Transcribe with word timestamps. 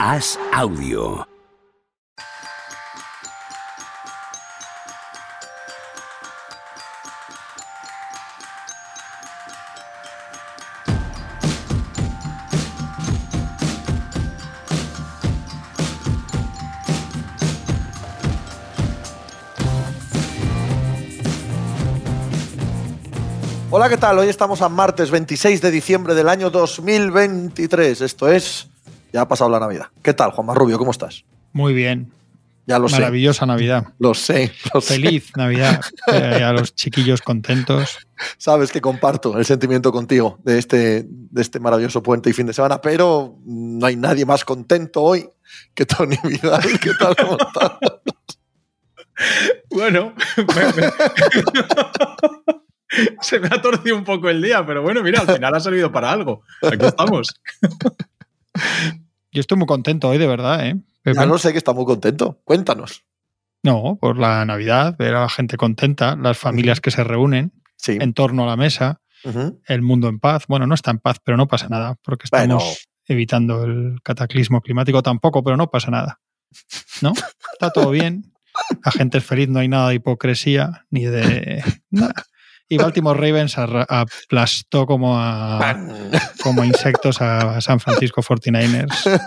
Haz 0.00 0.38
audio. 0.52 1.26
Hola, 23.70 23.88
¿qué 23.88 23.96
tal? 23.96 24.20
Hoy 24.20 24.28
estamos 24.28 24.62
a 24.62 24.68
martes 24.68 25.10
26 25.10 25.60
de 25.60 25.70
diciembre 25.72 26.14
del 26.14 26.28
año 26.28 26.50
2023. 26.50 28.00
Esto 28.02 28.30
es. 28.30 28.68
Ya 29.12 29.20
ha 29.22 29.28
pasado 29.28 29.50
la 29.50 29.60
Navidad. 29.60 29.86
¿Qué 30.02 30.12
tal, 30.14 30.30
Juan 30.32 30.54
Rubio? 30.56 30.78
¿Cómo 30.78 30.90
estás? 30.90 31.24
Muy 31.52 31.72
bien. 31.74 32.12
Ya 32.66 32.78
lo 32.78 32.88
sé. 32.90 32.96
Maravillosa 32.96 33.46
Navidad. 33.46 33.86
Lo 33.98 34.12
sé, 34.12 34.52
lo 34.74 34.82
sé. 34.82 34.96
Feliz 34.96 35.30
Navidad. 35.36 35.80
Eh, 36.12 36.42
a 36.44 36.52
los 36.52 36.74
chiquillos 36.74 37.22
contentos. 37.22 37.96
Sabes 38.36 38.70
que 38.72 38.82
comparto 38.82 39.38
el 39.38 39.46
sentimiento 39.46 39.90
contigo 39.90 40.38
de 40.44 40.58
este, 40.58 41.06
de 41.08 41.40
este 41.40 41.60
maravilloso 41.60 42.02
puente 42.02 42.28
y 42.28 42.34
fin 42.34 42.44
de 42.46 42.52
semana, 42.52 42.82
pero 42.82 43.38
no 43.46 43.86
hay 43.86 43.96
nadie 43.96 44.26
más 44.26 44.44
contento 44.44 45.02
hoy 45.02 45.26
que 45.74 45.86
Tony 45.86 46.18
Vidal. 46.24 46.60
¿Qué 46.78 46.90
tal? 46.98 47.16
¿Cómo 47.16 47.38
estás? 47.38 47.72
Bueno, 49.70 50.12
me- 50.36 50.82
me- 50.82 50.92
se 53.22 53.40
me 53.40 53.46
ha 53.48 53.62
torcido 53.62 53.96
un 53.96 54.04
poco 54.04 54.28
el 54.28 54.42
día, 54.42 54.66
pero 54.66 54.82
bueno, 54.82 55.02
mira, 55.02 55.22
al 55.22 55.34
final 55.34 55.54
ha 55.54 55.60
servido 55.60 55.90
para 55.90 56.12
algo. 56.12 56.42
Aquí 56.62 56.84
estamos. 56.84 57.28
Yo 59.32 59.40
estoy 59.40 59.58
muy 59.58 59.66
contento 59.66 60.08
hoy, 60.08 60.18
de 60.18 60.26
verdad, 60.26 60.66
¿eh? 60.66 60.76
Pepe? 61.02 61.18
Ya 61.18 61.26
lo 61.26 61.38
sé 61.38 61.52
que 61.52 61.58
está 61.58 61.72
muy 61.72 61.84
contento. 61.84 62.40
Cuéntanos. 62.44 63.04
No, 63.62 63.98
por 64.00 64.18
la 64.18 64.44
Navidad, 64.44 64.96
ver 64.98 65.14
a 65.14 65.22
la 65.22 65.28
gente 65.28 65.56
contenta, 65.56 66.16
las 66.16 66.38
familias 66.38 66.80
que 66.80 66.90
se 66.90 67.04
reúnen 67.04 67.52
Sí. 67.76 67.96
en 68.00 68.12
torno 68.14 68.42
a 68.44 68.46
la 68.46 68.56
mesa, 68.56 69.00
el 69.66 69.82
mundo 69.82 70.08
en 70.08 70.18
paz. 70.20 70.44
Bueno, 70.48 70.66
no 70.66 70.74
está 70.74 70.90
en 70.90 70.98
paz, 70.98 71.18
pero 71.24 71.36
no 71.36 71.46
pasa 71.48 71.68
nada, 71.68 71.96
porque 72.02 72.24
estamos 72.24 72.46
Bueno. 72.64 72.74
evitando 73.06 73.64
el 73.64 73.98
cataclismo 74.02 74.60
climático 74.62 75.02
tampoco, 75.02 75.42
pero 75.44 75.56
no 75.56 75.70
pasa 75.70 75.90
nada. 75.90 76.20
¿No? 77.02 77.12
Está 77.52 77.70
todo 77.70 77.90
bien. 77.90 78.32
La 78.84 78.90
gente 78.92 79.18
es 79.18 79.24
feliz, 79.24 79.48
no 79.48 79.58
hay 79.60 79.68
nada 79.68 79.90
de 79.90 79.96
hipocresía 79.96 80.86
ni 80.90 81.04
de 81.04 81.62
nada. 81.90 82.14
Y 82.68 82.76
Baltimore 82.76 83.18
Ravens 83.20 83.56
aplastó 83.58 84.86
como 84.86 85.18
a, 85.18 85.76
como 86.42 86.64
insectos 86.64 87.20
a 87.20 87.60
San 87.60 87.80
Francisco 87.80 88.22
49ers 88.22 89.20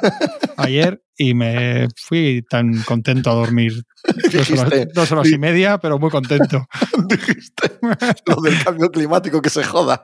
ayer 0.57 1.01
y 1.17 1.33
me 1.33 1.87
fui 1.95 2.43
tan 2.49 2.81
contento 2.83 3.29
a 3.29 3.35
dormir 3.35 3.83
dos 4.31 4.49
horas, 4.51 4.87
dos 4.93 5.11
horas 5.11 5.29
y 5.29 5.37
media, 5.37 5.77
pero 5.77 5.99
muy 5.99 6.09
contento. 6.09 6.65
dijiste 7.07 7.79
lo 8.25 8.41
del 8.41 8.63
cambio 8.63 8.89
climático 8.89 9.41
que 9.41 9.49
se 9.49 9.63
joda. 9.63 10.01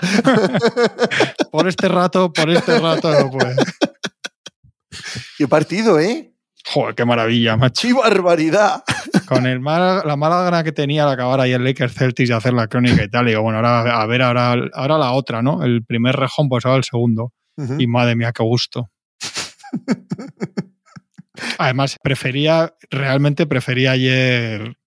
Por 1.52 1.68
este 1.68 1.88
rato, 1.88 2.32
por 2.32 2.50
este 2.50 2.80
rato 2.80 3.12
no 3.12 3.32
puede. 3.32 3.56
Qué 5.38 5.48
partido, 5.48 6.00
¿eh? 6.00 6.34
Joder, 6.66 6.94
qué 6.94 7.06
maravilla, 7.06 7.58
macho. 7.58 7.88
¡Qué 7.88 7.94
barbaridad! 7.94 8.84
Con 9.28 9.46
el 9.46 9.60
mal- 9.60 10.04
la 10.06 10.16
mala 10.16 10.42
gana 10.44 10.64
que 10.64 10.72
tenía 10.72 11.04
al 11.04 11.10
acabar 11.12 11.40
ahí 11.42 11.52
el 11.52 11.64
Lakers 11.64 11.94
Celtics 11.94 12.30
y 12.30 12.34
hacer 12.34 12.54
la 12.54 12.68
crónica 12.68 13.04
y 13.04 13.10
tal, 13.10 13.26
digo, 13.26 13.42
bueno, 13.42 13.58
ahora 13.58 14.02
a 14.02 14.06
ver, 14.06 14.22
ahora, 14.22 14.56
ahora 14.74 14.98
la 14.98 15.12
otra, 15.12 15.42
¿no? 15.42 15.64
El 15.64 15.84
primer 15.86 16.16
rejón, 16.16 16.50
pues 16.50 16.66
ahora 16.66 16.78
el 16.78 16.84
segundo. 16.84 17.34
Y 17.80 17.88
madre 17.88 18.16
mía, 18.16 18.32
qué 18.34 18.44
gusto. 18.44 18.90
Además, 21.60 21.98
prefería, 22.02 22.74
realmente 22.90 23.46
prefería 23.46 23.92
ayer 23.92 24.78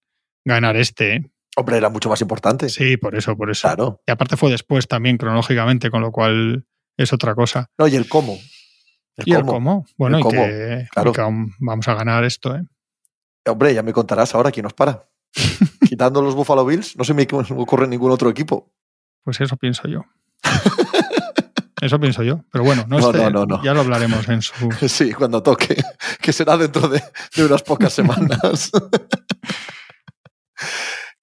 ganar 0.44 0.76
este, 0.76 1.14
¿eh? 1.16 1.30
Hombre, 1.56 1.76
era 1.76 1.88
mucho 1.90 2.08
más 2.08 2.20
importante. 2.20 2.68
Sí, 2.68 2.96
por 2.96 3.14
eso, 3.16 3.36
por 3.36 3.50
eso. 3.50 3.68
Claro. 3.68 4.00
Y 4.06 4.10
aparte 4.10 4.36
fue 4.36 4.50
después 4.50 4.86
también, 4.88 5.16
cronológicamente, 5.18 5.90
con 5.90 6.00
lo 6.00 6.12
cual 6.12 6.64
es 6.96 7.12
otra 7.12 7.34
cosa. 7.34 7.66
No, 7.76 7.86
y 7.88 7.96
el 7.96 8.08
cómo. 8.08 8.38
El 9.16 9.28
¿Y 9.28 9.32
el 9.32 9.40
cómo. 9.40 9.52
cómo? 9.52 9.86
Bueno, 9.98 10.16
El 10.18 10.20
y, 10.20 10.22
cómo, 10.24 10.42
que, 10.44 10.86
claro. 10.92 11.10
y 11.10 11.12
que 11.12 11.20
vamos 11.58 11.88
a 11.88 11.94
ganar 11.94 12.24
esto, 12.24 12.54
¿eh? 12.56 12.62
Hombre, 13.46 13.74
ya 13.74 13.82
me 13.82 13.92
contarás 13.92 14.34
ahora 14.34 14.50
quién 14.50 14.64
nos 14.64 14.74
para. 14.74 15.08
Quitando 15.88 16.22
los 16.22 16.34
Buffalo 16.34 16.64
Bills, 16.64 16.96
no 16.96 17.04
se 17.04 17.14
me 17.14 17.26
ocurre 17.30 17.86
ningún 17.88 18.10
otro 18.10 18.28
equipo. 18.30 18.72
Pues 19.22 19.40
eso 19.40 19.56
pienso 19.56 19.86
yo. 19.88 20.04
Eso 21.80 21.98
pienso 21.98 22.22
yo. 22.22 22.44
Pero 22.52 22.64
bueno, 22.64 22.84
no, 22.88 22.98
No, 22.98 23.06
este, 23.10 23.18
no, 23.24 23.30
no, 23.30 23.46
no. 23.46 23.64
ya 23.64 23.72
lo 23.72 23.80
hablaremos 23.80 24.28
en 24.28 24.42
su. 24.42 24.52
Sí, 24.88 25.12
cuando 25.14 25.42
toque, 25.42 25.82
que 26.20 26.32
será 26.32 26.56
dentro 26.58 26.88
de, 26.88 27.02
de 27.34 27.44
unas 27.44 27.62
pocas 27.62 27.92
semanas. 27.92 28.70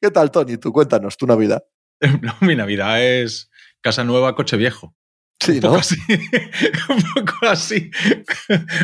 ¿Qué 0.02 0.10
tal, 0.12 0.32
Tony? 0.32 0.58
Tú 0.58 0.72
cuéntanos 0.74 1.18
tu 1.18 1.28
Navidad. 1.28 1.64
No, 2.22 2.36
mi 2.42 2.56
Navidad 2.56 3.02
es 3.04 3.50
casa 3.82 4.04
nueva, 4.04 4.36
coche 4.36 4.58
viejo. 4.58 4.96
Sí, 5.40 5.54
un 5.54 5.60
poco 5.62 5.74
¿no? 5.74 5.80
así. 5.80 5.96
un 6.90 7.04
poco 7.14 7.48
así. 7.48 7.92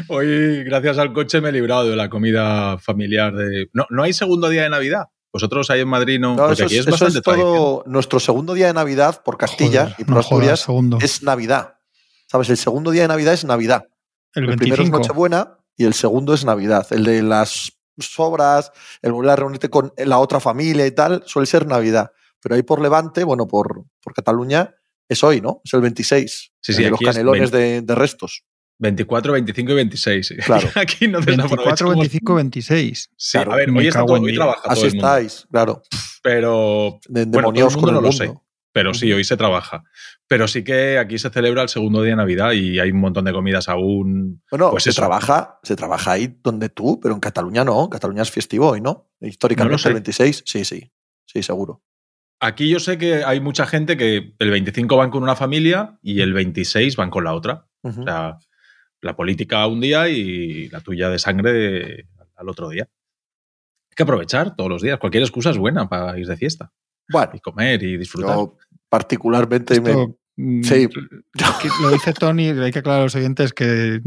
Hoy, 0.07 0.63
gracias 0.63 0.97
al 0.97 1.13
coche, 1.13 1.41
me 1.41 1.49
he 1.49 1.51
librado 1.51 1.89
de 1.89 1.95
la 1.95 2.09
comida 2.09 2.77
familiar. 2.77 3.33
De... 3.33 3.69
No, 3.73 3.85
no 3.89 4.03
hay 4.03 4.13
segundo 4.13 4.49
día 4.49 4.63
de 4.63 4.69
Navidad. 4.69 5.05
Vosotros 5.31 5.69
ahí 5.71 5.81
en 5.81 5.87
Madrid 5.87 6.19
no. 6.19 6.35
No, 6.35 6.51
eso 6.51 6.65
aquí 6.65 6.77
es, 6.77 6.87
es, 6.87 6.93
eso 6.93 7.07
es 7.07 7.21
todo 7.23 7.83
nuestro 7.87 8.19
segundo 8.19 8.53
día 8.53 8.67
de 8.67 8.73
Navidad 8.73 9.23
por 9.23 9.37
Castilla 9.37 9.85
Joder, 9.85 9.95
y 9.97 10.03
por 10.03 10.13
no 10.13 10.19
Asturias 10.19 10.59
segundo. 10.59 10.99
es 11.01 11.23
Navidad. 11.23 11.79
¿Sabes? 12.27 12.49
El 12.49 12.57
segundo 12.57 12.91
día 12.91 13.01
de 13.03 13.07
Navidad 13.07 13.33
es 13.33 13.43
Navidad. 13.43 13.87
el 14.35 14.43
El 14.43 14.57
primero 14.57 14.83
es 14.83 14.91
25. 14.91 14.97
Nochebuena 14.99 15.57
y 15.75 15.85
el 15.85 15.95
segundo 15.95 16.35
es 16.35 16.45
Navidad. 16.45 16.85
El 16.91 17.03
de 17.03 17.23
las 17.23 17.73
sobras, 17.97 18.71
el 19.01 19.11
volver 19.11 19.31
a 19.31 19.35
reunirte 19.37 19.69
con 19.69 19.91
la 19.97 20.19
otra 20.19 20.39
familia 20.39 20.85
y 20.85 20.91
tal, 20.91 21.23
suele 21.25 21.47
ser 21.47 21.65
Navidad. 21.65 22.11
Pero 22.39 22.53
ahí 22.55 22.61
por 22.61 22.81
Levante, 22.81 23.23
bueno, 23.23 23.47
por, 23.47 23.85
por 24.01 24.13
Cataluña, 24.13 24.75
es 25.09 25.23
hoy, 25.23 25.41
¿no? 25.41 25.61
Es 25.63 25.73
el 25.73 25.81
26. 25.81 26.51
Sí, 26.61 26.71
el 26.71 26.75
sí, 26.75 26.83
de 26.83 26.89
los 26.89 26.99
canelones 26.99 27.51
de, 27.51 27.81
de 27.81 27.95
restos. 27.95 28.43
24, 28.79 29.33
25 29.33 29.71
y 29.71 29.75
26. 29.75 30.27
sí. 30.27 30.35
Claro. 30.45 30.67
Aquí 30.75 31.07
no 31.07 31.19
24, 31.19 31.43
desaprovechamos. 31.43 31.95
25, 31.95 32.35
26. 32.35 33.09
Sí, 33.15 33.31
Claro, 33.37 33.53
a 33.53 33.55
ver, 33.57 33.69
hoy, 33.69 33.87
está 33.87 34.05
todo, 34.05 34.21
hoy 34.21 34.35
trabaja 34.35 34.61
todo 34.63 34.71
Así 34.73 34.81
el 34.85 34.93
mundo. 34.93 35.07
estáis, 35.07 35.47
claro. 35.51 35.81
Pero 36.23 36.99
De, 37.07 37.25
Bueno, 37.25 37.31
todo 37.31 37.37
el 37.37 37.41
demonios 37.55 37.73
con 37.73 37.81
mundo 37.81 37.89
el 37.91 37.95
no 37.95 38.01
lo 38.01 38.11
sé. 38.11 38.33
Pero 38.71 38.93
sí, 38.95 39.13
hoy 39.13 39.23
se 39.23 39.37
trabaja. 39.37 39.83
Pero 40.27 40.47
sí 40.47 40.63
que 40.63 40.97
aquí 40.97 41.19
se 41.19 41.29
celebra 41.29 41.61
el 41.61 41.69
segundo 41.69 42.01
día 42.01 42.11
de 42.13 42.15
Navidad 42.17 42.53
y 42.53 42.79
hay 42.79 42.89
un 42.89 42.99
montón 43.01 43.23
de 43.25 43.31
comidas 43.31 43.69
aún. 43.69 44.41
Bueno, 44.49 44.71
Pues 44.71 44.83
se 44.85 44.89
eso. 44.89 45.01
trabaja, 45.01 45.59
se 45.61 45.75
trabaja 45.75 46.13
ahí 46.13 46.39
donde 46.41 46.69
tú, 46.69 46.99
pero 46.99 47.13
en 47.13 47.19
Cataluña 47.19 47.63
no. 47.63 47.87
Cataluña 47.89 48.23
es 48.23 48.31
festivo 48.31 48.69
hoy, 48.69 48.81
¿no? 48.81 49.11
Históricamente 49.21 49.77
sé. 49.77 49.89
el 49.89 49.93
26, 49.93 50.43
sí, 50.47 50.65
sí. 50.65 50.91
Sí, 51.25 51.43
seguro. 51.43 51.83
Aquí 52.45 52.67
yo 52.67 52.79
sé 52.79 52.97
que 52.97 53.23
hay 53.23 53.39
mucha 53.39 53.65
gente 53.65 53.95
que 53.95 54.33
el 54.37 54.51
25 54.51 54.97
van 54.97 55.09
con 55.11 55.23
una 55.23 55.35
familia 55.37 55.97
y 56.01 56.19
el 56.19 56.33
26 56.33 56.97
van 56.97 57.09
con 57.09 57.23
la 57.23 57.33
otra. 57.33 57.67
O 57.83 57.91
sea, 58.03 58.37
la 59.01 59.15
política 59.15 59.65
un 59.67 59.79
día 59.79 60.09
y 60.09 60.67
la 60.67 60.81
tuya 60.81 61.09
de 61.09 61.19
sangre 61.19 62.07
al 62.35 62.49
otro 62.49 62.67
día. 62.67 62.83
Hay 62.83 63.95
que 63.95 64.03
aprovechar 64.03 64.57
todos 64.57 64.69
los 64.69 64.81
días. 64.81 64.99
Cualquier 64.99 65.23
excusa 65.23 65.51
es 65.51 65.57
buena 65.57 65.87
para 65.87 66.19
ir 66.19 66.27
de 66.27 66.35
fiesta 66.35 66.73
Bueno, 67.09 67.31
y 67.33 67.39
comer 67.39 67.81
y 67.81 67.95
disfrutar. 67.97 68.35
yo 68.35 68.57
particularmente 68.89 69.79
me- 69.79 69.89
Esto, 69.91 70.17
mm, 70.35 70.63
Sí. 70.63 70.89
Lo 71.81 71.91
dice 71.91 72.11
Tony, 72.13 72.47
hay 72.49 72.71
que 72.73 72.79
aclarar 72.79 73.01
a 73.01 73.03
los 73.05 73.15
oyentes 73.15 73.53
que 73.53 74.01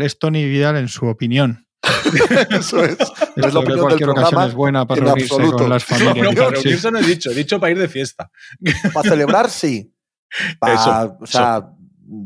es 0.00 0.18
Tony 0.18 0.44
Vidal 0.46 0.76
en 0.76 0.88
su 0.88 1.04
opinión. 1.06 1.66
Eso 2.50 2.84
es. 2.84 2.98
No 3.36 3.46
es 3.46 3.54
la 3.54 3.60
opinión 3.60 3.78
del 3.78 3.80
cualquier 3.80 4.08
ocasión 4.10 4.30
programa. 4.30 4.46
es 4.46 4.54
buena 4.54 4.86
para 4.86 5.00
en 5.00 5.06
reunirse 5.06 5.34
absoluto. 5.34 5.56
con 5.58 5.68
las 5.70 5.90
No, 5.90 5.96
familias. 5.98 6.26
no, 6.34 6.34
para 6.42 6.50
reunirse 6.50 6.90
no 6.90 6.98
he 6.98 7.02
dicho, 7.02 7.30
he 7.30 7.34
dicho 7.34 7.60
para 7.60 7.70
ir 7.72 7.78
de 7.78 7.88
fiesta. 7.88 8.30
Para 8.92 9.08
celebrar, 9.08 9.50
sí. 9.50 9.92
Eso, 10.66 11.16
o 11.20 11.26
sea, 11.26 11.70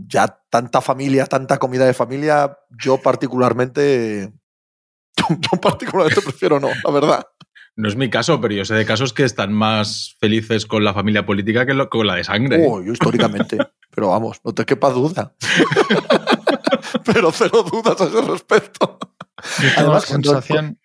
ya 0.07 0.41
tanta 0.51 0.81
familia, 0.81 1.27
tanta 1.27 1.59
comida 1.59 1.85
de 1.87 1.95
familia, 1.95 2.57
yo 2.83 2.99
particularmente. 2.99 4.33
Yo 5.29 5.61
particularmente 5.61 6.23
prefiero 6.23 6.61
no, 6.61 6.69
la 6.85 6.91
verdad. 6.93 7.27
No 7.77 7.89
es 7.89 7.97
mi 7.97 8.09
caso, 8.11 8.41
pero 8.41 8.55
yo 8.55 8.65
sé 8.65 8.75
de 8.75 8.85
casos 8.87 9.13
que 9.13 9.25
están 9.25 9.53
más 9.53 10.17
felices 10.21 10.67
con 10.67 10.85
la 10.85 10.95
familia 10.95 11.27
política 11.27 11.65
que 11.67 11.75
lo- 11.75 11.89
con 11.89 12.07
la 12.07 12.15
de 12.17 12.25
sangre. 12.25 12.65
Oh, 12.69 12.83
yo 12.83 12.93
históricamente. 12.93 13.57
Pero 13.99 14.11
vamos, 14.11 14.41
no 14.45 14.55
te 14.55 14.65
quepa 14.65 14.91
duda. 14.91 15.35
pero 17.05 17.33
cero 17.33 17.65
dudas 17.65 18.01
a 18.01 18.05
ese 18.05 18.21
respecto. 18.23 18.97
Yo 19.59 19.69
tengo 19.75 19.75
la 19.75 19.81
Además, 19.99 20.05
sensación. 20.05 20.79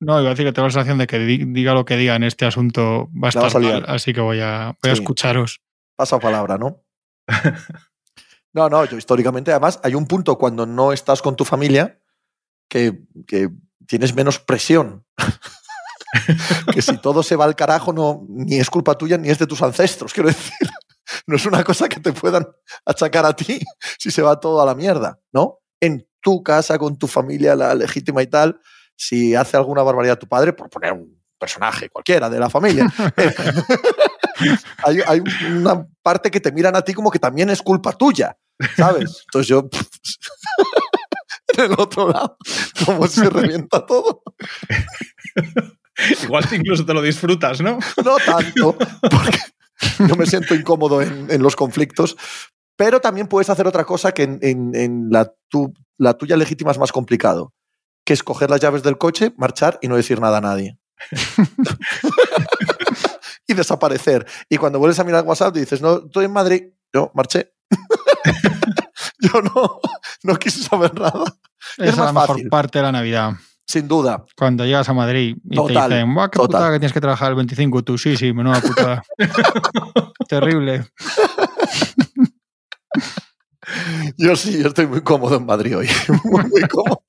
No, 0.00 0.18
iba 0.20 0.30
a 0.30 0.30
decir 0.30 0.44
que 0.44 0.52
tengo 0.52 0.66
la 0.66 0.72
sensación 0.72 0.98
de 0.98 1.06
que 1.06 1.20
di- 1.20 1.44
diga 1.52 1.74
lo 1.74 1.84
que 1.84 1.96
diga 1.96 2.16
en 2.16 2.24
este 2.24 2.46
asunto 2.46 3.08
va 3.12 3.28
a 3.28 3.30
estar 3.30 3.56
a 3.56 3.58
mal, 3.60 3.84
así 3.86 4.12
que 4.12 4.20
voy 4.20 4.40
a, 4.40 4.76
voy 4.82 4.90
a 4.90 4.92
escucharos. 4.92 5.60
Pasa 5.94 6.18
palabra, 6.18 6.58
¿no? 6.58 6.82
No, 8.52 8.68
no, 8.68 8.84
yo 8.84 8.96
históricamente, 8.98 9.52
además, 9.52 9.78
hay 9.84 9.94
un 9.94 10.08
punto 10.08 10.36
cuando 10.36 10.66
no 10.66 10.92
estás 10.92 11.22
con 11.22 11.36
tu 11.36 11.44
familia 11.44 12.00
que, 12.68 13.04
que 13.28 13.48
tienes 13.86 14.12
menos 14.16 14.40
presión. 14.40 15.06
que 16.74 16.82
si 16.82 16.98
todo 16.98 17.22
se 17.22 17.36
va 17.36 17.44
al 17.44 17.54
carajo, 17.54 17.92
no, 17.92 18.26
ni 18.28 18.56
es 18.56 18.68
culpa 18.68 18.98
tuya 18.98 19.18
ni 19.18 19.28
es 19.28 19.38
de 19.38 19.46
tus 19.46 19.62
ancestros, 19.62 20.12
quiero 20.12 20.30
decir. 20.30 20.52
No 21.26 21.36
es 21.36 21.46
una 21.46 21.64
cosa 21.64 21.88
que 21.88 22.00
te 22.00 22.12
puedan 22.12 22.46
achacar 22.84 23.26
a 23.26 23.34
ti 23.34 23.60
si 23.98 24.10
se 24.10 24.22
va 24.22 24.38
todo 24.40 24.60
a 24.60 24.66
la 24.66 24.74
mierda, 24.74 25.18
¿no? 25.32 25.58
En 25.80 26.06
tu 26.20 26.42
casa, 26.42 26.78
con 26.78 26.98
tu 26.98 27.06
familia, 27.06 27.54
la 27.54 27.74
legítima 27.74 28.22
y 28.22 28.26
tal, 28.26 28.60
si 28.96 29.34
hace 29.34 29.56
alguna 29.56 29.82
barbaridad 29.82 30.18
tu 30.18 30.28
padre, 30.28 30.52
por 30.52 30.68
poner 30.68 30.92
un 30.92 31.18
personaje 31.38 31.88
cualquiera 31.88 32.28
de 32.28 32.38
la 32.38 32.50
familia, 32.50 32.86
hay, 34.84 35.00
hay 35.06 35.22
una 35.50 35.86
parte 36.02 36.30
que 36.30 36.40
te 36.40 36.52
miran 36.52 36.76
a 36.76 36.82
ti 36.82 36.92
como 36.92 37.10
que 37.10 37.18
también 37.18 37.48
es 37.48 37.62
culpa 37.62 37.92
tuya, 37.92 38.36
¿sabes? 38.76 39.22
Entonces 39.24 39.48
yo... 39.48 39.68
en 41.56 41.64
el 41.64 41.72
otro 41.72 42.10
lado, 42.10 42.36
como 42.84 43.06
se 43.08 43.28
revienta 43.30 43.86
todo. 43.86 44.22
Igual 46.22 46.46
incluso 46.52 46.84
te 46.84 46.94
lo 46.94 47.00
disfrutas, 47.00 47.60
¿no? 47.62 47.78
No 48.04 48.16
tanto, 48.18 48.76
porque 49.00 49.38
yo 50.08 50.16
me 50.16 50.26
siento 50.26 50.54
incómodo 50.54 51.02
en, 51.02 51.30
en 51.30 51.42
los 51.42 51.56
conflictos, 51.56 52.16
pero 52.76 53.00
también 53.00 53.26
puedes 53.26 53.50
hacer 53.50 53.66
otra 53.66 53.84
cosa 53.84 54.12
que 54.12 54.22
en, 54.22 54.38
en, 54.42 54.74
en 54.74 55.08
la, 55.10 55.32
tu, 55.48 55.72
la, 55.98 56.14
tuya 56.14 56.36
legítima 56.36 56.70
es 56.70 56.78
más 56.78 56.92
complicado, 56.92 57.52
que 58.04 58.14
es 58.14 58.22
coger 58.22 58.50
las 58.50 58.60
llaves 58.60 58.82
del 58.82 58.98
coche, 58.98 59.32
marchar 59.36 59.78
y 59.82 59.88
no 59.88 59.96
decir 59.96 60.20
nada 60.20 60.38
a 60.38 60.40
nadie. 60.40 60.78
y 63.46 63.54
desaparecer. 63.54 64.26
Y 64.48 64.56
cuando 64.56 64.78
vuelves 64.78 64.98
a 64.98 65.04
mirar 65.04 65.24
WhatsApp 65.24 65.54
dices, 65.54 65.82
no, 65.82 66.06
estoy 66.06 66.26
en 66.26 66.32
Madrid, 66.32 66.62
yo 66.92 67.10
marché. 67.14 67.52
yo 69.20 69.42
no, 69.42 69.80
no 70.22 70.36
quise 70.36 70.62
saber 70.62 70.94
nada. 70.94 71.24
Esa 71.76 71.84
es, 71.84 71.90
es 71.90 71.98
la 71.98 72.12
mejor 72.12 72.48
parte 72.48 72.78
de 72.78 72.82
la 72.82 72.92
Navidad. 72.92 73.34
Sin 73.70 73.86
duda. 73.86 74.24
Cuando 74.36 74.64
llegas 74.64 74.88
a 74.88 74.92
Madrid 74.92 75.36
y 75.48 75.54
Total, 75.54 75.88
te 75.88 75.94
dicen, 75.94 76.12
¡buah, 76.12 76.28
qué 76.28 76.38
total. 76.38 76.46
putada 76.48 76.72
que 76.72 76.80
tienes 76.80 76.92
que 76.92 77.00
trabajar 77.00 77.30
el 77.30 77.36
25! 77.36 77.84
Tú, 77.84 77.98
sí, 77.98 78.16
sí, 78.16 78.32
menuda 78.32 78.60
putada. 78.60 79.04
Terrible. 80.28 80.86
Yo 84.18 84.34
sí, 84.34 84.60
yo 84.60 84.66
estoy 84.66 84.88
muy 84.88 85.02
cómodo 85.02 85.36
en 85.36 85.46
Madrid 85.46 85.76
hoy. 85.78 85.88
Muy, 86.24 86.42
muy 86.48 86.62
cómodo. 86.62 87.00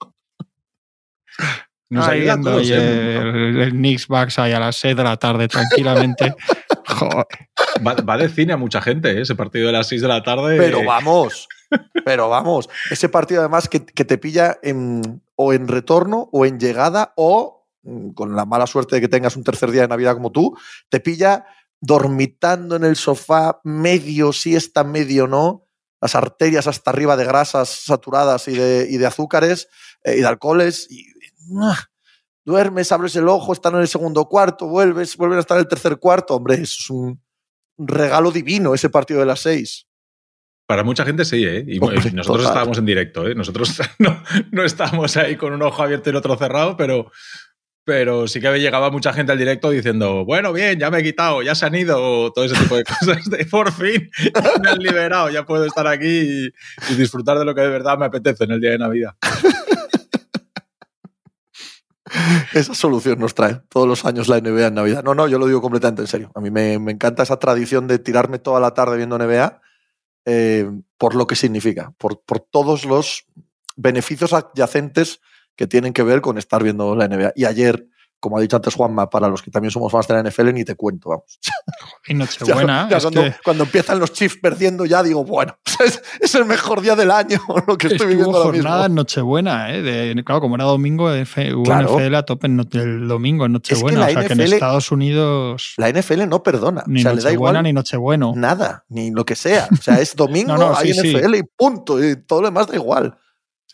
Nos 1.89 2.07
ahí 2.07 2.27
¿eh? 2.27 3.17
el, 3.17 3.59
el 3.59 3.71
Knicks 3.71 4.07
Bucks 4.07 4.37
ahí 4.37 4.51
a 4.51 4.59
las 4.59 4.75
6 4.75 4.95
de 4.95 5.03
la 5.03 5.17
tarde 5.17 5.47
tranquilamente. 5.47 6.35
Joder. 6.87 7.25
Va, 7.85 7.95
va, 7.95 8.17
de 8.17 8.29
cine 8.29 8.53
a 8.53 8.57
mucha 8.57 8.83
gente, 8.83 9.09
¿eh? 9.17 9.21
ese 9.21 9.33
partido 9.33 9.65
de 9.65 9.73
las 9.73 9.87
6 9.87 10.03
de 10.03 10.07
la 10.07 10.21
tarde. 10.21 10.57
Pero 10.57 10.85
vamos, 10.85 11.47
pero 12.05 12.29
vamos. 12.29 12.69
Ese 12.91 13.09
partido 13.09 13.41
además 13.41 13.67
que, 13.67 13.83
que 13.83 14.05
te 14.05 14.19
pilla 14.19 14.59
en, 14.61 15.21
o 15.41 15.53
en 15.53 15.67
retorno 15.67 16.29
o 16.31 16.45
en 16.45 16.59
llegada 16.59 17.13
o 17.15 17.67
mm, 17.83 18.11
con 18.11 18.35
la 18.35 18.45
mala 18.45 18.67
suerte 18.67 18.95
de 18.95 19.01
que 19.01 19.07
tengas 19.07 19.35
un 19.35 19.43
tercer 19.43 19.71
día 19.71 19.81
de 19.81 19.87
Navidad 19.87 20.13
como 20.13 20.31
tú, 20.31 20.55
te 20.89 20.99
pilla 20.99 21.45
dormitando 21.79 22.75
en 22.75 22.83
el 22.83 22.95
sofá, 22.95 23.59
medio 23.63 24.33
siesta, 24.33 24.83
medio 24.83 25.27
no, 25.27 25.65
las 25.99 26.15
arterias 26.15 26.67
hasta 26.67 26.91
arriba 26.91 27.17
de 27.17 27.25
grasas 27.25 27.69
saturadas 27.69 28.47
y 28.47 28.55
de, 28.55 28.87
y 28.89 28.97
de 28.97 29.05
azúcares 29.05 29.67
eh, 30.03 30.17
y 30.17 30.21
de 30.21 30.27
alcoholes. 30.27 30.87
Y, 30.89 31.07
duermes, 32.45 32.91
abres 32.91 33.15
el 33.15 33.27
ojo, 33.27 33.53
están 33.53 33.75
en 33.75 33.81
el 33.81 33.87
segundo 33.87 34.25
cuarto, 34.25 34.67
vuelves, 34.67 35.17
vuelves 35.17 35.37
a 35.37 35.41
estar 35.41 35.57
en 35.57 35.61
el 35.61 35.67
tercer 35.67 35.97
cuarto. 35.97 36.35
Hombre, 36.35 36.55
es 36.55 36.89
un 36.89 37.21
regalo 37.77 38.31
divino 38.31 38.73
ese 38.73 38.89
partido 38.89 39.19
de 39.19 39.25
las 39.25 39.41
seis. 39.41 39.87
Para 40.65 40.83
mucha 40.83 41.03
gente 41.03 41.25
sí, 41.25 41.43
¿eh? 41.45 41.65
Y, 41.67 41.79
Hombre, 41.79 41.97
nosotros 41.97 42.25
total. 42.25 42.45
estábamos 42.45 42.77
en 42.77 42.85
directo, 42.85 43.27
¿eh? 43.27 43.35
Nosotros 43.35 43.79
no, 43.99 44.23
no 44.51 44.63
estábamos 44.63 45.17
ahí 45.17 45.35
con 45.35 45.53
un 45.53 45.61
ojo 45.61 45.83
abierto 45.83 46.09
y 46.09 46.11
el 46.11 46.15
otro 46.15 46.37
cerrado, 46.37 46.77
pero, 46.77 47.11
pero 47.83 48.27
sí 48.27 48.39
que 48.39 48.57
llegaba 48.57 48.89
mucha 48.89 49.11
gente 49.11 49.33
al 49.33 49.37
directo 49.37 49.69
diciendo, 49.69 50.23
bueno, 50.23 50.53
bien, 50.53 50.79
ya 50.79 50.89
me 50.89 50.99
he 50.99 51.03
quitado, 51.03 51.41
ya 51.41 51.55
se 51.55 51.65
han 51.65 51.75
ido, 51.75 52.31
todo 52.31 52.45
ese 52.45 52.55
tipo 52.55 52.77
de 52.77 52.83
cosas 52.85 53.29
de 53.29 53.45
por 53.45 53.73
fin, 53.73 54.09
ya 54.33 54.53
me 54.61 54.69
han 54.69 54.79
liberado, 54.79 55.29
ya 55.29 55.45
puedo 55.45 55.65
estar 55.65 55.87
aquí 55.87 56.07
y, 56.07 56.49
y, 56.89 56.95
disfrutar 56.95 57.37
de 57.37 57.45
lo 57.45 57.53
que 57.53 57.61
de 57.61 57.69
verdad 57.69 57.97
me 57.97 58.05
apetece 58.05 58.45
en 58.45 58.51
el 58.51 58.61
día 58.61 58.71
de 58.71 58.77
Navidad. 58.77 59.15
Esa 62.53 62.75
solución 62.75 63.19
nos 63.19 63.33
trae 63.33 63.61
todos 63.69 63.87
los 63.87 64.05
años 64.05 64.27
la 64.27 64.39
NBA 64.39 64.67
en 64.67 64.75
Navidad. 64.75 65.03
No, 65.03 65.15
no, 65.15 65.27
yo 65.27 65.39
lo 65.39 65.47
digo 65.47 65.61
completamente 65.61 66.01
en 66.01 66.07
serio. 66.07 66.31
A 66.35 66.41
mí 66.41 66.51
me, 66.51 66.77
me 66.79 66.91
encanta 66.91 67.23
esa 67.23 67.39
tradición 67.39 67.87
de 67.87 67.99
tirarme 67.99 68.39
toda 68.39 68.59
la 68.59 68.73
tarde 68.73 68.97
viendo 68.97 69.17
NBA 69.17 69.61
eh, 70.25 70.69
por 70.97 71.15
lo 71.15 71.27
que 71.27 71.35
significa, 71.35 71.93
por, 71.97 72.21
por 72.21 72.39
todos 72.39 72.85
los 72.85 73.25
beneficios 73.75 74.33
adyacentes 74.33 75.19
que 75.55 75.67
tienen 75.67 75.93
que 75.93 76.03
ver 76.03 76.21
con 76.21 76.37
estar 76.37 76.63
viendo 76.63 76.95
la 76.95 77.07
NBA. 77.07 77.33
Y 77.35 77.45
ayer, 77.45 77.87
como 78.21 78.37
ha 78.37 78.41
dicho 78.41 78.55
antes 78.55 78.75
Juanma, 78.75 79.09
para 79.09 79.27
los 79.27 79.41
que 79.41 79.51
también 79.51 79.71
somos 79.71 79.91
fans 79.91 80.07
de 80.07 80.13
la 80.13 80.29
NFL, 80.29 80.53
ni 80.53 80.63
te 80.63 80.75
cuento, 80.75 81.09
vamos. 81.09 81.39
Y 82.07 82.13
Nochebuena. 82.21 82.87
Ya, 82.89 82.97
ya 82.97 83.01
cuando, 83.01 83.23
que... 83.23 83.35
cuando, 83.43 83.63
empiezan 83.63 83.99
los 83.99 84.13
Chiefs 84.13 84.37
perdiendo, 84.41 84.85
ya 84.85 85.03
digo, 85.03 85.25
bueno, 85.25 85.57
es, 85.85 86.01
es 86.19 86.35
el 86.35 86.45
mejor 86.45 86.81
día 86.81 86.95
del 86.95 87.11
año 87.11 87.39
lo 87.67 87.77
que 87.77 87.87
estoy 87.87 87.95
Estuvo 87.95 88.07
viviendo 88.07 88.37
ahora 88.37 88.51
jornada 88.51 88.75
mismo. 88.77 88.85
en 88.85 88.95
Nochebuena, 88.95 89.75
¿eh? 89.75 89.81
De, 89.81 90.23
claro, 90.23 90.41
como 90.41 90.55
era 90.55 90.65
domingo, 90.65 91.05
hubo 91.05 91.63
claro. 91.63 91.97
NFL 91.97 92.15
a 92.15 92.23
tope 92.23 92.47
en 92.47 92.59
el 92.59 93.07
domingo 93.07 93.45
en 93.45 93.53
Nochebuena. 93.53 94.07
Es 94.07 94.13
que 94.13 94.19
o 94.19 94.21
sea, 94.21 94.29
NFL, 94.29 94.37
que 94.37 94.45
en 94.45 94.53
Estados 94.53 94.91
Unidos. 94.91 95.73
La 95.77 95.91
NFL 95.91 96.27
no 96.29 96.43
perdona. 96.43 96.83
Ni 96.85 97.01
o 97.01 97.03
sea, 97.03 97.13
Nochebuena 97.13 97.15
le 97.15 97.21
da 97.23 97.33
igual 97.33 97.63
ni 97.63 97.73
Nochebueno. 97.73 98.33
Nada, 98.35 98.85
ni 98.89 99.11
lo 99.11 99.25
que 99.25 99.35
sea. 99.35 99.67
O 99.71 99.81
sea, 99.81 99.99
es 99.99 100.15
domingo, 100.15 100.53
no, 100.53 100.69
no, 100.69 100.77
hay 100.77 100.93
sí, 100.93 100.99
NFL 100.99 101.33
sí. 101.33 101.39
y 101.39 101.43
punto. 101.43 102.03
Y 102.03 102.15
todo 102.23 102.41
lo 102.41 102.47
demás 102.47 102.67
da 102.67 102.75
igual. 102.75 103.17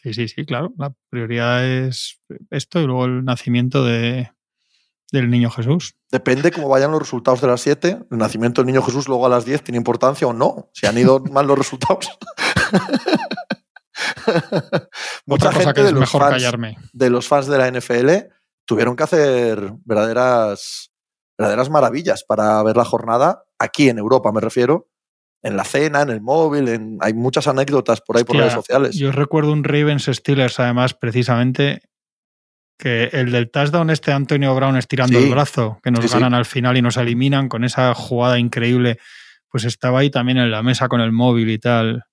Sí, 0.03 0.13
sí, 0.13 0.27
sí, 0.27 0.45
claro. 0.45 0.73
La 0.77 0.94
prioridad 1.09 1.65
es 1.65 2.21
esto 2.49 2.79
y 2.79 2.85
luego 2.85 3.05
el 3.05 3.25
nacimiento 3.25 3.83
de, 3.83 4.29
del 5.12 5.30
niño 5.30 5.50
Jesús. 5.50 5.95
Depende 6.12 6.51
cómo 6.51 6.69
vayan 6.69 6.92
los 6.92 7.00
resultados 7.00 7.42
de 7.42 7.48
las 7.48 7.62
7. 7.62 8.00
El 8.12 8.18
nacimiento 8.18 8.62
del 8.62 8.68
niño 8.68 8.81
Jesús 8.81 9.07
luego 9.07 9.25
a 9.25 9.30
las 9.30 9.45
10 9.45 9.63
tiene 9.63 9.77
importancia 9.77 10.27
o 10.27 10.33
no. 10.33 10.69
Si 10.74 10.86
han 10.86 10.98
ido 10.98 11.19
mal 11.31 11.48
los 11.48 11.57
resultados. 11.57 12.09
Mucha 15.25 15.50
Otra 15.50 15.59
cosa 15.59 15.74
que 15.74 15.81
es 15.81 15.94
mejor 15.94 16.21
fans, 16.21 16.33
callarme. 16.33 16.77
De 16.94 17.09
los 17.09 17.27
fans 17.27 17.48
de 17.48 17.57
la 17.57 17.71
NFL 17.71 18.09
tuvieron 18.65 18.95
que 18.95 19.04
hacer 19.04 19.74
verdaderas, 19.86 20.92
verdaderas 21.38 21.69
maravillas 21.69 22.24
para 22.24 22.62
ver 22.63 22.77
la 22.77 22.86
jornada, 22.86 23.45
aquí 23.57 23.89
en 23.89 23.98
Europa 23.98 24.31
me 24.31 24.42
refiero, 24.42 24.89
en 25.42 25.56
la 25.56 25.63
cena, 25.63 26.01
en 26.01 26.09
el 26.09 26.21
móvil, 26.21 26.68
en, 26.68 26.98
hay 27.00 27.13
muchas 27.13 27.48
anécdotas 27.48 28.01
por 28.01 28.18
ahí 28.18 28.24
Hostia, 28.24 28.33
por 28.33 28.38
redes 28.38 28.54
sociales. 28.54 28.95
Yo 28.95 29.12
recuerdo 29.12 29.51
un 29.54 29.63
Ravens 29.63 30.09
Steelers, 30.12 30.59
además, 30.59 30.94
precisamente, 30.94 31.81
que 32.77 33.06
el 33.12 33.31
del 33.31 33.50
touchdown 33.50 33.89
este 33.89 34.12
Antonio 34.12 34.53
Brown 34.56 34.77
estirando 34.77 35.18
Sí. 35.18 35.25
el 35.25 35.31
brazo, 35.31 35.79
que 35.83 35.89
nos 35.91 36.01
Sí, 36.01 36.07
sí. 36.09 36.13
ganan 36.13 36.33
al 36.33 36.45
final 36.45 36.77
y 36.77 36.81
nos 36.81 36.97
eliminan 36.97 37.50
con 37.50 37.63
esa 37.63 37.94
jugada 37.95 38.38
increíble, 38.39 39.00
pues 39.50 39.63
estaba 39.65 40.00
ahí 40.00 40.09
también 40.12 40.38
en 40.38 40.51
la 40.51 40.62
mesa 40.63 40.88
con 40.88 41.01
el 41.01 41.12
móvil 41.12 41.50
y 41.50 41.57
tal. 41.57 42.03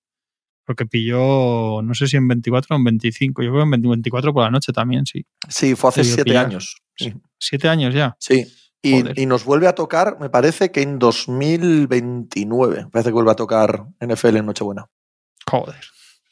Porque 0.66 0.87
pilló, 0.87 1.82
no 1.82 1.93
sé 1.94 2.06
si 2.06 2.16
en 2.16 2.26
24 2.26 2.74
o 2.74 2.79
en 2.79 2.84
25, 2.84 3.43
yo 3.43 3.50
creo 3.53 3.69
que 3.69 3.74
en 3.77 3.82
24 3.82 4.32
por 4.32 4.44
la 4.44 4.50
noche 4.50 4.72
también, 4.72 5.05
sí. 5.05 5.27
Sí, 5.46 5.74
fue 5.74 5.91
hace 5.91 6.05
siete 6.05 6.24
pillar. 6.24 6.46
años. 6.46 6.77
Sí. 6.96 7.12
Siete 7.38 7.69
años 7.69 7.93
ya. 7.93 8.17
Sí. 8.19 8.46
Y, 8.81 9.20
y 9.22 9.27
nos 9.27 9.44
vuelve 9.44 9.67
a 9.67 9.74
tocar, 9.74 10.17
me 10.20 10.31
parece 10.31 10.70
que 10.70 10.81
en 10.81 10.98
2029. 10.98 12.86
Parece 12.91 13.10
que 13.10 13.15
vuelve 13.15 13.31
a 13.32 13.34
tocar 13.34 13.84
NFL 14.00 14.36
en 14.38 14.46
Nochebuena. 14.46 14.86
Joder. 15.46 15.81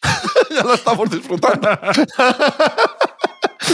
ya 0.50 0.62
lo 0.62 0.74
estamos 0.74 1.10
disfrutando. 1.10 1.68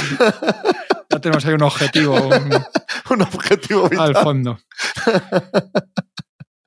Ya 1.11 1.21
tenemos 1.21 1.45
ahí 1.47 1.55
un 1.55 1.63
objetivo 1.63 2.15
un- 2.15 2.51
Un 3.11 3.23
objetivo 3.23 3.89
vital. 3.89 4.15
al 4.15 4.23
fondo. 4.23 4.59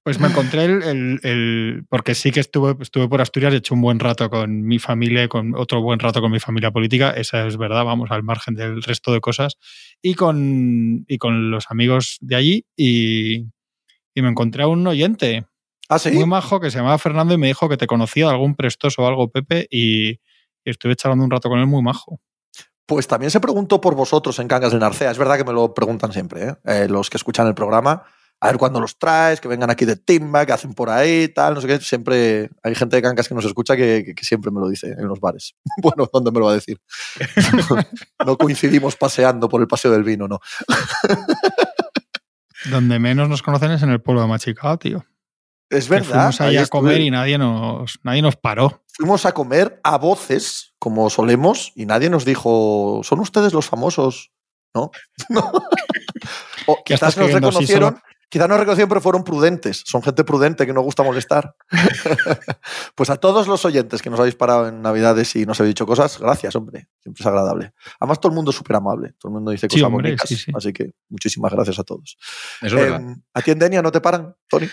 Pues 0.03 0.19
me 0.19 0.27
encontré 0.29 0.65
el, 0.65 0.81
el- 0.81 1.19
el- 1.21 1.85
porque 1.87 2.15
sí 2.15 2.31
que 2.31 2.39
estuve, 2.39 2.75
estuve 2.81 3.07
por 3.07 3.21
Asturias, 3.21 3.53
he 3.53 3.57
hecho 3.57 3.75
un 3.75 3.81
buen 3.81 3.99
rato 3.99 4.31
con 4.31 4.63
mi 4.63 4.79
familia, 4.79 5.27
con 5.27 5.53
otro 5.55 5.79
buen 5.83 5.99
rato 5.99 6.21
con 6.21 6.31
mi 6.31 6.39
familia 6.39 6.71
política, 6.71 7.11
esa 7.11 7.45
es 7.45 7.55
verdad, 7.57 7.85
vamos, 7.85 8.09
al 8.09 8.23
margen 8.23 8.55
del 8.55 8.81
resto 8.81 9.13
de 9.13 9.21
cosas, 9.21 9.57
y 10.01 10.15
con, 10.15 11.05
y 11.07 11.17
con 11.19 11.51
los 11.51 11.69
amigos 11.69 12.17
de 12.21 12.35
allí, 12.35 12.65
y, 12.75 13.41
y 14.15 14.21
me 14.23 14.29
encontré 14.29 14.63
a 14.63 14.67
un 14.67 14.87
oyente 14.87 15.45
Ah, 15.87 15.99
sí. 15.99 16.09
muy 16.11 16.25
majo 16.25 16.59
que 16.59 16.71
se 16.71 16.77
llamaba 16.79 16.97
Fernando 16.97 17.35
y 17.35 17.37
me 17.37 17.47
dijo 17.47 17.69
que 17.69 17.77
te 17.77 17.85
conocía 17.85 18.25
de 18.25 18.31
algún 18.31 18.55
prestoso 18.55 19.03
o 19.03 19.07
algo, 19.07 19.29
Pepe, 19.29 19.67
y, 19.69 20.09
y 20.13 20.19
estuve 20.65 20.95
charlando 20.95 21.25
un 21.25 21.31
rato 21.31 21.47
con 21.47 21.59
él 21.59 21.67
muy 21.67 21.83
majo. 21.83 22.19
Pues 22.91 23.07
también 23.07 23.31
se 23.31 23.39
preguntó 23.39 23.79
por 23.79 23.95
vosotros 23.95 24.37
en 24.39 24.49
Cangas 24.49 24.71
del 24.71 24.81
Narcea. 24.81 25.11
Es 25.11 25.17
verdad 25.17 25.37
que 25.37 25.45
me 25.45 25.53
lo 25.53 25.73
preguntan 25.73 26.11
siempre, 26.11 26.43
¿eh? 26.49 26.55
Eh, 26.65 26.87
los 26.89 27.09
que 27.09 27.15
escuchan 27.15 27.47
el 27.47 27.55
programa. 27.55 28.03
A 28.41 28.47
ver 28.47 28.57
cuándo 28.57 28.81
los 28.81 28.99
traes, 28.99 29.39
que 29.39 29.47
vengan 29.47 29.69
aquí 29.69 29.85
de 29.85 29.95
Timba, 29.95 30.45
que 30.45 30.51
hacen 30.51 30.73
por 30.73 30.89
ahí, 30.89 31.29
tal, 31.29 31.53
no 31.53 31.61
sé 31.61 31.67
qué. 31.67 31.79
Siempre 31.79 32.49
hay 32.61 32.75
gente 32.75 32.97
de 32.97 33.01
Cangas 33.01 33.29
que 33.29 33.33
nos 33.33 33.45
escucha 33.45 33.77
que, 33.77 34.03
que- 34.05 34.13
que 34.13 34.25
siempre 34.25 34.51
me 34.51 34.59
lo 34.59 34.67
dice 34.67 34.87
en 34.91 35.07
los 35.07 35.21
bares. 35.21 35.55
Bueno, 35.81 36.09
¿dónde 36.11 36.31
me 36.31 36.39
lo 36.39 36.47
va 36.47 36.51
a 36.51 36.55
decir? 36.55 36.81
no 38.25 38.37
coincidimos 38.37 38.97
paseando 38.97 39.47
por 39.47 39.61
el 39.61 39.67
Paseo 39.67 39.91
del 39.91 40.03
Vino, 40.03 40.27
no. 40.27 40.39
Donde 42.69 42.99
menos 42.99 43.27
nos 43.29 43.41
conocen 43.41 43.71
es 43.71 43.81
en 43.83 43.89
el 43.89 44.01
pueblo 44.01 44.21
de 44.21 44.27
Machicao, 44.27 44.77
tío. 44.77 45.05
Es 45.69 45.85
Que 45.85 45.91
verdad. 45.91 46.07
fuimos 46.09 46.41
ahí 46.41 46.57
a 46.57 46.61
estuve. 46.63 46.79
comer 46.81 47.01
y 47.01 47.09
nadie 47.09 47.37
nos, 47.37 47.99
nadie 48.03 48.21
nos 48.21 48.35
paró. 48.35 48.83
Fuimos 48.93 49.25
a 49.25 49.31
comer 49.31 49.79
a 49.83 49.97
voces, 49.97 50.70
como 50.81 51.11
solemos, 51.11 51.73
y 51.75 51.85
nadie 51.85 52.09
nos 52.09 52.25
dijo, 52.25 53.01
¿son 53.03 53.19
ustedes 53.19 53.53
los 53.53 53.67
famosos? 53.67 54.31
¿No? 54.73 54.89
O 56.67 56.83
quizás 56.83 57.17
nos 57.17 57.27
sí, 57.27 57.33
reconocieron, 57.33 57.89
solo- 57.93 58.03
quizá 58.29 58.47
no 58.47 58.55
reconocieron, 58.55 58.89
pero 58.89 59.01
fueron 59.01 59.23
prudentes. 59.23 59.83
Son 59.85 60.01
gente 60.03 60.23
prudente 60.23 60.65
que 60.65 60.73
no 60.73 60.81
gusta 60.81 61.01
molestar. 61.01 61.55
pues 62.95 63.09
a 63.09 63.17
todos 63.17 63.47
los 63.47 63.65
oyentes 63.65 64.01
que 64.01 64.09
nos 64.09 64.19
habéis 64.19 64.35
parado 64.35 64.67
en 64.67 64.81
Navidades 64.81 65.35
y 65.35 65.45
nos 65.45 65.59
habéis 65.59 65.71
dicho 65.71 65.87
cosas, 65.87 66.19
gracias, 66.19 66.55
hombre. 66.55 66.87
Siempre 67.01 67.21
es 67.21 67.25
agradable. 67.25 67.73
Además, 67.99 68.19
todo 68.19 68.31
el 68.31 68.35
mundo 68.35 68.51
es 68.51 68.57
súper 68.57 68.75
amable. 68.75 69.13
Todo 69.19 69.31
el 69.31 69.33
mundo 69.33 69.51
dice 69.51 69.67
cosas 69.67 69.91
bonitas. 69.91 70.45
Así 70.55 70.71
que 70.73 70.91
muchísimas 71.09 71.51
gracias 71.51 71.79
a 71.79 71.83
todos. 71.83 72.17
Eso. 72.61 72.77
Em, 72.77 73.21
¿A 73.33 73.41
ti 73.41 73.51
en 73.51 73.59
Denia 73.59 73.81
no 73.81 73.91
te 73.91 74.01
paran, 74.01 74.35
Tony? 74.47 74.67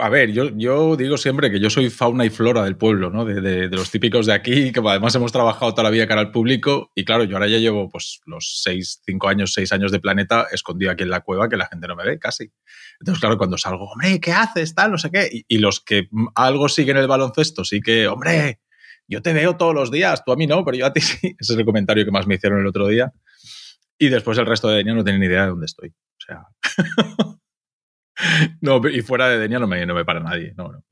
A 0.00 0.08
ver, 0.08 0.32
yo, 0.32 0.50
yo 0.56 0.96
digo 0.96 1.16
siempre 1.16 1.50
que 1.50 1.60
yo 1.60 1.70
soy 1.70 1.90
fauna 1.90 2.24
y 2.24 2.30
flora 2.30 2.64
del 2.64 2.76
pueblo, 2.76 3.10
¿no? 3.10 3.24
De, 3.24 3.68
los 3.68 3.90
típicos 3.90 4.26
de 4.26 4.32
aquí, 4.32 4.72
que 4.72 4.80
además 4.80 5.14
hemos 5.14 5.32
trabajado 5.32 5.72
toda 5.72 5.84
la 5.84 5.90
vida 5.90 6.06
cara 6.06 6.20
al 6.20 6.30
público. 6.30 6.90
Y 6.94 7.04
claro, 7.04 7.24
yo 7.24 7.36
ahora 7.36 7.48
ya 7.48 7.58
llevo 7.58 7.88
pues 7.88 8.20
los 8.26 8.60
seis, 8.62 9.00
cinco 9.04 9.28
años, 9.28 9.52
seis 9.52 9.72
años 9.72 9.92
de 9.92 10.00
planeta 10.00 10.46
escondido 10.52 10.90
aquí 10.90 11.02
en 11.02 11.10
la 11.10 11.20
cueva 11.20 11.48
que 11.48 11.56
la 11.56 11.66
gente 11.66 11.86
no 11.88 11.96
me 11.96 12.04
ve 12.04 12.18
casi. 12.18 12.50
Entonces, 13.00 13.20
claro, 13.20 13.38
cuando 13.38 13.58
salgo, 13.58 13.84
hombre, 13.84 14.20
¿qué 14.20 14.32
haces? 14.32 14.74
Tal, 14.74 14.90
no 14.90 14.98
sé 14.98 15.10
qué. 15.10 15.28
Y, 15.48 15.58
los 15.58 15.80
que 15.80 16.08
algo 16.34 16.68
siguen 16.68 16.96
el 16.96 17.06
baloncesto, 17.06 17.64
sí 17.64 17.80
que, 17.80 18.08
hombre, 18.08 18.60
yo 19.06 19.22
te 19.22 19.32
veo 19.32 19.56
todos 19.56 19.74
los 19.74 19.90
días, 19.90 20.24
tú 20.24 20.32
a 20.32 20.36
mí 20.36 20.46
no, 20.46 20.64
pero 20.64 20.76
yo 20.76 20.86
a 20.86 20.92
ti 20.92 21.00
sí. 21.00 21.34
Ese 21.38 21.52
es 21.52 21.58
el 21.58 21.64
comentario 21.64 22.04
que 22.04 22.10
más 22.10 22.26
me 22.26 22.36
hicieron 22.36 22.60
el 22.60 22.66
otro 22.66 22.88
día. 22.88 23.12
Y 23.98 24.08
después 24.08 24.38
el 24.38 24.46
resto 24.46 24.68
de 24.68 24.78
años 24.78 24.96
no 24.96 25.04
tienen 25.04 25.20
ni 25.20 25.26
idea 25.26 25.42
de 25.42 25.48
dónde 25.48 25.66
estoy. 25.66 25.88
O 25.90 26.24
sea. 26.26 26.46
no, 28.60 28.80
y 28.88 29.02
fuera 29.02 29.28
de 29.28 29.38
Denia 29.38 29.58
no 29.58 29.66
me, 29.66 29.84
no 29.86 29.94
me 29.94 30.04
para 30.04 30.20
nadie. 30.20 30.54
No, 30.56 30.70
no, 30.70 30.82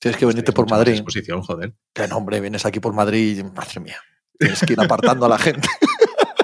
Tienes 0.00 0.16
que 0.16 0.26
venirte 0.26 0.52
por 0.52 0.70
Madrid. 0.70 0.92
Exposición, 0.92 1.42
joder. 1.42 1.74
Qué 1.92 2.06
nombre, 2.06 2.40
vienes 2.40 2.64
aquí 2.64 2.78
por 2.78 2.92
Madrid, 2.92 3.44
madre 3.44 3.80
mía. 3.80 3.98
Tienes 4.38 4.60
que 4.60 4.74
ir 4.74 4.80
apartando 4.80 5.26
a 5.26 5.28
la 5.28 5.38
gente. 5.38 5.68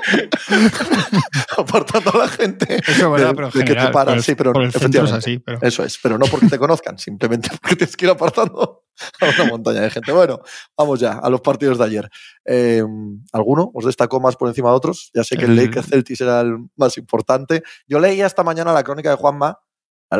apartando 1.57 2.12
a 2.14 2.19
la 2.19 2.29
gente. 2.29 2.81
Eso 2.87 3.12
verdad, 3.12 3.33
pero 3.35 3.50
de 3.50 3.64
que 3.64 3.75
te 3.75 3.88
paran, 3.88 4.23
sí, 4.23 4.35
pero 4.35 4.53
efectivamente. 4.61 5.19
así, 5.19 5.38
pero... 5.38 5.59
Eso 5.62 5.85
es, 5.85 5.99
pero 6.03 6.19
no 6.19 6.26
porque 6.26 6.49
te 6.49 6.59
conozcan, 6.59 6.99
simplemente 6.99 7.49
porque 7.62 7.76
tienes 7.76 7.97
que 7.97 8.07
ir 8.07 8.11
apartando 8.11 8.85
a 9.21 9.26
una 9.26 9.50
montaña 9.50 9.83
de 9.83 9.91
gente. 9.91 10.11
Bueno, 10.11 10.41
vamos 10.76 10.99
ya 10.99 11.12
a 11.12 11.31
los 11.31 11.41
partidos 11.41 11.79
de 11.79 11.85
ayer. 11.85 12.11
Em, 12.45 13.23
¿Alguno 13.33 13.71
os 13.73 13.85
destacó 13.85 14.19
más 14.19 14.37
por 14.37 14.49
encima 14.49 14.71
de 14.71 14.76
otros? 14.76 15.11
Ya 15.14 15.23
sé 15.23 15.37
que 15.37 15.45
el 15.45 15.57
Lakers 15.57 15.88
Celtics 15.88 16.21
era 16.21 16.41
el 16.41 16.57
más 16.76 16.99
importante. 16.99 17.62
Yo 17.87 18.00
leía 18.00 18.26
esta 18.26 18.43
mañana 18.43 18.73
la 18.73 18.83
crónica 18.83 19.11
de 19.11 19.17
Juanma 19.17 19.61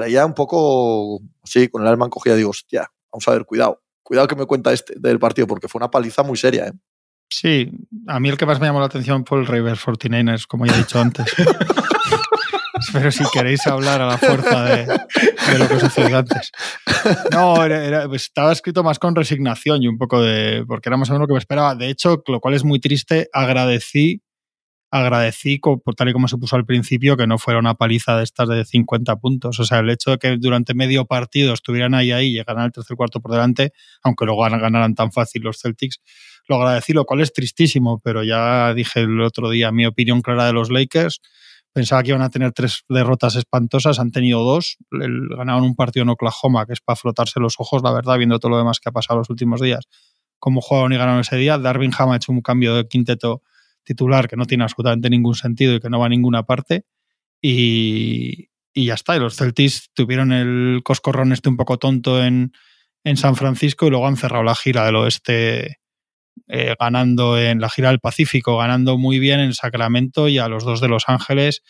ya 0.08 0.26
un 0.26 0.34
poco, 0.34 1.20
sí, 1.44 1.68
con 1.68 1.82
el 1.82 1.88
alma 1.88 2.06
encogida, 2.06 2.36
digo, 2.36 2.50
hostia, 2.50 2.90
vamos 3.12 3.26
a 3.28 3.32
ver, 3.32 3.44
cuidado, 3.44 3.82
cuidado 4.02 4.28
que 4.28 4.36
me 4.36 4.46
cuenta 4.46 4.72
este 4.72 4.94
del 4.96 5.18
partido, 5.18 5.46
porque 5.46 5.68
fue 5.68 5.78
una 5.78 5.90
paliza 5.90 6.22
muy 6.22 6.36
seria. 6.36 6.66
¿eh? 6.66 6.72
Sí, 7.30 7.70
a 8.06 8.20
mí 8.20 8.28
el 8.28 8.36
que 8.36 8.46
más 8.46 8.60
me 8.60 8.66
llamó 8.66 8.80
la 8.80 8.86
atención 8.86 9.24
fue 9.26 9.38
el 9.38 9.46
River 9.46 9.76
49ers, 9.76 10.46
como 10.46 10.66
ya 10.66 10.74
he 10.74 10.78
dicho 10.78 11.00
antes. 11.00 11.26
Pero 12.92 13.10
si 13.10 13.24
queréis 13.32 13.66
hablar 13.66 14.02
a 14.02 14.06
la 14.06 14.18
fuerza 14.18 14.64
de, 14.64 14.86
lo 15.58 15.68
que 15.68 15.80
sucedió 15.80 16.18
antes. 16.18 16.52
No, 17.32 17.64
estaba 18.14 18.52
escrito 18.52 18.82
más 18.82 18.98
con 18.98 19.14
resignación 19.14 19.82
y 19.82 19.88
un 19.88 19.96
poco 19.96 20.20
de. 20.20 20.64
porque 20.66 20.88
era 20.88 20.96
más 20.96 21.08
o 21.08 21.12
menos 21.12 21.22
lo 21.22 21.26
que 21.28 21.34
me 21.34 21.38
esperaba. 21.38 21.74
De 21.74 21.88
hecho, 21.88 22.22
lo 22.26 22.40
cual 22.40 22.54
es 22.54 22.64
muy 22.64 22.80
triste, 22.80 23.28
agradecí 23.32 24.22
agradecí, 24.94 25.58
por 25.58 25.94
tal 25.96 26.08
y 26.08 26.12
como 26.12 26.28
se 26.28 26.38
puso 26.38 26.54
al 26.54 26.64
principio, 26.64 27.16
que 27.16 27.26
no 27.26 27.36
fuera 27.36 27.58
una 27.58 27.74
paliza 27.74 28.16
de 28.16 28.22
estas 28.22 28.48
de 28.48 28.64
50 28.64 29.16
puntos. 29.16 29.58
O 29.58 29.64
sea, 29.64 29.80
el 29.80 29.90
hecho 29.90 30.12
de 30.12 30.18
que 30.18 30.36
durante 30.36 30.72
medio 30.72 31.04
partido 31.04 31.52
estuvieran 31.52 31.94
ahí 31.94 32.12
ahí 32.12 32.32
llegaran 32.32 32.62
al 32.62 32.70
tercer 32.72 32.96
cuarto 32.96 33.20
por 33.20 33.32
delante, 33.32 33.72
aunque 34.04 34.24
luego 34.24 34.42
ganaran 34.42 34.94
tan 34.94 35.10
fácil 35.10 35.42
los 35.42 35.58
Celtics, 35.60 36.00
lo 36.46 36.56
agradecí, 36.56 36.92
lo 36.92 37.04
cual 37.06 37.22
es 37.22 37.32
tristísimo, 37.32 38.00
pero 38.04 38.22
ya 38.22 38.72
dije 38.72 39.00
el 39.00 39.20
otro 39.20 39.50
día 39.50 39.72
mi 39.72 39.84
opinión 39.84 40.22
clara 40.22 40.46
de 40.46 40.52
los 40.52 40.70
Lakers. 40.70 41.20
Pensaba 41.72 42.04
que 42.04 42.10
iban 42.10 42.22
a 42.22 42.30
tener 42.30 42.52
tres 42.52 42.84
derrotas 42.88 43.34
espantosas, 43.34 43.98
han 43.98 44.12
tenido 44.12 44.44
dos. 44.44 44.76
Ganaron 44.92 45.64
un 45.64 45.74
partido 45.74 46.04
en 46.04 46.10
Oklahoma, 46.10 46.66
que 46.66 46.72
es 46.72 46.80
para 46.80 46.94
frotarse 46.94 47.40
los 47.40 47.56
ojos, 47.58 47.82
la 47.82 47.92
verdad, 47.92 48.16
viendo 48.16 48.38
todo 48.38 48.50
lo 48.50 48.58
demás 48.58 48.78
que 48.78 48.90
ha 48.90 48.92
pasado 48.92 49.18
los 49.18 49.28
últimos 49.28 49.60
días. 49.60 49.86
Cómo 50.38 50.60
jugaron 50.60 50.92
y 50.92 50.98
ganaron 50.98 51.22
ese 51.22 51.34
día. 51.34 51.58
Darwin 51.58 51.90
Ham 51.98 52.12
ha 52.12 52.16
hecho 52.16 52.30
un 52.30 52.42
cambio 52.42 52.76
de 52.76 52.86
quinteto 52.86 53.42
titular 53.84 54.28
que 54.28 54.36
no 54.36 54.46
tiene 54.46 54.64
absolutamente 54.64 55.10
ningún 55.10 55.34
sentido 55.34 55.74
y 55.74 55.80
que 55.80 55.90
no 55.90 56.00
va 56.00 56.06
a 56.06 56.10
ninguna 56.10 56.44
parte. 56.44 56.84
Y, 57.40 58.48
ya 58.74 58.94
está. 58.94 59.16
Y 59.16 59.20
los 59.20 59.36
Celtics 59.36 59.90
tuvieron 59.94 60.32
el 60.32 60.80
coscorrón 60.82 61.32
este 61.32 61.48
un 61.48 61.56
poco 61.56 61.78
tonto 61.78 62.24
en, 62.24 62.52
en 63.04 63.16
San 63.16 63.36
Francisco 63.36 63.86
y 63.86 63.90
luego 63.90 64.06
han 64.06 64.16
cerrado 64.16 64.42
la 64.42 64.54
gira 64.54 64.84
del 64.84 64.96
oeste 64.96 65.78
eh, 66.48 66.74
ganando 66.78 67.38
en 67.38 67.60
la 67.60 67.70
gira 67.70 67.88
del 67.88 68.00
Pacífico, 68.00 68.58
ganando 68.58 68.98
muy 68.98 69.18
bien 69.18 69.40
en 69.40 69.54
Sacramento 69.54 70.28
y 70.28 70.38
a 70.38 70.48
los 70.48 70.64
dos 70.64 70.80
de 70.80 70.88
Los 70.88 71.04
Ángeles, 71.08 71.62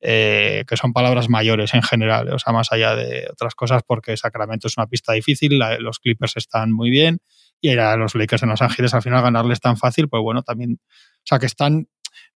eh, 0.00 0.64
que 0.68 0.76
son 0.76 0.92
palabras 0.92 1.28
mayores 1.28 1.74
en 1.74 1.82
general, 1.82 2.32
o 2.32 2.38
sea, 2.38 2.52
más 2.52 2.70
allá 2.70 2.94
de 2.94 3.28
otras 3.30 3.54
cosas, 3.54 3.82
porque 3.86 4.16
Sacramento 4.16 4.68
es 4.68 4.76
una 4.76 4.86
pista 4.86 5.12
difícil, 5.12 5.58
los 5.80 5.98
Clippers 5.98 6.36
están 6.36 6.70
muy 6.72 6.90
bien 6.90 7.20
y 7.60 7.76
a 7.76 7.96
los 7.96 8.14
Lakers 8.14 8.42
en 8.42 8.50
Los 8.50 8.62
Ángeles 8.62 8.94
al 8.94 9.02
final 9.02 9.22
ganarles 9.22 9.60
tan 9.60 9.76
fácil, 9.76 10.08
pues 10.08 10.22
bueno, 10.22 10.42
también 10.42 10.78
o 11.20 11.26
sea, 11.26 11.38
que 11.38 11.46
están 11.46 11.88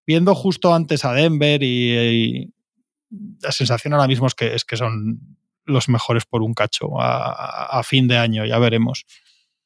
viendo 0.05 0.35
justo 0.35 0.73
antes 0.73 1.05
a 1.05 1.13
Denver 1.13 1.61
y, 1.63 2.51
la 3.41 3.51
sensación 3.51 3.93
ahora 3.93 4.07
mismo 4.07 4.27
es 4.27 4.33
que, 4.33 4.55
es 4.55 4.65
que 4.65 4.75
son 4.75 5.37
los 5.63 5.87
mejores 5.89 6.25
por 6.25 6.41
un 6.41 6.53
cacho 6.53 6.99
a, 6.99 7.81
fin 7.83 8.07
de 8.07 8.17
año, 8.17 8.45
ya 8.45 8.59
veremos. 8.59 9.05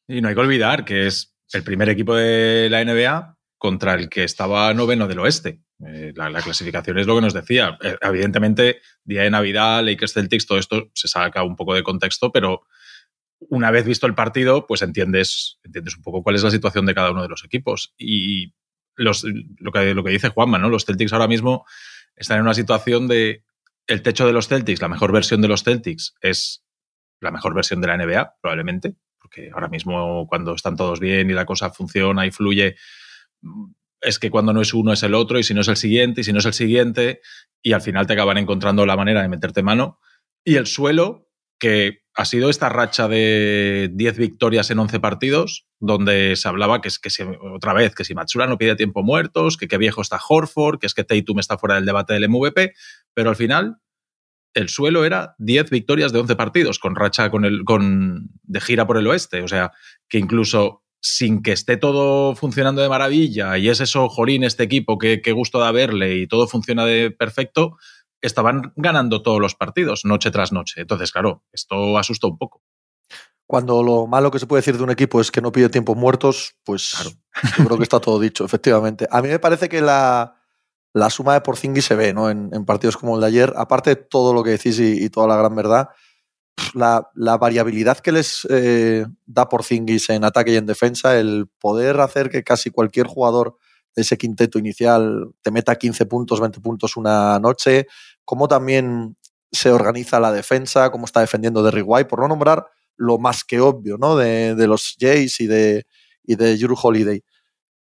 Y 0.07 0.21
no 0.21 0.27
hay 0.27 0.35
que 0.35 0.41
olvidar 0.41 0.85
que 0.85 1.07
es 1.07 1.35
el 1.53 1.63
primer 1.63 1.89
equipo 1.89 2.15
de 2.15 2.67
la 2.69 2.83
NBA 2.83 3.37
contra 3.57 3.95
el 3.95 4.09
que 4.09 4.23
estaba 4.23 4.73
noveno 4.73 5.07
del 5.07 5.19
oeste. 5.19 5.61
Eh, 5.85 6.13
la, 6.15 6.41
clasificación 6.41 6.99
es 6.99 7.07
lo 7.07 7.15
que 7.15 7.21
nos 7.21 7.33
decía. 7.33 7.77
Eh, 7.81 7.97
evidentemente, 8.01 8.81
día 9.03 9.23
de 9.23 9.31
Navidad, 9.31 9.83
Lakers 9.83 10.13
Celtics, 10.13 10.45
todo 10.45 10.59
esto 10.59 10.89
se 10.93 11.07
saca 11.07 11.43
un 11.43 11.55
poco 11.55 11.73
de 11.73 11.83
contexto, 11.83 12.31
pero 12.31 12.65
una 13.39 13.71
vez 13.71 13.85
visto 13.85 14.05
el 14.05 14.15
partido, 14.15 14.67
pues 14.67 14.81
entiendes, 14.81 15.59
entiendes 15.63 15.95
un 15.95 16.03
poco 16.03 16.23
cuál 16.23 16.35
es 16.35 16.43
la 16.43 16.51
situación 16.51 16.85
de 16.85 16.93
cada 16.93 17.11
uno 17.11 17.21
de 17.21 17.29
los 17.29 17.43
equipos. 17.43 17.93
Y 17.97 18.53
lo, 18.99 19.71
que, 19.71 19.93
lo 19.93 20.03
que 20.03 20.11
dice 20.11 20.29
Juanma, 20.29 20.57
¿no? 20.57 20.69
Los 20.69 20.85
Celtics 20.85 21.13
ahora 21.13 21.27
mismo 21.27 21.65
están 22.15 22.37
en 22.37 22.43
una 22.43 22.53
situación 22.53 23.07
de 23.07 23.43
el 23.87 24.03
techo 24.03 24.27
de 24.27 24.33
los 24.33 24.47
Celtics, 24.47 24.81
la 24.81 24.87
mejor 24.87 25.11
versión 25.11 25.41
de 25.41 25.47
los 25.47 25.63
Celtics 25.63 26.13
es 26.21 26.63
la 27.21 27.31
mejor 27.31 27.53
versión 27.53 27.81
de 27.81 27.87
la 27.87 27.97
NBA, 27.97 28.35
probablemente, 28.41 28.95
porque 29.19 29.49
ahora 29.53 29.67
mismo 29.67 30.27
cuando 30.27 30.53
están 30.53 30.75
todos 30.75 30.99
bien 30.99 31.29
y 31.29 31.33
la 31.33 31.45
cosa 31.45 31.71
funciona 31.71 32.25
y 32.25 32.31
fluye, 32.31 32.75
es 34.01 34.19
que 34.19 34.29
cuando 34.29 34.53
no 34.53 34.61
es 34.61 34.73
uno 34.73 34.93
es 34.93 35.03
el 35.03 35.13
otro 35.13 35.39
y 35.39 35.43
si 35.43 35.53
no 35.53 35.61
es 35.61 35.67
el 35.67 35.75
siguiente 35.75 36.21
y 36.21 36.23
si 36.23 36.31
no 36.31 36.39
es 36.39 36.45
el 36.45 36.53
siguiente 36.53 37.21
y 37.61 37.73
al 37.73 37.81
final 37.81 38.07
te 38.07 38.13
acaban 38.13 38.37
encontrando 38.37 38.85
la 38.85 38.95
manera 38.95 39.21
de 39.21 39.27
meterte 39.27 39.63
mano. 39.63 39.99
Y 40.43 40.55
el 40.55 40.67
suelo, 40.67 41.29
que 41.59 42.03
ha 42.19 42.25
sido 42.25 42.49
esta 42.49 42.67
racha 42.67 43.07
de 43.07 43.89
10 43.93 44.17
victorias 44.17 44.69
en 44.71 44.79
11 44.79 44.99
partidos, 44.99 45.67
donde 45.79 46.35
se 46.35 46.49
hablaba 46.49 46.81
que, 46.81 46.89
es, 46.89 46.99
que 46.99 47.09
otra 47.53 47.71
vez, 47.71 47.95
que 47.95 48.03
si 48.03 48.13
Matsura 48.13 48.45
no 48.45 48.57
pide 48.57 48.75
tiempo 48.75 49.03
muertos, 49.03 49.55
que 49.55 49.69
qué 49.69 49.77
viejo 49.77 50.01
está 50.01 50.19
Horford, 50.27 50.79
que 50.79 50.87
es 50.87 50.93
que 50.93 51.05
Tatum 51.05 51.39
está 51.39 51.57
fuera 51.57 51.75
del 51.75 51.85
debate 51.85 52.13
del 52.13 52.27
MVP, 52.27 52.73
pero 53.13 53.29
al 53.29 53.37
final 53.37 53.77
el 54.53 54.67
suelo 54.67 55.05
era 55.05 55.35
10 55.37 55.69
victorias 55.69 56.11
de 56.11 56.19
11 56.19 56.35
partidos, 56.35 56.77
con 56.77 56.97
racha 56.97 57.31
con 57.31 57.45
el, 57.45 57.63
con, 57.63 58.29
de 58.43 58.59
gira 58.59 58.85
por 58.85 58.97
el 58.97 59.07
oeste. 59.07 59.41
O 59.41 59.47
sea, 59.47 59.71
que 60.09 60.17
incluso 60.17 60.83
sin 61.01 61.41
que 61.41 61.53
esté 61.53 61.77
todo 61.77 62.35
funcionando 62.35 62.81
de 62.81 62.89
maravilla 62.89 63.57
y 63.57 63.69
es 63.69 63.79
eso, 63.79 64.09
Jorín, 64.09 64.43
este 64.43 64.63
equipo, 64.63 64.97
que, 64.97 65.21
que 65.21 65.31
gusto 65.31 65.59
da 65.59 65.71
verle 65.71 66.17
y 66.17 66.27
todo 66.27 66.49
funciona 66.49 66.83
de 66.83 67.11
perfecto, 67.11 67.77
estaban 68.21 68.73
ganando 68.75 69.21
todos 69.21 69.39
los 69.39 69.55
partidos, 69.55 70.05
noche 70.05 70.31
tras 70.31 70.51
noche. 70.51 70.81
Entonces, 70.81 71.11
claro, 71.11 71.43
esto 71.51 71.97
asustó 71.97 72.27
un 72.27 72.37
poco. 72.37 72.61
Cuando 73.45 73.81
lo 73.81 74.05
malo 74.05 74.29
que 74.29 74.39
se 74.39 74.45
puede 74.45 74.59
decir 74.59 74.77
de 74.77 74.83
un 74.83 74.91
equipo 74.91 75.19
es 75.19 75.31
que 75.31 75.41
no 75.41 75.51
pide 75.51 75.69
tiempos 75.69 75.97
muertos, 75.97 76.55
pues 76.63 77.17
yo 77.57 77.65
creo 77.65 77.77
que 77.77 77.83
está 77.83 77.99
todo 77.99 78.19
dicho, 78.19 78.45
efectivamente. 78.45 79.07
A 79.09 79.21
mí 79.21 79.29
me 79.29 79.39
parece 79.39 79.69
que 79.69 79.81
la, 79.81 80.35
suma 81.09 81.33
de 81.33 81.41
Porzingis 81.41 81.85
se 81.85 81.95
ve 81.95 82.13
¿no? 82.13 82.29
en, 82.29 82.65
partidos 82.65 82.95
como 82.95 83.15
el 83.15 83.21
de 83.21 83.27
ayer, 83.27 83.53
aparte 83.55 83.91
de 83.91 83.95
todo 83.95 84.33
lo 84.33 84.43
que 84.43 84.51
decís 84.51 84.79
y, 84.79 85.09
toda 85.09 85.27
la 85.27 85.35
gran 85.35 85.55
verdad, 85.55 85.89
la, 86.75 87.37
variabilidad 87.37 87.97
que 87.97 88.11
les 88.11 88.45
eh, 88.51 89.07
da 89.25 89.49
Porzingis 89.49 90.09
en 90.11 90.25
ataque 90.25 90.51
y 90.51 90.57
en 90.57 90.67
defensa, 90.67 91.17
el 91.17 91.47
poder 91.59 91.99
hacer 92.01 92.29
que 92.29 92.43
casi 92.43 92.69
cualquier 92.69 93.07
jugador 93.07 93.57
ese 93.95 94.17
quinteto 94.17 94.59
inicial 94.59 95.31
te 95.41 95.51
meta 95.51 95.75
15 95.75 96.05
puntos, 96.05 96.39
20 96.39 96.59
puntos 96.61 96.97
una 96.97 97.39
noche, 97.39 97.87
cómo 98.25 98.47
también 98.47 99.17
se 99.51 99.71
organiza 99.71 100.19
la 100.19 100.31
defensa, 100.31 100.91
cómo 100.91 101.05
está 101.05 101.21
defendiendo 101.21 101.63
Derrick 101.63 101.85
White, 101.87 102.09
por 102.09 102.19
no 102.19 102.27
nombrar 102.27 102.67
lo 102.97 103.17
más 103.17 103.43
que 103.43 103.59
obvio, 103.59 103.97
¿no? 103.97 104.15
De, 104.15 104.55
los 104.67 104.95
Jays 104.99 105.39
y 105.39 105.47
de, 105.47 105.85
y 106.23 106.35
de 106.35 106.57
Drew 106.57 106.75
Holiday. 106.81 107.23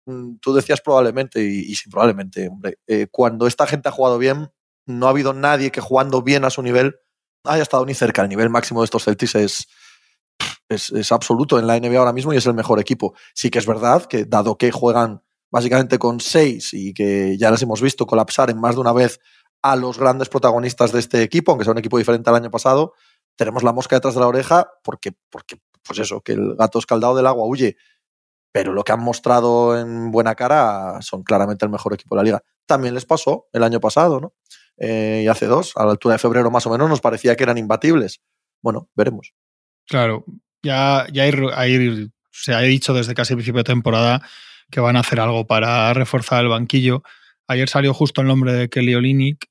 Mm, 0.05 0.37
tú 0.41 0.53
decías 0.53 0.81
probablemente, 0.81 1.43
y, 1.43 1.75
sin 1.75 1.91
probablemente, 1.91 2.47
hombre, 2.47 2.79
eh, 2.87 3.07
cuando 3.11 3.47
esta 3.47 3.67
gente 3.67 3.89
ha 3.89 3.91
jugado 3.91 4.17
bien, 4.17 4.49
no 4.85 5.07
ha 5.07 5.09
habido 5.11 5.33
nadie 5.33 5.71
que 5.71 5.81
jugando 5.81 6.21
bien 6.21 6.45
a 6.45 6.49
su 6.49 6.61
nivel 6.61 6.95
haya 7.45 7.63
estado 7.63 7.85
ni 7.85 7.93
cerca. 7.93 8.21
El 8.21 8.29
nivel 8.29 8.49
máximo 8.49 8.81
de 8.81 8.85
estos 8.85 9.03
Celtics 9.03 9.35
es, 9.35 9.67
es, 10.69 10.89
es, 10.91 11.11
absoluto 11.11 11.59
en 11.59 11.67
la 11.67 11.79
NBA 11.79 11.97
ahora 11.97 12.13
mismo 12.13 12.33
y 12.33 12.37
es 12.37 12.45
el 12.45 12.53
mejor 12.53 12.79
equipo. 12.79 13.13
Sí 13.33 13.49
que 13.49 13.59
es 13.59 13.65
verdad 13.65 14.05
que, 14.05 14.25
dado 14.25 14.57
que 14.57 14.71
juegan 14.71 15.22
básicamente 15.53 15.99
con 15.99 16.19
seis 16.19 16.73
y 16.73 16.95
que 16.95 17.37
ya 17.37 17.51
les 17.51 17.61
hemos 17.61 17.79
visto 17.79 18.07
colapsar 18.07 18.49
en 18.49 18.59
más 18.59 18.73
de 18.73 18.81
una 18.81 18.91
vez 18.91 19.19
a 19.61 19.75
los 19.75 19.99
grandes 19.99 20.27
protagonistas 20.27 20.91
de 20.91 20.97
este 20.97 21.21
equipo, 21.21 21.51
aunque 21.51 21.63
sea 21.63 21.73
un 21.73 21.77
equipo 21.77 21.99
diferente 21.99 22.27
al 22.31 22.37
año 22.37 22.49
pasado, 22.49 22.93
tenemos 23.35 23.61
la 23.61 23.71
mosca 23.71 23.95
detrás 23.95 24.15
de 24.15 24.21
la 24.21 24.27
oreja 24.27 24.67
porque, 24.83 25.11
porque 25.29 25.57
pues 25.83 25.99
eso, 25.99 26.21
que 26.21 26.31
el 26.31 26.55
gato 26.55 26.79
escaldado 26.79 27.15
del 27.15 27.27
agua 27.27 27.45
huye. 27.45 27.77
Pero 28.51 28.73
lo 28.73 28.83
que 28.83 28.93
han 28.93 29.01
mostrado 29.01 29.79
en 29.79 30.09
buena 30.09 30.33
cara 30.33 30.99
son 31.01 31.21
claramente 31.21 31.65
el 31.65 31.71
mejor 31.71 31.93
equipo 31.93 32.15
de 32.15 32.19
la 32.19 32.23
liga. 32.23 32.43
También 32.65 32.95
les 32.95 33.05
pasó 33.05 33.47
el 33.53 33.61
año 33.61 33.79
pasado, 33.79 34.19
¿no? 34.19 34.33
Eh, 34.77 35.21
y 35.23 35.27
hace 35.27 35.45
dos, 35.45 35.73
a 35.75 35.85
la 35.85 35.91
altura 35.91 36.13
de 36.13 36.19
febrero 36.19 36.49
más 36.49 36.65
o 36.65 36.71
menos, 36.71 36.89
nos 36.89 36.99
parecía 36.99 37.35
que 37.35 37.43
eran 37.43 37.59
imbatibles. 37.59 38.21
Bueno, 38.63 38.89
veremos. 38.95 39.33
Claro, 39.87 40.25
ya, 40.63 41.05
ya 41.11 41.25
se 42.31 42.53
ha 42.53 42.59
dicho 42.59 42.93
desde 42.93 43.13
casi 43.13 43.35
principio 43.35 43.59
de 43.59 43.65
temporada 43.65 44.23
que 44.73 44.79
van 44.81 44.97
a 44.97 45.01
hacer 45.01 45.19
algo 45.19 45.45
para 45.45 45.93
reforzar 45.93 46.43
el 46.43 46.49
banquillo. 46.49 47.03
Ayer 47.47 47.69
salió 47.69 47.93
justo 47.93 48.21
el 48.21 48.27
nombre 48.27 48.53
de 48.53 48.69
Kelly 48.69 48.95
Olinick, 48.95 49.45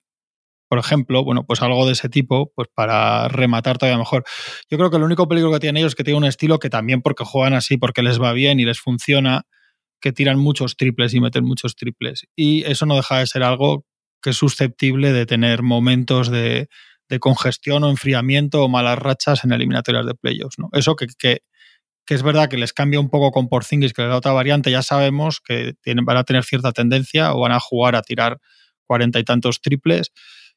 por 0.68 0.80
ejemplo, 0.80 1.22
bueno, 1.22 1.44
pues 1.46 1.62
algo 1.62 1.86
de 1.86 1.92
ese 1.92 2.08
tipo, 2.08 2.50
pues 2.56 2.66
para 2.74 3.28
rematar 3.28 3.78
todavía 3.78 3.98
mejor. 3.98 4.24
Yo 4.68 4.78
creo 4.78 4.90
que 4.90 4.96
el 4.96 5.04
único 5.04 5.28
peligro 5.28 5.52
que 5.52 5.60
tienen 5.60 5.76
ellos 5.76 5.92
es 5.92 5.94
que 5.94 6.02
tienen 6.02 6.22
un 6.24 6.28
estilo 6.28 6.58
que 6.58 6.70
también 6.70 7.02
porque 7.02 7.24
juegan 7.24 7.54
así, 7.54 7.76
porque 7.76 8.02
les 8.02 8.20
va 8.20 8.32
bien 8.32 8.58
y 8.58 8.64
les 8.64 8.80
funciona, 8.80 9.42
que 10.00 10.12
tiran 10.12 10.38
muchos 10.38 10.76
triples 10.76 11.14
y 11.14 11.20
meten 11.20 11.44
muchos 11.44 11.76
triples. 11.76 12.26
Y 12.34 12.64
eso 12.64 12.86
no 12.86 12.96
deja 12.96 13.18
de 13.18 13.26
ser 13.28 13.44
algo 13.44 13.84
que 14.20 14.30
es 14.30 14.36
susceptible 14.36 15.12
de 15.12 15.26
tener 15.26 15.62
momentos 15.62 16.30
de, 16.30 16.68
congestión 17.20 17.84
o 17.84 17.90
enfriamiento 17.90 18.64
o 18.64 18.68
malas 18.70 18.98
rachas 18.98 19.44
en 19.44 19.52
eliminatorias 19.52 20.06
de 20.06 20.14
playoffs. 20.14 20.58
¿no? 20.58 20.70
Eso 20.72 20.96
que, 20.96 21.06
que, 21.18 21.42
es 22.08 22.22
verdad 22.22 22.48
que 22.48 22.58
les 22.58 22.72
cambia 22.72 23.00
un 23.00 23.10
poco 23.10 23.30
con 23.30 23.48
Porzingis, 23.48 23.92
que 23.92 24.02
les 24.02 24.10
da 24.10 24.16
otra 24.16 24.32
variante, 24.32 24.70
ya 24.70 24.82
sabemos 24.82 25.40
que 25.40 25.74
van 26.04 26.16
a 26.16 26.24
tener 26.24 26.44
cierta 26.44 26.72
tendencia 26.72 27.34
o 27.34 27.40
van 27.40 27.52
a 27.52 27.60
jugar 27.60 27.96
a 27.96 28.02
tirar 28.02 28.38
cuarenta 28.86 29.18
y 29.18 29.24
tantos 29.24 29.60
triples 29.60 30.12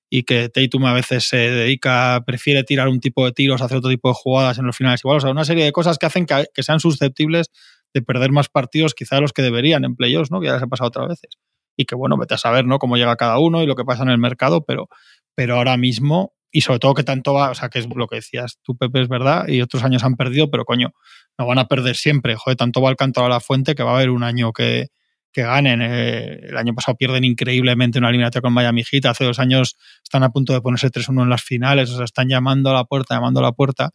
y 0.09 0.23
que 0.23 0.49
Tatum 0.49 0.85
a 0.85 0.93
veces 0.93 1.27
se 1.27 1.37
dedica, 1.37 2.23
prefiere 2.25 2.63
tirar 2.63 2.87
un 2.87 2.99
tipo 2.99 3.25
de 3.25 3.31
tiros, 3.31 3.61
hacer 3.61 3.77
otro 3.77 3.89
tipo 3.89 4.09
de 4.09 4.15
jugadas 4.15 4.57
en 4.57 4.65
los 4.65 4.75
finales 4.75 5.01
igual. 5.03 5.17
O 5.17 5.21
sea, 5.21 5.31
una 5.31 5.45
serie 5.45 5.65
de 5.65 5.71
cosas 5.71 5.97
que 5.97 6.05
hacen 6.05 6.25
que, 6.25 6.63
sean 6.63 6.79
susceptibles 6.79 7.47
de 7.93 8.01
perder 8.01 8.31
más 8.31 8.49
partidos 8.49 8.93
quizá 8.93 9.15
de 9.15 9.21
los 9.21 9.33
que 9.33 9.41
deberían 9.41 9.83
en 9.83 9.95
playoffs, 9.95 10.31
¿no? 10.31 10.39
Que 10.39 10.47
ya 10.47 10.53
les 10.53 10.63
ha 10.63 10.67
pasado 10.67 10.89
otras 10.89 11.07
veces. 11.07 11.31
Y 11.77 11.85
que 11.85 11.95
bueno, 11.95 12.17
vete 12.17 12.35
a 12.35 12.37
saber, 12.37 12.65
¿no? 12.65 12.77
Cómo 12.77 12.97
llega 12.97 13.15
cada 13.15 13.39
uno 13.39 13.63
y 13.63 13.65
lo 13.65 13.75
que 13.75 13.83
pasa 13.83 14.03
en 14.03 14.09
el 14.09 14.17
mercado, 14.17 14.63
pero, 14.65 14.89
pero 15.33 15.55
ahora 15.55 15.75
mismo, 15.75 16.33
y 16.51 16.61
sobre 16.61 16.79
todo 16.79 16.93
que 16.93 17.03
tanto 17.03 17.33
va, 17.33 17.49
o 17.49 17.55
sea, 17.55 17.69
que 17.69 17.79
es 17.79 17.87
lo 17.93 18.07
que 18.07 18.17
decías 18.17 18.59
tú, 18.63 18.77
Pepe, 18.77 19.01
es 19.01 19.09
verdad, 19.09 19.47
y 19.47 19.61
otros 19.61 19.83
años 19.83 20.03
han 20.03 20.15
perdido, 20.15 20.49
pero 20.49 20.65
coño, 20.65 20.93
no 21.37 21.45
van 21.45 21.59
a 21.59 21.67
perder 21.67 21.95
siempre. 21.95 22.35
Joder, 22.35 22.57
tanto 22.57 22.81
va 22.81 22.89
el 22.89 22.95
canto 22.95 23.23
a 23.25 23.29
la 23.29 23.39
fuente 23.39 23.75
que 23.75 23.83
va 23.83 23.91
a 23.91 23.95
haber 23.95 24.09
un 24.09 24.23
año 24.23 24.53
que, 24.53 24.87
que 25.31 25.43
ganen. 25.43 25.81
Eh, 25.81 26.47
el 26.49 26.57
año 26.57 26.73
pasado 26.73 26.97
pierden 26.97 27.23
increíblemente 27.23 27.99
una 27.99 28.09
eliminatoria 28.09 28.41
con 28.41 28.53
Miami 28.53 28.83
Heat. 28.83 29.05
Hace 29.05 29.25
dos 29.25 29.39
años 29.39 29.75
están 30.03 30.23
a 30.23 30.29
punto 30.29 30.53
de 30.53 30.61
ponerse 30.61 30.89
3-1 30.89 31.23
en 31.23 31.29
las 31.29 31.43
finales. 31.43 31.91
O 31.91 31.95
sea, 31.97 32.05
están 32.05 32.29
llamando 32.29 32.69
a 32.69 32.73
la 32.73 32.85
puerta, 32.85 33.15
llamando 33.15 33.39
a 33.41 33.43
la 33.43 33.51
puerta. 33.51 33.91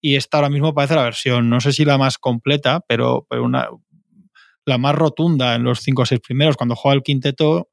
Y 0.00 0.16
esta 0.16 0.36
ahora 0.36 0.50
mismo 0.50 0.74
parece 0.74 0.94
la 0.94 1.02
versión, 1.02 1.48
no 1.48 1.62
sé 1.62 1.72
si 1.72 1.84
la 1.86 1.96
más 1.96 2.18
completa, 2.18 2.80
pero, 2.86 3.26
pero 3.28 3.42
una, 3.42 3.70
la 4.66 4.76
más 4.76 4.94
rotunda 4.94 5.54
en 5.54 5.64
los 5.64 5.80
cinco 5.80 6.02
o 6.02 6.06
seis 6.06 6.20
primeros. 6.20 6.56
Cuando 6.56 6.76
juega 6.76 6.94
el 6.94 7.02
quinteto, 7.02 7.70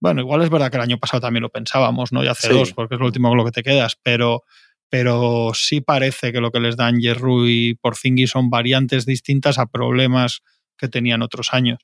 bueno, 0.00 0.20
igual 0.20 0.42
es 0.42 0.50
verdad 0.50 0.70
que 0.70 0.76
el 0.76 0.84
año 0.84 0.98
pasado 0.98 1.20
también 1.20 1.42
lo 1.42 1.50
pensábamos, 1.50 2.12
¿no? 2.12 2.22
Y 2.22 2.28
hace 2.28 2.52
dos, 2.52 2.72
porque 2.72 2.94
es 2.94 3.00
lo 3.00 3.06
último 3.06 3.28
con 3.28 3.38
lo 3.38 3.44
que 3.44 3.50
te 3.50 3.62
quedas, 3.62 3.98
pero, 4.02 4.44
pero 4.90 5.52
sí 5.54 5.80
parece 5.80 6.32
que 6.32 6.40
lo 6.40 6.50
que 6.50 6.60
les 6.60 6.76
dan 6.76 7.00
Jerru 7.00 7.46
y 7.46 7.74
Porzingis 7.74 8.30
son 8.30 8.50
variantes 8.50 9.06
distintas 9.06 9.58
a 9.58 9.66
problemas 9.66 10.40
que 10.76 10.88
tenían 10.88 11.22
otros 11.22 11.48
años. 11.52 11.78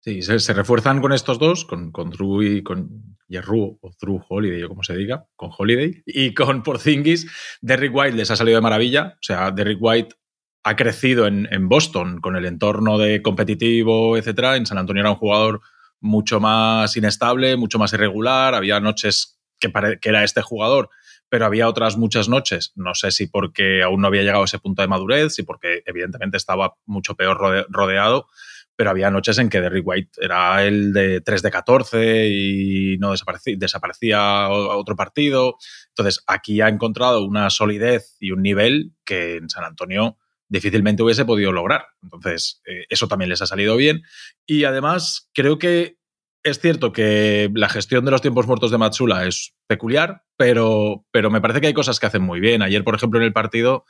Sí, 0.00 0.20
se, 0.20 0.52
refuerzan 0.52 1.00
con 1.00 1.12
estos 1.14 1.38
dos, 1.38 1.64
con, 1.64 1.90
con 1.90 2.10
Drew 2.10 2.42
y 2.42 2.62
con 2.62 3.16
Yerru, 3.26 3.78
o 3.80 3.90
Drew 3.98 4.22
Holiday, 4.28 4.62
o 4.62 4.68
como 4.68 4.82
se 4.82 4.94
diga, 4.94 5.26
con 5.34 5.50
Holiday, 5.56 6.02
y 6.04 6.34
con 6.34 6.62
Porzingis. 6.62 7.26
Derrick 7.62 7.94
White 7.94 8.14
les 8.14 8.30
ha 8.30 8.36
salido 8.36 8.56
de 8.56 8.62
maravilla. 8.62 9.14
O 9.14 9.22
sea, 9.22 9.50
Derrick 9.50 9.78
White 9.80 10.14
ha 10.62 10.76
crecido 10.76 11.26
en, 11.26 11.68
Boston 11.68 12.20
con 12.20 12.36
el 12.36 12.44
entorno 12.44 12.98
de 12.98 13.22
competitivo, 13.22 14.18
etcétera. 14.18 14.56
En 14.56 14.66
San 14.66 14.76
Antonio 14.76 15.00
era 15.00 15.10
un 15.10 15.16
jugador 15.16 15.62
mucho 16.00 16.38
más 16.38 16.94
inestable, 16.98 17.56
mucho 17.56 17.78
más 17.78 17.94
irregular. 17.94 18.54
Había 18.54 18.80
noches 18.80 19.38
que, 19.58 19.72
que 20.00 20.08
era 20.08 20.22
este 20.22 20.42
jugador, 20.42 20.90
pero 21.34 21.46
había 21.46 21.66
otras 21.66 21.96
muchas 21.96 22.28
noches, 22.28 22.70
no 22.76 22.94
sé 22.94 23.10
si 23.10 23.26
porque 23.26 23.82
aún 23.82 24.00
no 24.00 24.06
había 24.06 24.22
llegado 24.22 24.42
a 24.42 24.44
ese 24.44 24.60
punto 24.60 24.82
de 24.82 24.86
madurez, 24.86 25.34
si 25.34 25.42
porque 25.42 25.82
evidentemente 25.84 26.36
estaba 26.36 26.76
mucho 26.86 27.16
peor 27.16 27.66
rodeado 27.68 28.28
pero 28.76 28.90
había 28.90 29.10
noches 29.10 29.38
en 29.38 29.48
que 29.48 29.60
Derrick 29.60 29.84
White 29.84 30.10
era 30.20 30.64
el 30.64 30.92
de 30.92 31.20
3 31.22 31.42
de 31.42 31.50
14 31.50 32.28
y 32.28 32.98
no 32.98 33.12
desaparecía, 33.56 34.48
otro 34.48 34.94
partido. 34.94 35.56
Entonces, 35.88 36.22
aquí 36.28 36.60
ha 36.60 36.68
encontrado 36.68 37.24
una 37.24 37.50
solidez 37.50 38.16
y 38.20 38.30
un 38.30 38.42
nivel 38.42 38.92
que 39.04 39.38
en 39.38 39.50
San 39.50 39.64
Antonio 39.64 40.16
difícilmente 40.48 41.02
hubiese 41.02 41.24
podido 41.24 41.50
lograr. 41.50 41.86
Entonces, 42.00 42.62
eh, 42.64 42.84
eso 42.88 43.08
también 43.08 43.28
les 43.28 43.42
ha 43.42 43.46
salido 43.46 43.76
bien. 43.76 44.02
Y 44.46 44.64
además, 44.64 45.30
creo 45.34 45.58
que 45.58 45.98
es 46.44 46.60
cierto 46.60 46.92
que 46.92 47.50
la 47.54 47.70
gestión 47.70 48.04
de 48.04 48.10
los 48.10 48.20
tiempos 48.20 48.46
muertos 48.46 48.70
de 48.70 48.78
Matsula 48.78 49.26
es 49.26 49.54
peculiar, 49.66 50.22
pero, 50.36 51.04
pero 51.10 51.30
me 51.30 51.40
parece 51.40 51.60
que 51.60 51.68
hay 51.68 51.74
cosas 51.74 51.98
que 51.98 52.06
hacen 52.06 52.22
muy 52.22 52.38
bien. 52.38 52.60
Ayer, 52.62 52.84
por 52.84 52.94
ejemplo, 52.94 53.18
en 53.18 53.24
el 53.24 53.32
partido 53.32 53.86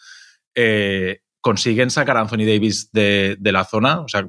eh, 0.54 1.20
consiguen 1.40 1.90
sacar 1.90 2.16
a 2.16 2.20
Anthony 2.20 2.46
Davis 2.46 2.90
de, 2.92 3.36
de, 3.40 3.52
la 3.52 3.64
zona, 3.64 4.00
o 4.00 4.08
sea, 4.08 4.26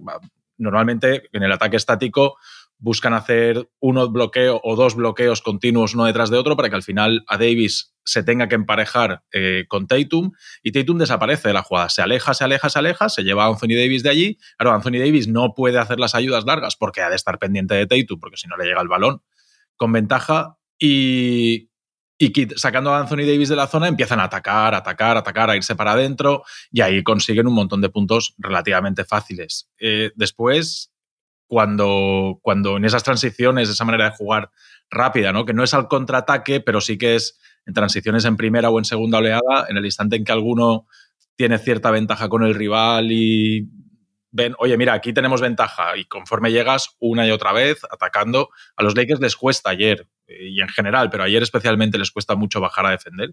normalmente 0.57 1.29
en 1.31 1.43
el 1.43 1.51
ataque 1.51 1.77
estático 1.77 2.37
buscan 2.77 3.13
hacer 3.13 3.69
uno 3.79 4.09
bloqueo 4.09 4.59
o 4.63 4.75
dos 4.75 4.95
bloqueos 4.95 5.41
continuos 5.41 5.93
uno 5.93 6.05
detrás 6.05 6.29
de 6.29 6.37
otro 6.37 6.55
para 6.55 6.69
que 6.69 6.75
al 6.75 6.83
final 6.83 7.23
a 7.27 7.37
Davis 7.37 7.93
se 8.03 8.23
tenga 8.23 8.47
que 8.47 8.55
emparejar 8.55 9.23
eh, 9.31 9.65
con 9.67 9.87
Tatum 9.87 10.31
y 10.61 10.71
Tatum 10.71 10.97
desaparece 10.97 11.47
de 11.47 11.53
la 11.53 11.63
jugada. 11.63 11.89
Se 11.89 12.01
aleja, 12.01 12.33
se 12.33 12.43
aleja, 12.43 12.69
se 12.69 12.79
aleja, 12.79 13.09
se 13.09 13.23
lleva 13.23 13.45
a 13.45 13.47
Anthony 13.47 13.75
Davis 13.75 14.03
de 14.03 14.09
allí. 14.09 14.37
Claro, 14.57 14.73
Anthony 14.75 14.99
Davis 14.99 15.27
no 15.27 15.53
puede 15.55 15.79
hacer 15.79 15.99
las 15.99 16.15
ayudas 16.15 16.45
largas 16.45 16.75
porque 16.75 17.01
ha 17.01 17.09
de 17.09 17.15
estar 17.15 17.39
pendiente 17.39 17.73
de 17.73 17.87
Tatum 17.87 18.19
porque 18.19 18.37
si 18.37 18.47
no 18.47 18.57
le 18.57 18.65
llega 18.65 18.81
el 18.81 18.87
balón 18.87 19.21
con 19.75 19.91
ventaja 19.91 20.57
y, 20.77 21.69
y 22.17 22.47
sacando 22.55 22.93
a 22.93 22.99
Anthony 22.99 23.25
Davis 23.25 23.49
de 23.49 23.55
la 23.55 23.67
zona 23.67 23.87
empiezan 23.87 24.19
a 24.19 24.25
atacar, 24.25 24.73
atacar, 24.73 25.17
atacar, 25.17 25.49
a 25.49 25.55
irse 25.55 25.75
para 25.75 25.93
adentro 25.93 26.43
y 26.71 26.81
ahí 26.81 27.03
consiguen 27.03 27.47
un 27.47 27.53
montón 27.53 27.81
de 27.81 27.89
puntos 27.89 28.35
relativamente 28.37 29.03
fáciles. 29.03 29.69
Eh, 29.79 30.11
después, 30.15 30.93
cuando, 31.47 32.39
cuando 32.41 32.77
en 32.77 32.85
esas 32.85 33.03
transiciones, 33.03 33.69
esa 33.69 33.85
manera 33.85 34.09
de 34.09 34.15
jugar 34.15 34.51
rápida, 34.89 35.31
¿no? 35.31 35.45
que 35.45 35.53
no 35.53 35.63
es 35.63 35.73
al 35.73 35.87
contraataque, 35.87 36.59
pero 36.61 36.81
sí 36.81 36.97
que 36.97 37.15
es 37.15 37.39
en 37.65 37.73
transiciones 37.73 38.25
en 38.25 38.37
primera 38.37 38.69
o 38.69 38.77
en 38.77 38.85
segunda 38.85 39.17
oleada, 39.17 39.65
en 39.69 39.77
el 39.77 39.85
instante 39.85 40.15
en 40.15 40.23
que 40.23 40.31
alguno 40.31 40.87
tiene 41.35 41.57
cierta 41.57 41.91
ventaja 41.91 42.29
con 42.29 42.43
el 42.43 42.55
rival 42.55 43.11
y 43.11 43.67
ven, 44.31 44.53
oye, 44.59 44.77
mira, 44.77 44.93
aquí 44.93 45.13
tenemos 45.13 45.41
ventaja 45.41 45.95
y 45.97 46.05
conforme 46.05 46.51
llegas 46.51 46.95
una 46.99 47.25
y 47.25 47.31
otra 47.31 47.53
vez 47.53 47.83
atacando, 47.89 48.49
a 48.75 48.83
los 48.83 48.95
Lakers 48.95 49.21
les 49.21 49.35
cuesta 49.35 49.69
ayer 49.69 50.07
eh, 50.27 50.49
y 50.49 50.61
en 50.61 50.69
general, 50.69 51.09
pero 51.09 51.23
ayer 51.23 51.41
especialmente 51.41 51.97
les 51.97 52.11
cuesta 52.11 52.35
mucho 52.35 52.59
bajar 52.59 52.85
a 52.85 52.91
defender. 52.91 53.31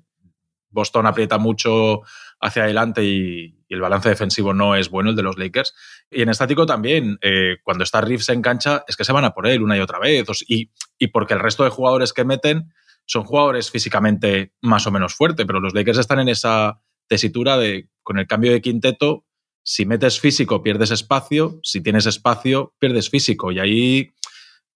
Boston 0.73 1.07
aprieta 1.07 1.39
mucho 1.39 2.01
hacia 2.41 2.65
adelante 2.65 3.05
y, 3.05 3.59
el 3.69 3.81
balance 3.81 4.11
defensivo 4.11 4.53
no 4.53 4.77
es 4.77 4.91
bueno 4.91 5.11
el 5.11 5.17
de 5.17 5.23
los 5.23 5.39
Lakers. 5.39 5.75
Y 6.11 6.21
en 6.21 6.29
estático 6.29 6.67
también, 6.67 7.17
eh, 7.23 7.57
cuando 7.63 7.85
está 7.85 8.03
Reeves 8.03 8.29
en 8.29 8.43
cancha, 8.43 8.85
es 8.87 8.99
que 8.99 9.05
se 9.05 9.13
van 9.13 9.25
a 9.25 9.33
por 9.33 9.47
él 9.47 9.63
una 9.63 9.79
y 9.79 9.81
otra 9.81 9.99
vez. 9.99 10.27
Y, 10.47 10.71
y 10.99 11.07
porque 11.07 11.33
el 11.33 11.41
resto 11.41 11.65
de 11.65 11.71
jugadores 11.71 12.13
que 12.13 12.27
meten 12.27 12.75
son 13.07 13.25
jugadores 13.25 13.71
físicamente 13.71 14.53
más 14.61 14.87
o 14.87 14.91
menos 14.91 15.15
fuertes, 15.15 15.47
pero 15.47 15.59
los 15.59 15.73
Lakers 15.73 15.97
están 15.97 16.21
en 16.21 16.29
esa 16.29 16.83
tesitura 17.07 17.57
de, 17.57 17.89
con 18.03 18.19
el 18.19 18.27
cambio 18.27 18.53
de 18.53 18.61
quinteto, 18.61 19.25
si 19.65 19.87
metes 19.87 20.21
físico, 20.21 20.63
pierdes 20.63 20.91
espacio. 20.91 21.61
Si 21.63 21.81
tienes 21.81 22.07
espacio, 22.07 22.75
pierdes 22.79 23.11
físico. 23.11 23.53
Y 23.53 23.61
ahí 23.61 24.11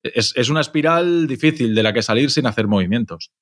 es, 0.03 0.49
una 0.49 0.61
espiral 0.61 1.27
difícil 1.27 1.75
de 1.75 1.83
la 1.83 1.93
que 1.93 2.03
salir 2.03 2.31
sin 2.31 2.47
hacer 2.47 2.67
movimientos. 2.67 3.33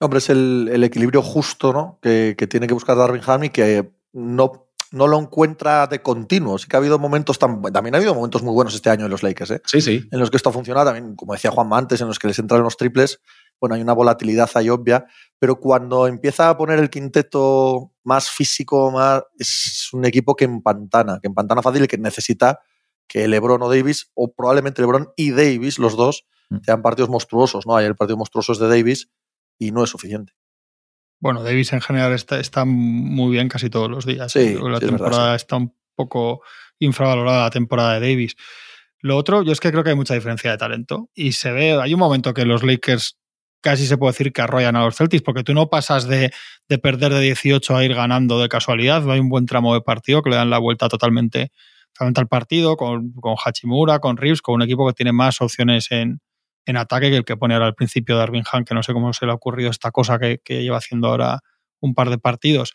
Hombre, 0.00 0.18
es 0.18 0.30
el, 0.30 0.82
equilibrio 0.84 1.22
justo 1.22 1.72
¿no? 1.72 1.98
que, 2.00 2.34
tiene 2.48 2.66
que 2.66 2.74
buscar 2.74 2.96
Darwin 2.96 3.22
Ham 3.26 3.44
y 3.44 3.50
que 3.50 3.90
no, 4.12 4.68
no 4.92 5.06
lo 5.08 5.18
encuentra 5.18 5.86
de 5.88 6.02
continuo. 6.02 6.58
Sí 6.58 6.68
que 6.68 6.76
ha 6.76 6.78
habido 6.78 6.98
momentos 6.98 7.38
también 7.38 7.94
ha 7.94 7.98
habido 7.98 8.14
momentos 8.14 8.42
muy 8.42 8.54
buenos 8.54 8.74
este 8.74 8.90
año 8.90 9.06
en 9.06 9.10
los 9.10 9.24
Lakers, 9.24 9.50
¿eh? 9.50 9.62
Sí, 9.64 9.80
sí. 9.80 10.08
En 10.12 10.20
los 10.20 10.30
que 10.30 10.36
esto 10.36 10.50
ha 10.50 10.52
funcionado, 10.52 10.86
también, 10.86 11.16
como 11.16 11.32
decía 11.32 11.50
Juan 11.50 11.68
antes, 11.72 12.00
en 12.00 12.06
los 12.06 12.18
que 12.18 12.28
les 12.28 12.38
entran 12.38 12.62
los 12.62 12.76
triples, 12.76 13.20
bueno, 13.60 13.74
hay 13.74 13.82
una 13.82 13.92
volatilidad 13.92 14.48
ahí 14.54 14.70
obvia, 14.70 15.06
pero 15.40 15.58
cuando 15.58 16.06
empieza 16.06 16.48
a 16.48 16.56
poner 16.56 16.78
el 16.78 16.90
quinteto 16.90 17.92
más 18.04 18.30
físico, 18.30 18.92
más, 18.92 19.24
es 19.36 19.88
un 19.92 20.04
equipo 20.04 20.36
que 20.36 20.44
empantana, 20.44 21.18
que 21.20 21.26
empantana 21.26 21.60
fácil 21.60 21.84
y 21.84 21.88
que 21.88 21.98
necesita 21.98 22.60
que 23.08 23.26
LeBron 23.26 23.62
o 23.62 23.68
Davis, 23.68 24.10
o 24.14 24.32
probablemente 24.32 24.80
LeBron 24.80 25.08
y 25.16 25.32
Davis, 25.32 25.80
los 25.80 25.96
dos, 25.96 26.26
mm. 26.50 26.58
sean 26.64 26.82
partidos 26.82 27.10
monstruosos, 27.10 27.66
¿no? 27.66 27.76
Hay 27.76 27.86
el 27.86 27.96
partido 27.96 28.16
monstruoso 28.16 28.54
de 28.54 28.68
Davis 28.68 29.08
y 29.58 29.72
no 29.72 29.84
es 29.84 29.90
suficiente. 29.90 30.32
Bueno, 31.20 31.42
Davis 31.42 31.72
en 31.72 31.80
general 31.80 32.12
está, 32.12 32.38
está 32.38 32.64
muy 32.64 33.32
bien 33.32 33.48
casi 33.48 33.70
todos 33.70 33.90
los 33.90 34.06
días. 34.06 34.30
Sí, 34.30 34.56
la 34.60 34.78
temporada 34.78 35.34
está 35.34 35.56
un 35.56 35.74
poco 35.96 36.42
infravalorada 36.78 37.44
la 37.44 37.50
temporada 37.50 37.98
de 37.98 38.08
Davis. 38.08 38.36
Lo 39.00 39.16
otro, 39.16 39.42
yo 39.42 39.52
es 39.52 39.60
que 39.60 39.70
creo 39.70 39.82
que 39.82 39.90
hay 39.90 39.96
mucha 39.96 40.14
diferencia 40.14 40.50
de 40.50 40.58
talento 40.58 41.10
y 41.14 41.32
se 41.32 41.52
ve, 41.52 41.72
hay 41.80 41.94
un 41.94 42.00
momento 42.00 42.34
que 42.34 42.44
los 42.44 42.62
Lakers 42.62 43.18
casi 43.60 43.86
se 43.86 43.96
puede 43.96 44.12
decir 44.12 44.32
que 44.32 44.42
arrollan 44.42 44.76
a 44.76 44.84
los 44.84 44.96
Celtics, 44.96 45.22
porque 45.22 45.42
tú 45.42 45.54
no 45.54 45.68
pasas 45.68 46.06
de, 46.06 46.32
de, 46.68 46.78
perder 46.78 47.12
de 47.12 47.20
18 47.20 47.76
a 47.76 47.84
ir 47.84 47.94
ganando 47.94 48.40
de 48.40 48.48
casualidad. 48.48 49.08
Hay 49.10 49.18
un 49.18 49.28
buen 49.28 49.46
tramo 49.46 49.74
de 49.74 49.80
partido 49.80 50.22
que 50.22 50.30
le 50.30 50.36
dan 50.36 50.50
la 50.50 50.58
vuelta 50.58 50.88
totalmente, 50.88 51.50
totalmente 51.92 52.20
al 52.20 52.28
partido, 52.28 52.76
con, 52.76 53.12
con 53.12 53.34
Hachimura, 53.44 53.98
con 53.98 54.16
Reeves, 54.16 54.42
con 54.42 54.56
un 54.56 54.62
equipo 54.62 54.86
que 54.86 54.94
tiene 54.94 55.12
más 55.12 55.40
opciones 55.40 55.90
en, 55.90 56.20
en 56.68 56.76
ataque 56.76 57.10
que 57.10 57.16
el 57.16 57.24
que 57.24 57.36
pone 57.36 57.54
ahora 57.54 57.66
al 57.66 57.74
principio 57.74 58.16
Darwin 58.16 58.44
Han, 58.52 58.64
que 58.64 58.74
no 58.74 58.82
sé 58.82 58.92
cómo 58.92 59.12
se 59.14 59.24
le 59.24 59.32
ha 59.32 59.34
ocurrido 59.34 59.70
esta 59.70 59.90
cosa 59.90 60.18
que, 60.18 60.38
que 60.44 60.62
lleva 60.62 60.76
haciendo 60.76 61.08
ahora 61.08 61.40
un 61.80 61.94
par 61.94 62.10
de 62.10 62.18
partidos. 62.18 62.74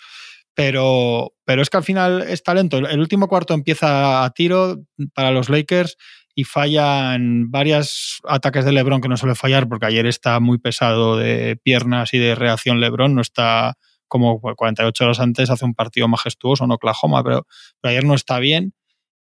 Pero, 0.55 1.33
pero 1.45 1.61
es 1.61 1.69
que 1.69 1.77
al 1.77 1.83
final 1.83 2.23
es 2.23 2.41
talento. 2.41 2.77
El 2.77 2.99
último 2.99 3.27
cuarto 3.27 3.53
empieza 3.53 4.23
a 4.23 4.29
tiro 4.31 4.79
para 5.13 5.29
los 5.29 5.49
Lakers 5.49 5.97
y 6.33 6.43
fallan 6.43 7.51
varios 7.51 8.19
ataques 8.27 8.65
de 8.65 8.71
LeBron 8.71 8.99
que 8.99 9.09
no 9.09 9.17
suele 9.17 9.35
fallar 9.35 9.67
porque 9.67 9.85
ayer 9.85 10.07
está 10.07 10.39
muy 10.39 10.57
pesado 10.57 11.15
de 11.17 11.55
piernas 11.63 12.15
y 12.15 12.17
de 12.17 12.33
reacción 12.33 12.79
LeBron, 12.79 13.13
no 13.13 13.21
está 13.21 13.77
como 14.07 14.41
48 14.41 15.03
horas 15.03 15.19
antes 15.19 15.51
hace 15.51 15.65
un 15.65 15.75
partido 15.75 16.07
majestuoso 16.07 16.63
en 16.63 16.71
Oklahoma, 16.71 17.23
pero, 17.23 17.45
pero 17.79 17.91
ayer 17.91 18.05
no 18.05 18.15
está 18.15 18.39
bien 18.39 18.73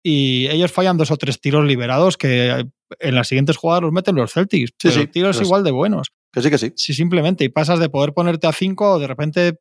y 0.04 0.46
ellos 0.48 0.70
fallan 0.70 0.96
dos 0.96 1.10
o 1.10 1.16
tres 1.16 1.40
tiros 1.40 1.64
liberados 1.64 2.16
que 2.16 2.66
en 2.98 3.14
las 3.14 3.28
siguientes 3.28 3.56
jugadas 3.56 3.82
los 3.82 3.92
meten 3.92 4.14
los 4.16 4.32
Celtics. 4.32 4.72
Sí, 4.78 4.90
sí, 4.90 5.06
tiros 5.06 5.40
igual 5.40 5.64
de 5.64 5.70
buenos. 5.70 6.12
Que 6.32 6.42
sí, 6.42 6.50
que 6.50 6.58
sí. 6.58 6.72
Sí, 6.76 6.94
simplemente. 6.94 7.44
Y 7.44 7.48
pasas 7.48 7.78
de 7.78 7.88
poder 7.88 8.12
ponerte 8.12 8.46
a 8.46 8.52
5 8.52 8.92
o 8.92 8.98
de 8.98 9.06
repente 9.06 9.58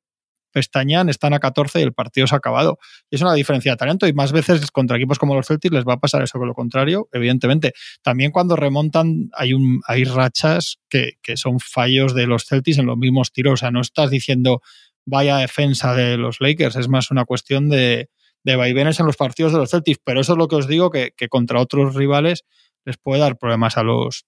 pestañan, 0.52 1.10
están 1.10 1.34
a 1.34 1.39
14 1.39 1.80
y 1.80 1.84
el 1.84 1.94
partido 1.94 2.28
se 2.28 2.36
ha 2.36 2.39
acabado. 2.39 2.80
Y 3.10 3.15
es 3.15 3.22
una 3.22 3.34
diferencia 3.34 3.72
de 3.72 3.78
talento 3.78 4.08
y 4.08 4.13
más 4.13 4.32
veces 4.32 4.72
contra 4.72 4.98
equipos 4.98 5.20
como 5.20 5.36
los 5.36 5.48
Celtics 5.48 5.74
les 5.74 5.86
va 5.86 5.94
a 5.94 6.00
pasar 6.00 6.24
eso 6.24 6.39
con 6.39 6.48
lo 6.48 6.54
contrario, 6.54 7.08
evidentemente. 7.12 7.74
También 8.02 8.32
cuando 8.32 8.56
remontan 8.56 9.30
hay, 9.34 9.54
un, 9.54 9.82
hay 9.88 10.04
rachas 10.04 10.80
que, 10.89 11.13
que 11.22 11.38
son 11.38 11.60
fallos 11.60 12.13
de 12.15 12.28
los 12.28 12.46
Celtics 12.46 12.78
en 12.80 12.86
los 12.86 12.98
mismos 12.98 13.32
tiros. 13.32 13.54
O 13.54 13.58
sea, 13.58 13.72
no 13.72 13.82
estás 13.82 14.10
diciendo 14.10 14.62
vaya 15.06 15.38
defensa 15.38 15.96
de 15.96 16.18
los 16.18 16.39
Lakers, 16.39 16.76
es 16.76 16.88
más 16.88 17.10
una 17.10 17.26
cuestión 17.26 17.68
de, 17.70 18.10
de 18.44 18.56
vaivenes 18.56 19.00
en 19.00 19.08
los 19.08 19.18
partidos 19.18 19.52
de 19.54 19.60
los 19.60 19.72
Celtics. 19.72 20.00
Pero 20.04 20.22
eso 20.22 20.34
es 20.34 20.38
lo 20.38 20.48
que 20.48 20.56
os 20.56 20.68
digo, 20.68 20.89
que, 20.89 21.12
que 21.15 21.30
contra 21.30 21.60
otros 21.60 21.96
rivales 21.96 22.44
les 22.86 22.98
puede 22.98 23.22
dar 23.22 23.38
problemas 23.38 23.78
a 23.78 23.84
los, 23.84 24.26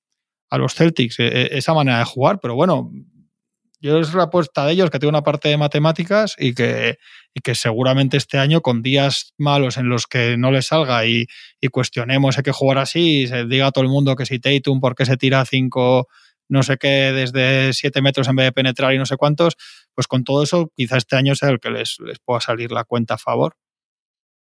a 0.49 0.57
los 0.57 0.75
Celtics, 0.75 1.19
e, 1.19 1.27
e, 1.27 1.57
esa 1.57 1.73
manera 1.73 1.99
de 1.99 2.05
jugar. 2.05 2.39
Pero 2.39 2.55
bueno, 2.55 2.91
yo 3.81 3.99
es 3.99 4.13
la 4.13 4.23
apuesta 4.23 4.65
de 4.65 4.73
ellos 4.73 4.89
que 4.89 4.99
tiene 4.99 5.09
una 5.09 5.23
parte 5.23 5.49
de 5.49 5.57
matemáticas 5.57 6.35
y 6.37 6.53
que, 6.53 6.97
y 7.33 7.41
que 7.41 7.55
seguramente 7.55 8.17
este 8.17 8.37
año 8.37 8.61
con 8.61 8.83
días 8.83 9.33
malos 9.37 9.77
en 9.77 9.89
los 9.89 10.05
que 10.05 10.37
no 10.37 10.51
les 10.51 10.67
salga 10.67 11.05
y, 11.05 11.25
y 11.59 11.67
cuestionemos 11.69 12.37
hay 12.37 12.43
que 12.43 12.51
jugar 12.51 12.77
así 12.77 13.23
y 13.23 13.27
se 13.27 13.45
diga 13.45 13.67
a 13.67 13.71
todo 13.71 13.83
el 13.83 13.89
mundo 13.89 14.15
que 14.15 14.27
si 14.27 14.39
Tatum 14.39 14.79
por 14.79 14.95
qué 14.95 15.05
se 15.05 15.17
tira 15.17 15.43
cinco 15.45 16.07
no 16.47 16.63
sé 16.63 16.77
qué 16.77 17.13
desde 17.13 17.73
siete 17.73 18.01
metros 18.01 18.27
en 18.27 18.35
vez 18.35 18.45
de 18.47 18.51
penetrar 18.51 18.93
y 18.93 18.97
no 18.97 19.05
sé 19.05 19.15
cuántos, 19.15 19.55
pues 19.95 20.05
con 20.07 20.25
todo 20.25 20.43
eso 20.43 20.69
quizá 20.75 20.97
este 20.97 21.15
año 21.15 21.33
sea 21.33 21.49
el 21.49 21.59
que 21.61 21.71
les, 21.71 21.97
les 22.01 22.19
pueda 22.19 22.41
salir 22.41 22.71
la 22.73 22.83
cuenta 22.83 23.13
a 23.13 23.17
favor. 23.17 23.55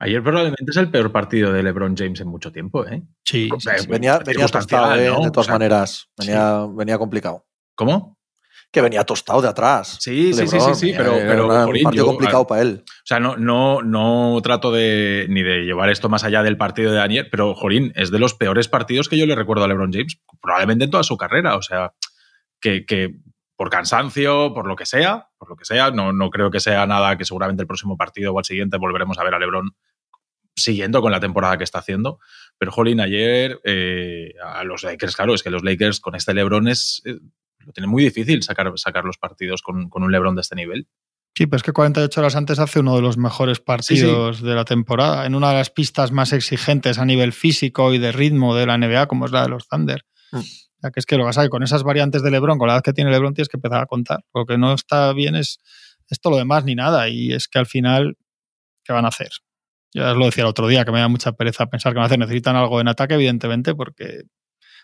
Ayer 0.03 0.23
probablemente 0.23 0.65
es 0.67 0.77
el 0.79 0.91
peor 0.91 1.13
partido 1.13 1.53
de 1.53 1.63
LeBron 1.63 1.95
James 1.95 2.19
en 2.23 2.29
mucho 2.29 2.51
tiempo, 2.51 2.87
¿eh? 2.87 3.03
Sí, 3.23 3.51
sí, 3.59 3.69
sí. 3.77 3.87
venía, 3.87 4.19
venía 4.19 4.49
tostado, 4.49 4.95
¿eh? 4.97 5.11
¿no? 5.11 5.25
de 5.25 5.31
todas 5.31 5.37
o 5.37 5.51
sea, 5.51 5.55
maneras. 5.55 6.09
Venía, 6.17 6.63
sí. 6.65 6.73
venía 6.75 6.97
complicado. 6.97 7.47
¿Cómo? 7.75 8.19
Que 8.73 8.81
venía 8.81 9.05
tostado 9.05 9.43
de 9.43 9.49
atrás. 9.49 9.99
Sí, 10.01 10.33
sí, 10.33 10.47
sí, 10.47 10.59
sí, 10.59 10.75
sí, 10.75 10.95
pero, 10.97 11.13
pero 11.13 11.45
un 11.45 11.83
partido 11.83 11.93
yo, 11.93 12.07
complicado 12.07 12.47
para 12.47 12.63
él. 12.63 12.83
O 12.87 13.05
sea, 13.05 13.21
no, 13.21 13.37
no, 13.37 13.83
no 13.83 14.41
trato 14.43 14.73
de 14.73 15.27
ni 15.29 15.43
de 15.43 15.65
llevar 15.65 15.91
esto 15.91 16.09
más 16.09 16.25
allá 16.25 16.43
del 16.43 16.57
partido 16.57 16.93
de 16.93 17.01
ayer, 17.01 17.29
pero 17.31 17.55
Jorín, 17.55 17.93
es 17.95 18.11
de 18.11 18.19
los 18.19 18.33
peores 18.33 18.69
partidos 18.69 19.11
que 19.11 19.19
yo 19.19 19.27
le 19.27 19.35
recuerdo 19.35 19.65
a 19.65 19.69
LeBron 19.69 19.93
James, 19.93 20.19
probablemente 20.41 20.85
en 20.85 20.91
toda 20.91 21.03
su 21.03 21.19
carrera. 21.19 21.57
O 21.57 21.63
sea, 21.63 21.93
que, 22.59 22.87
que 22.87 23.17
por 23.55 23.69
cansancio, 23.69 24.55
por 24.55 24.67
lo 24.67 24.77
que 24.77 24.87
sea, 24.87 25.29
por 25.37 25.51
lo 25.51 25.57
que 25.57 25.67
sea, 25.67 25.91
no, 25.91 26.15
no 26.15 26.31
creo 26.31 26.51
que 26.51 26.61
sea 26.61 26.87
nada 26.87 27.19
que 27.19 27.27
seguramente 27.27 27.61
el 27.61 27.67
próximo 27.67 27.99
partido 27.99 28.33
o 28.33 28.39
al 28.39 28.47
siguiente 28.47 28.79
volveremos 28.79 29.19
a 29.19 29.25
ver 29.25 29.35
a 29.35 29.39
LeBron 29.39 29.75
siguiendo 30.57 31.01
con 31.01 31.13
la 31.13 31.21
temporada 31.21 31.57
que 31.59 31.65
está 31.65 31.79
haciendo. 31.79 32.19
Pero, 32.59 32.73
Jolín, 32.73 33.01
ayer 33.01 33.61
eh, 33.65 34.35
a 34.45 34.65
los 34.65 34.83
Lakers, 34.83 35.17
claro, 35.17 35.35
es 35.35 35.43
que 35.43 35.51
los 35.51 35.63
Lakers 35.65 36.01
con 36.01 36.15
este 36.15 36.35
LeBron 36.35 36.69
es, 36.69 37.03
eh, 37.05 37.19
lo 37.59 37.73
tienen 37.73 37.91
muy 37.91 38.05
difícil 38.05 38.43
sacar, 38.43 38.73
sacar 38.77 39.05
los 39.05 39.19
partidos 39.19 39.63
con, 39.63 39.89
con, 39.89 40.03
un 40.03 40.13
LeBron 40.13 40.35
de 40.35 40.43
este 40.43 40.57
nivel. 40.57 40.89
Sí, 41.35 41.47
pero 41.47 41.59
es 41.59 41.63
que 41.63 41.73
48 41.73 42.21
horas 42.21 42.37
antes 42.37 42.59
hace 42.59 42.81
uno 42.81 42.97
de 42.97 43.03
los 43.03 43.17
mejores 43.17 43.61
partidos 43.61 44.37
sí, 44.37 44.43
sí. 44.43 44.49
de 44.49 44.55
la 44.55 44.65
temporada, 44.65 45.27
en 45.27 45.35
una 45.35 45.51
de 45.51 45.55
las 45.55 45.71
pistas 45.71 46.11
más 46.13 46.33
exigentes 46.33 46.99
a 46.99 47.05
nivel 47.05 47.33
físico 47.33 47.95
y 47.95 47.99
de 47.99 48.13
ritmo 48.13 48.55
de 48.55 48.67
la 48.67 48.77
NBA, 48.77 49.07
como 49.07 49.27
es 49.27 49.33
la 49.33 49.43
de 49.43 49.49
los 49.49 49.69
Thunder. 49.69 50.05
Mm. 50.33 50.41
Ya 50.83 50.91
que 50.91 51.01
es 51.01 51.07
que 51.07 51.17
lo 51.17 51.25
que 51.25 51.29
pasa 51.29 51.49
con 51.49 51.63
esas 51.63 51.83
variantes 51.83 52.23
de 52.23 52.31
LeBron, 52.31 52.59
con 52.59 52.67
la 52.67 52.75
edad 52.75 52.83
que 52.83 52.93
tiene 52.93 53.11
LeBron, 53.11 53.35
tienes 53.35 53.49
que 53.49 53.59
empezar 53.59 53.83
a 53.83 53.87
contar. 53.87 54.25
Lo 54.35 54.47
que 54.47 54.59
no 54.59 54.73
está 54.73 55.13
bien 55.13 55.37
es 55.37 55.61
esto 56.09 56.31
lo 56.31 56.37
demás 56.37 56.65
ni 56.65 56.75
nada. 56.75 57.09
Y 57.09 57.33
es 57.33 57.49
que 57.49 57.59
al 57.59 57.67
final, 57.67 58.17
¿qué 58.85 58.93
van 58.93 59.05
a 59.05 59.09
hacer? 59.09 59.31
Ya 59.93 60.13
os 60.13 60.17
lo 60.17 60.27
decía 60.27 60.45
el 60.45 60.49
otro 60.51 60.69
día, 60.69 60.85
que 60.85 60.93
me 60.93 61.01
da 61.01 61.09
mucha 61.09 61.33
pereza 61.33 61.67
pensar 61.67 61.95
que. 61.95 62.19
Necesitan 62.19 62.57
algo 62.57 62.81
en 62.81 62.89
ataque, 62.89 63.15
evidentemente, 63.15 63.75
porque, 63.75 64.23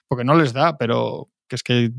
porque 0.08 0.24
no 0.24 0.34
les 0.34 0.52
da, 0.52 0.76
pero 0.76 1.28
que 1.48 1.56
es 1.56 1.62
que 1.62 1.90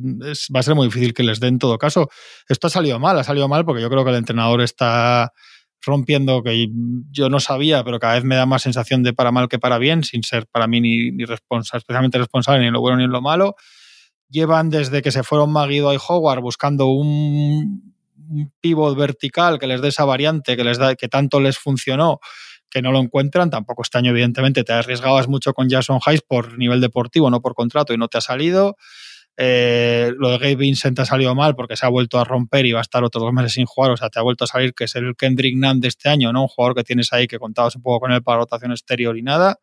va 0.54 0.60
a 0.60 0.64
ser 0.64 0.76
muy 0.76 0.88
difícil 0.88 1.14
que 1.14 1.24
les 1.24 1.40
dé 1.40 1.48
en 1.48 1.60
todo 1.60 1.78
caso. 1.78 2.10
Esto 2.50 2.68
ha 2.68 2.70
salido 2.70 3.00
mal, 3.00 3.18
ha 3.18 3.24
salido 3.24 3.48
mal 3.48 3.66
porque 3.66 3.82
yo 3.82 3.90
creo 3.90 4.04
que 4.04 4.12
el 4.12 4.18
entrenador 4.18 4.62
está 4.62 5.32
rompiendo 5.82 6.44
que 6.44 6.68
yo 7.12 7.30
no 7.30 7.40
sabía, 7.40 7.84
pero 7.84 8.00
cada 8.00 8.16
vez 8.16 8.24
me 8.24 8.36
da 8.36 8.46
más 8.46 8.64
sensación 8.64 9.04
de 9.04 9.14
para 9.14 9.32
mal 9.32 9.48
que 9.48 9.60
para 9.60 9.78
bien, 9.78 10.04
sin 10.04 10.24
ser 10.24 10.48
para 10.48 10.68
mí 10.68 10.82
ni, 10.82 11.12
ni 11.12 11.24
responsable, 11.24 11.80
especialmente 11.80 12.18
responsable 12.18 12.62
ni 12.62 12.68
en 12.68 12.74
lo 12.74 12.82
bueno 12.82 12.98
ni 12.98 13.06
en 13.06 13.12
lo 13.12 13.22
malo. 13.22 13.56
Llevan 14.30 14.70
desde 14.70 15.02
que 15.02 15.12
se 15.12 15.24
fueron 15.24 15.54
Maguido 15.54 15.94
y 15.94 15.98
Howard 16.06 16.42
buscando 16.42 16.88
un, 16.88 17.94
un 18.30 18.54
pivot 18.60 18.98
vertical 18.98 19.60
que 19.60 19.68
les 19.68 19.82
dé 19.82 19.90
esa 19.90 20.04
variante 20.04 20.58
que 20.58 20.64
les 20.64 20.78
da, 20.78 20.96
que 20.96 21.08
tanto 21.08 21.40
les 21.40 21.58
funcionó 21.58 22.20
que 22.78 22.82
no 22.84 22.92
lo 22.92 23.00
encuentran. 23.00 23.50
Tampoco 23.50 23.82
este 23.82 23.98
año, 23.98 24.12
evidentemente, 24.12 24.64
te 24.64 24.72
arriesgabas 24.72 25.28
mucho 25.28 25.54
con 25.54 25.68
Jason 25.68 26.00
Hayes 26.06 26.22
por 26.22 26.60
nivel 26.60 26.80
deportivo, 26.80 27.32
no 27.32 27.42
por 27.42 27.56
contrato, 27.56 27.92
y 27.92 27.98
no 27.98 28.08
te 28.08 28.20
ha 28.20 28.22
salido. 28.22 28.78
Eh, 29.36 30.14
lo 30.18 30.30
de 30.30 30.38
Gabe 30.38 30.56
Vincent 30.56 31.00
ha 31.00 31.06
salido 31.06 31.34
mal 31.34 31.56
porque 31.56 31.76
se 31.76 31.86
ha 31.86 31.90
vuelto 31.90 32.20
a 32.20 32.24
romper 32.24 32.66
y 32.66 32.72
va 32.72 32.80
a 32.80 32.82
estar 32.82 33.04
otros 33.04 33.24
dos 33.24 33.34
meses 33.34 33.54
sin 33.54 33.66
jugar. 33.66 33.92
O 33.92 33.98
sea, 33.98 34.10
te 34.10 34.20
ha 34.20 34.22
vuelto 34.22 34.44
a 34.44 34.48
salir 34.48 34.76
que 34.76 34.84
es 34.84 34.96
el 34.96 35.16
Kendrick 35.16 35.56
Nunn 35.58 35.80
de 35.80 35.88
este 35.88 36.08
año, 36.08 36.32
¿no? 36.32 36.44
Un 36.44 36.48
jugador 36.48 36.76
que 36.76 36.84
tienes 36.84 37.12
ahí 37.14 37.28
que 37.28 37.40
contabas 37.40 37.76
un 37.76 37.82
poco 37.82 38.02
con 38.02 38.12
él 38.12 38.22
para 38.22 38.38
rotación 38.40 38.72
exterior 38.72 39.18
y 39.18 39.24
nada. 39.24 39.60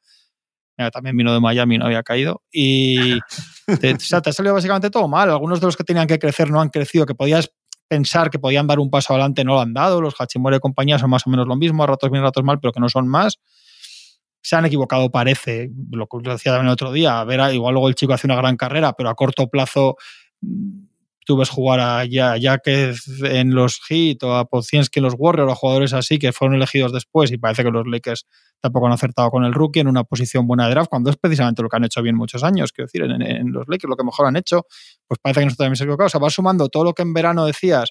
Mira, 0.77 0.90
también 0.90 1.16
vino 1.16 1.33
de 1.33 1.38
Miami, 1.38 1.79
no 1.79 1.87
había 1.87 2.03
caído. 2.03 2.42
Y 2.50 3.20
te, 3.81 3.94
o 3.94 4.00
sea, 4.00 4.20
te 4.20 4.31
ha 4.31 4.33
salido 4.33 4.55
básicamente 4.55 4.90
todo 4.90 5.07
mal. 5.07 5.31
Algunos 5.31 5.61
de 5.61 5.66
los 5.66 5.77
que 5.77 5.85
tenían 5.85 6.09
que 6.09 6.18
crecer 6.18 6.50
no 6.50 6.61
han 6.61 6.68
crecido, 6.68 7.07
que 7.07 7.14
podías 7.14 7.53
pensar 7.88 8.31
que 8.31 8.38
podían 8.38 8.66
dar 8.66 8.79
un 8.79 8.90
paso 8.90 9.12
adelante 9.12 9.44
no 9.44 9.55
lo 9.55 9.61
han 9.61 9.75
dado. 9.75 10.01
Los 10.01 10.14
Hachimura 10.18 10.57
y 10.57 10.61
compañía 10.61 10.99
son 10.99 11.11
más 11.11 11.27
o 11.27 11.31
menos 11.31 11.47
lo 11.47 11.57
mismo, 11.57 11.85
a 11.85 11.87
ratos 11.87 12.11
bien, 12.11 12.23
a 12.23 12.27
ratos 12.27 12.44
mal, 12.44 12.59
pero 12.61 12.73
que 12.73 12.81
no 12.81 12.88
son 12.88 13.09
más. 13.09 13.38
Se 14.42 14.57
han 14.57 14.66
equivocado, 14.66 15.11
parece, 15.11 15.70
lo 15.90 16.07
que 16.07 16.18
decía 16.18 16.53
también 16.53 16.66
el 16.66 16.73
otro 16.73 16.92
día. 16.92 17.20
A 17.20 17.25
ver, 17.25 17.55
igual 17.55 17.75
luego 17.75 17.88
el 17.88 17.94
chico 17.94 18.12
hace 18.12 18.27
una 18.27 18.37
gran 18.37 18.57
carrera, 18.57 18.92
pero 18.92 19.09
a 19.09 19.14
corto 19.14 19.49
plazo 19.49 19.97
tú 21.24 21.37
ves 21.37 21.48
jugar 21.48 21.80
a 21.80 22.04
Jaquez 22.06 23.08
en 23.24 23.54
los 23.54 23.80
Heat 23.88 24.22
o 24.22 24.37
a 24.37 24.44
Pocienski 24.44 25.00
en 25.00 25.04
los 25.04 25.14
Warriors 25.16 25.50
o 25.50 25.54
jugadores 25.54 25.92
así 25.92 26.18
que 26.18 26.32
fueron 26.32 26.56
elegidos 26.56 26.92
después 26.92 27.32
y 27.32 27.38
parece 27.38 27.64
que 27.64 27.70
los 27.70 27.87
Lakers 27.87 28.26
tampoco 28.60 28.87
han 28.87 28.92
acertado 28.92 29.30
con 29.30 29.44
el 29.44 29.52
rookie 29.52 29.80
en 29.80 29.88
una 29.88 30.04
posición 30.04 30.46
buena 30.46 30.66
de 30.66 30.70
draft, 30.70 30.88
cuando 30.88 31.10
es 31.10 31.16
precisamente 31.16 31.62
lo 31.62 31.68
que 31.68 31.76
han 31.76 31.84
hecho 31.84 32.00
bien 32.02 32.16
muchos 32.16 32.42
años, 32.44 32.72
quiero 32.72 32.87
decir, 32.87 33.02
en, 33.02 33.52
los 33.52 33.68
Lakers 33.68 33.90
lo 33.90 33.96
que 33.96 34.04
mejor 34.04 34.26
han 34.26 34.37
hecho, 34.37 34.66
pues 35.06 35.18
parece 35.20 35.40
que 35.40 35.46
nosotros 35.46 35.64
también 35.66 35.76
se 35.76 35.84
equivocado. 35.84 36.06
O 36.06 36.10
sea, 36.10 36.20
va 36.20 36.30
sumando 36.30 36.68
todo 36.70 36.84
lo 36.84 36.94
que 36.94 37.02
en 37.02 37.12
verano 37.12 37.44
decías, 37.44 37.90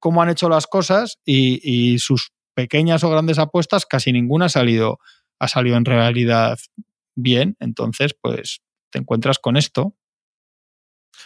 cómo 0.00 0.22
han 0.22 0.28
hecho 0.28 0.48
las 0.48 0.66
cosas 0.66 1.18
y, 1.24 1.60
y 1.62 2.00
sus 2.00 2.32
pequeñas 2.54 3.04
o 3.04 3.10
grandes 3.10 3.38
apuestas, 3.38 3.86
casi 3.86 4.12
ninguna 4.12 4.46
ha 4.46 4.48
salido, 4.48 4.98
ha 5.38 5.46
salido 5.46 5.76
en 5.76 5.84
realidad 5.84 6.58
bien. 7.14 7.56
Entonces, 7.60 8.12
pues 8.20 8.60
te 8.90 8.98
encuentras 8.98 9.38
con 9.38 9.56
esto 9.56 9.94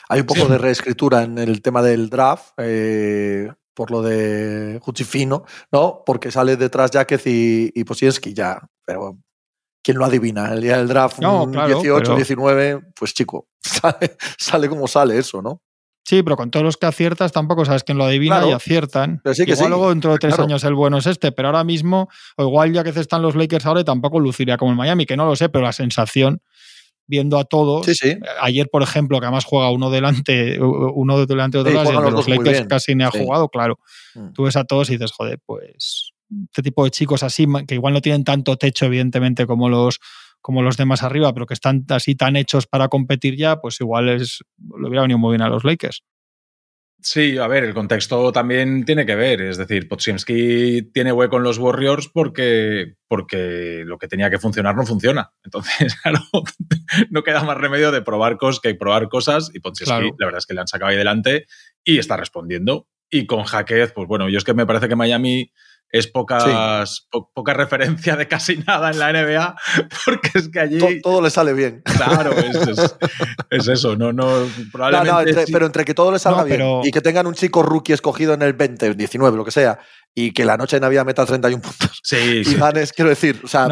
hay 0.08 0.20
un 0.20 0.26
poco 0.26 0.42
sí. 0.42 0.48
de 0.48 0.58
reescritura 0.58 1.22
en 1.22 1.38
el 1.38 1.62
tema 1.62 1.82
del 1.82 2.10
draft, 2.10 2.52
eh, 2.58 3.50
por 3.74 3.90
lo 3.90 4.02
de 4.02 4.78
Juchifino, 4.82 5.44
¿no? 5.72 6.02
Porque 6.04 6.30
sale 6.30 6.56
detrás 6.56 6.90
Jaquez 6.92 7.26
y, 7.26 7.70
y 7.74 7.84
Posienski 7.84 8.34
ya, 8.34 8.60
pero 8.84 9.18
¿quién 9.82 9.98
lo 9.98 10.04
adivina? 10.04 10.52
El 10.52 10.60
día 10.60 10.76
del 10.78 10.88
draft, 10.88 11.18
no, 11.20 11.50
claro, 11.50 11.68
18, 11.68 12.02
pero... 12.02 12.16
19, 12.16 12.80
pues 12.98 13.14
chico, 13.14 13.48
sale, 13.62 14.16
sale, 14.38 14.68
como 14.68 14.86
sale 14.88 15.18
eso, 15.18 15.40
¿no? 15.42 15.62
Sí, 16.04 16.22
pero 16.22 16.36
con 16.36 16.50
todos 16.50 16.64
los 16.64 16.76
que 16.76 16.86
aciertas 16.86 17.30
tampoco 17.30 17.64
sabes 17.64 17.84
quién 17.84 17.98
lo 17.98 18.04
adivina 18.04 18.36
claro, 18.36 18.50
y 18.50 18.52
aciertan. 18.52 19.20
Pero 19.22 19.34
sí 19.34 19.44
que 19.44 19.52
igual 19.52 19.66
sí, 19.66 19.70
luego 19.70 19.90
dentro 19.90 20.12
de 20.12 20.18
tres 20.18 20.34
claro. 20.34 20.48
años 20.48 20.64
el 20.64 20.74
bueno 20.74 20.98
es 20.98 21.06
este, 21.06 21.30
pero 21.30 21.48
ahora 21.48 21.62
mismo, 21.62 22.08
o 22.36 22.42
igual 22.42 22.72
ya 22.72 22.82
que 22.82 22.90
están 22.90 23.22
los 23.22 23.36
Lakers 23.36 23.66
ahora 23.66 23.82
y 23.82 23.84
tampoco 23.84 24.18
luciría 24.18 24.56
como 24.56 24.72
el 24.72 24.76
Miami, 24.76 25.06
que 25.06 25.16
no 25.16 25.26
lo 25.26 25.36
sé, 25.36 25.50
pero 25.50 25.64
la 25.64 25.72
sensación 25.72 26.42
viendo 27.10 27.38
a 27.38 27.44
todos. 27.44 27.84
Sí, 27.84 27.94
sí. 27.94 28.16
Ayer, 28.40 28.70
por 28.70 28.82
ejemplo, 28.82 29.18
que 29.18 29.26
además 29.26 29.44
juega 29.44 29.70
uno 29.70 29.90
delante, 29.90 30.58
uno 30.60 31.26
delante 31.26 31.58
de 31.58 31.62
otro, 31.62 31.84
sí, 31.84 31.92
y 31.92 32.04
de 32.04 32.10
los 32.10 32.28
Lakers 32.28 32.66
casi 32.68 32.94
ni 32.94 33.04
ha 33.04 33.10
jugado, 33.10 33.48
claro. 33.48 33.78
Mm. 34.14 34.32
Tú 34.32 34.44
ves 34.44 34.56
a 34.56 34.64
todos 34.64 34.88
y 34.88 34.92
dices, 34.94 35.12
joder, 35.12 35.38
pues 35.44 36.12
este 36.44 36.62
tipo 36.62 36.84
de 36.84 36.90
chicos 36.90 37.22
así, 37.24 37.46
que 37.66 37.74
igual 37.74 37.92
no 37.92 38.00
tienen 38.00 38.24
tanto 38.24 38.56
techo, 38.56 38.86
evidentemente, 38.86 39.46
como 39.46 39.68
los, 39.68 39.98
como 40.40 40.62
los 40.62 40.76
demás 40.76 41.02
arriba, 41.02 41.34
pero 41.34 41.44
que 41.46 41.54
están 41.54 41.84
así 41.88 42.14
tan 42.14 42.36
hechos 42.36 42.66
para 42.66 42.88
competir 42.88 43.36
ya, 43.36 43.60
pues 43.60 43.80
igual 43.80 44.08
es, 44.08 44.44
le 44.80 44.88
hubiera 44.88 45.02
venido 45.02 45.18
muy 45.18 45.32
bien 45.32 45.42
a 45.42 45.48
los 45.48 45.64
Lakers. 45.64 46.04
Sí, 47.02 47.38
a 47.38 47.46
ver, 47.46 47.64
el 47.64 47.74
contexto 47.74 48.30
también 48.32 48.84
tiene 48.84 49.06
que 49.06 49.14
ver. 49.14 49.40
Es 49.40 49.56
decir, 49.56 49.88
Podziemski 49.88 50.90
tiene 50.92 51.12
hueco 51.12 51.38
en 51.38 51.42
los 51.42 51.58
Warriors 51.58 52.08
porque, 52.08 52.96
porque 53.08 53.84
lo 53.86 53.98
que 53.98 54.08
tenía 54.08 54.30
que 54.30 54.38
funcionar 54.38 54.76
no 54.76 54.84
funciona. 54.84 55.32
Entonces, 55.42 55.94
claro, 56.02 56.20
no 57.10 57.22
queda 57.22 57.42
más 57.42 57.56
remedio 57.56 57.90
de 57.90 58.02
probar 58.02 58.36
cosas 58.36 58.60
que 58.60 58.74
probar 58.74 59.08
cosas. 59.08 59.50
Y 59.54 59.60
Podziemski, 59.60 60.10
la 60.18 60.26
verdad 60.26 60.38
es 60.38 60.46
que 60.46 60.54
le 60.54 60.60
han 60.60 60.68
sacado 60.68 60.90
ahí 60.90 60.96
delante 60.96 61.46
y 61.84 61.98
está 61.98 62.16
respondiendo. 62.16 62.88
Y 63.08 63.26
con 63.26 63.44
Jaquez, 63.44 63.92
pues 63.92 64.06
bueno, 64.06 64.28
yo 64.28 64.38
es 64.38 64.44
que 64.44 64.54
me 64.54 64.66
parece 64.66 64.88
que 64.88 64.96
Miami 64.96 65.50
es 65.92 66.06
pocas, 66.06 67.08
poca 67.34 67.54
referencia 67.54 68.16
de 68.16 68.28
casi 68.28 68.58
nada 68.58 68.90
en 68.90 68.98
la 68.98 69.12
NBA, 69.12 69.56
porque 70.04 70.30
es 70.34 70.48
que 70.48 70.60
allí... 70.60 71.00
Todo, 71.02 71.20
le 71.20 71.30
sale 71.30 71.52
bien. 71.52 71.82
Claro, 71.84 72.32
es, 73.50 73.68
eso, 73.68 73.96
no, 73.96 74.12
no, 74.12 74.46
probablemente... 74.72 75.44
Pero 75.50 75.66
entre 75.66 75.84
que 75.84 75.94
todo 75.94 76.12
le 76.12 76.18
salga 76.18 76.44
bien 76.44 76.62
y 76.84 76.90
que 76.90 77.00
tengan 77.00 77.26
un 77.26 77.34
chico 77.34 77.62
rookie 77.62 77.92
escogido 77.92 78.34
en 78.34 78.42
el 78.42 78.52
20, 78.52 78.94
19, 78.94 79.36
lo 79.36 79.44
que 79.44 79.50
sea, 79.50 79.78
y 80.14 80.32
que 80.32 80.44
la 80.44 80.56
noche 80.56 80.76
de 80.76 80.80
Navidad 80.80 81.04
meta 81.04 81.24
31 81.24 81.62
puntos 81.62 82.00
sí, 82.02 82.16
y 82.46 82.54
ganes, 82.54 82.92
quiero 82.92 83.10
decir, 83.10 83.40
o 83.44 83.48
sea, 83.48 83.68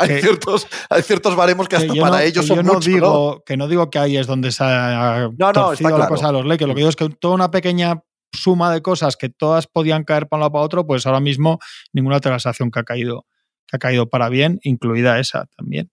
hay, 0.00 0.20
ciertos, 0.20 0.66
hay 0.88 1.02
ciertos 1.02 1.36
baremos 1.36 1.68
que 1.68 1.76
hasta 1.76 1.94
para 1.94 2.24
ellos 2.24 2.46
son 2.46 2.64
no 2.64 2.80
digo, 2.80 3.42
Que 3.44 3.56
no 3.56 3.68
digo 3.68 3.90
que 3.90 3.98
ahí 3.98 4.16
es 4.16 4.26
donde 4.26 4.52
se 4.52 4.64
ha 4.64 5.28
no, 5.36 5.52
no, 5.52 5.72
está 5.72 5.90
la 5.90 6.08
cosa 6.08 6.28
de 6.28 6.32
los 6.34 6.46
Lakers, 6.46 6.68
lo 6.68 6.74
que 6.74 6.80
digo 6.80 6.90
es 6.90 6.96
que 6.96 7.08
toda 7.08 7.34
una 7.34 7.50
pequeña 7.50 8.02
suma 8.34 8.72
de 8.72 8.82
cosas 8.82 9.16
que 9.16 9.28
todas 9.28 9.66
podían 9.66 10.04
caer 10.04 10.28
para 10.28 10.38
un 10.38 10.40
lado 10.40 10.52
para 10.52 10.64
otro, 10.64 10.86
pues 10.86 11.06
ahora 11.06 11.20
mismo 11.20 11.58
ninguna 11.92 12.20
transacción 12.20 12.70
que 12.70 12.80
ha 12.80 12.84
caído, 12.84 13.26
que 13.66 13.76
ha 13.76 13.78
caído 13.78 14.08
para 14.08 14.28
bien, 14.28 14.58
incluida 14.62 15.18
esa 15.18 15.46
también. 15.56 15.90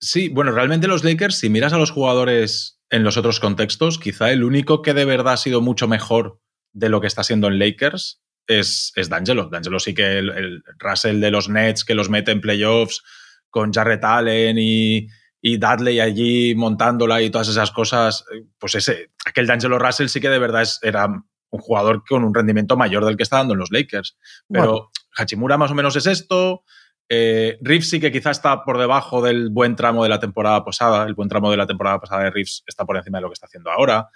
Sí, 0.00 0.28
bueno, 0.28 0.52
realmente 0.52 0.86
los 0.86 1.04
Lakers, 1.04 1.36
si 1.36 1.48
miras 1.50 1.72
a 1.72 1.78
los 1.78 1.90
jugadores 1.90 2.80
en 2.90 3.04
los 3.04 3.16
otros 3.16 3.40
contextos, 3.40 3.98
quizá 3.98 4.30
el 4.30 4.44
único 4.44 4.82
que 4.82 4.94
de 4.94 5.04
verdad 5.04 5.34
ha 5.34 5.36
sido 5.36 5.60
mucho 5.60 5.88
mejor 5.88 6.40
de 6.72 6.88
lo 6.88 7.00
que 7.00 7.06
está 7.06 7.24
siendo 7.24 7.48
en 7.48 7.58
Lakers 7.58 8.22
es, 8.46 8.92
es 8.96 9.08
D'Angelo. 9.08 9.48
D'Angelo 9.48 9.78
sí 9.78 9.94
que 9.94 10.18
el, 10.18 10.62
Russell 10.78 11.20
de 11.20 11.30
los 11.30 11.48
Nets 11.48 11.84
que 11.84 11.94
los 11.94 12.08
mete 12.08 12.32
en 12.32 12.40
playoffs 12.40 13.02
con 13.50 13.72
Jarrett 13.72 14.04
Allen 14.04 14.56
y, 14.58 15.08
y 15.40 15.58
Dudley 15.58 16.00
allí 16.00 16.54
montándola 16.54 17.22
y 17.22 17.30
todas 17.30 17.48
esas 17.48 17.70
cosas, 17.70 18.24
eh, 18.34 18.44
pues 18.58 18.74
ese, 18.74 19.10
aquel 19.24 19.46
D'Angelo 19.46 19.78
Russell 19.78 20.08
sí 20.08 20.20
que 20.20 20.28
de 20.28 20.38
verdad 20.38 20.66
era 20.82 21.08
un 21.50 21.60
jugador 21.60 22.02
con 22.08 22.24
un 22.24 22.34
rendimiento 22.34 22.76
mayor 22.76 23.04
del 23.04 23.16
que 23.16 23.22
está 23.22 23.38
dando 23.38 23.54
en 23.54 23.60
los 23.60 23.70
Lakers. 23.70 24.16
Pero 24.48 24.90
Hachimura 25.16 25.56
más 25.56 25.70
o 25.70 25.74
menos 25.74 25.96
es 25.96 26.06
esto. 26.06 26.64
Eh, 27.10 27.58
Reeves 27.62 27.88
sí 27.88 28.00
que 28.00 28.12
quizá 28.12 28.30
está 28.30 28.64
por 28.64 28.78
debajo 28.78 29.22
del 29.22 29.48
buen 29.48 29.76
tramo 29.76 30.02
de 30.02 30.10
la 30.10 30.20
temporada 30.20 30.64
pasada. 30.64 31.06
El 31.06 31.14
buen 31.14 31.28
tramo 31.28 31.50
de 31.50 31.56
la 31.56 31.66
temporada 31.66 32.00
pasada 32.00 32.24
de 32.24 32.30
Reeves 32.30 32.62
está 32.66 32.84
por 32.84 32.96
encima 32.96 33.18
de 33.18 33.22
lo 33.22 33.28
que 33.28 33.34
está 33.34 33.46
haciendo 33.46 33.70
ahora. 33.70 34.08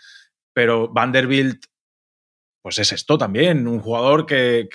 Pero 0.53 0.88
Vanderbilt, 0.92 1.64
pues 2.62 2.79
es 2.79 2.92
esto 2.92 3.16
también. 3.16 3.66
Un 3.66 3.81
jugador 3.81 4.27
que, 4.27 4.68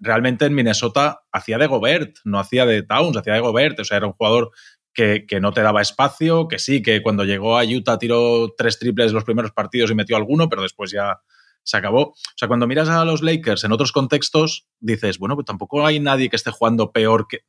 realmente 0.00 0.46
en 0.46 0.54
Minnesota 0.54 1.20
hacía 1.30 1.58
de 1.58 1.66
Gobert, 1.66 2.16
no 2.24 2.38
hacía 2.38 2.64
de 2.64 2.82
Towns, 2.82 3.16
hacía 3.16 3.34
de 3.34 3.40
Gobert. 3.40 3.78
O 3.80 3.84
sea, 3.84 3.98
era 3.98 4.06
un 4.06 4.14
jugador 4.14 4.50
que, 4.94 5.26
que, 5.28 5.38
no 5.38 5.52
te 5.52 5.60
daba 5.60 5.82
espacio, 5.82 6.48
que 6.48 6.58
sí, 6.58 6.82
que 6.82 7.02
cuando 7.02 7.24
llegó 7.24 7.58
a 7.58 7.64
Utah 7.64 7.98
tiró 7.98 8.54
tres 8.56 8.78
triples 8.78 9.12
los 9.12 9.24
primeros 9.24 9.52
partidos 9.52 9.90
y 9.90 9.94
metió 9.94 10.16
alguno, 10.16 10.48
pero 10.48 10.62
después 10.62 10.90
ya 10.90 11.20
se 11.68 11.76
acabó. 11.76 12.00
O 12.00 12.14
sea, 12.34 12.48
cuando 12.48 12.66
miras 12.66 12.88
a 12.88 13.04
los 13.04 13.22
Lakers 13.22 13.64
en 13.64 13.72
otros 13.72 13.92
contextos, 13.92 14.66
dices, 14.80 15.18
bueno, 15.18 15.34
pues 15.34 15.44
tampoco 15.44 15.84
hay 15.84 16.00
nadie 16.00 16.30
que 16.30 16.36
esté 16.36 16.50
jugando 16.50 16.92
peor 16.92 17.26
que. 17.28 17.40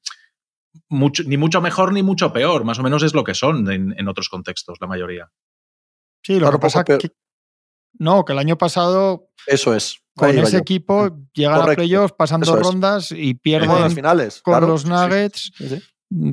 Mucho, 0.88 1.24
ni 1.24 1.38
mucho 1.38 1.62
mejor 1.62 1.94
ni 1.94 2.04
mucho 2.04 2.32
peor, 2.32 2.64
más 2.64 2.78
o 2.78 2.84
menos 2.84 3.02
es 3.02 3.14
lo 3.14 3.24
que 3.24 3.34
son 3.34 3.72
en, 3.72 4.08
otros 4.08 4.30
contextos, 4.30 4.78
la 4.82 4.88
mayoría. 4.88 5.32
Sí, 6.22 6.40
lo 6.40 6.52
que 6.52 6.60
pasa 6.60 6.84
que. 6.84 7.00
No, 7.94 8.24
que 8.26 8.34
el 8.34 8.40
año 8.40 8.58
pasado. 8.58 9.30
Eso 9.48 9.74
es. 9.74 10.00
Con 10.16 10.38
ese 10.38 10.58
equipo 10.58 11.10
llegan 11.34 11.62
a 11.62 11.74
playoffs, 11.76 12.14
pasan 12.14 12.42
dos 12.42 12.60
rondas 12.60 13.12
y 13.12 13.36
pierden 13.36 13.90
finales, 13.92 14.42
con 14.42 14.68
los 14.68 14.86
Nuggets. 14.86 15.54
Mm, 15.60 15.76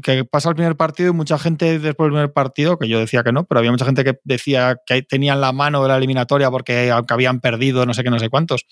que 0.02 0.24
pasa 0.24 0.48
el 0.48 0.54
primer 0.54 0.76
partido 0.76 1.10
y 1.10 1.12
mucha 1.12 1.38
gente 1.38 1.78
después 1.78 2.06
del 2.06 2.12
primer 2.12 2.32
partido, 2.32 2.78
que 2.78 2.88
yo 2.88 2.98
decía 2.98 3.22
que 3.22 3.32
no, 3.32 3.44
pero 3.44 3.58
había 3.58 3.70
mucha 3.70 3.84
gente 3.84 4.04
que 4.04 4.18
decía 4.24 4.76
que 4.86 5.02
tenían 5.02 5.40
la 5.40 5.52
mano 5.52 5.82
de 5.82 5.88
la 5.88 5.96
eliminatoria 5.96 6.50
porque 6.50 6.90
aunque 6.90 7.14
habían 7.14 7.40
perdido 7.40 7.84
no 7.84 7.94
sé 7.94 8.02
qué, 8.02 8.10
no 8.10 8.18
sé 8.18 8.30
cuántos. 8.30 8.66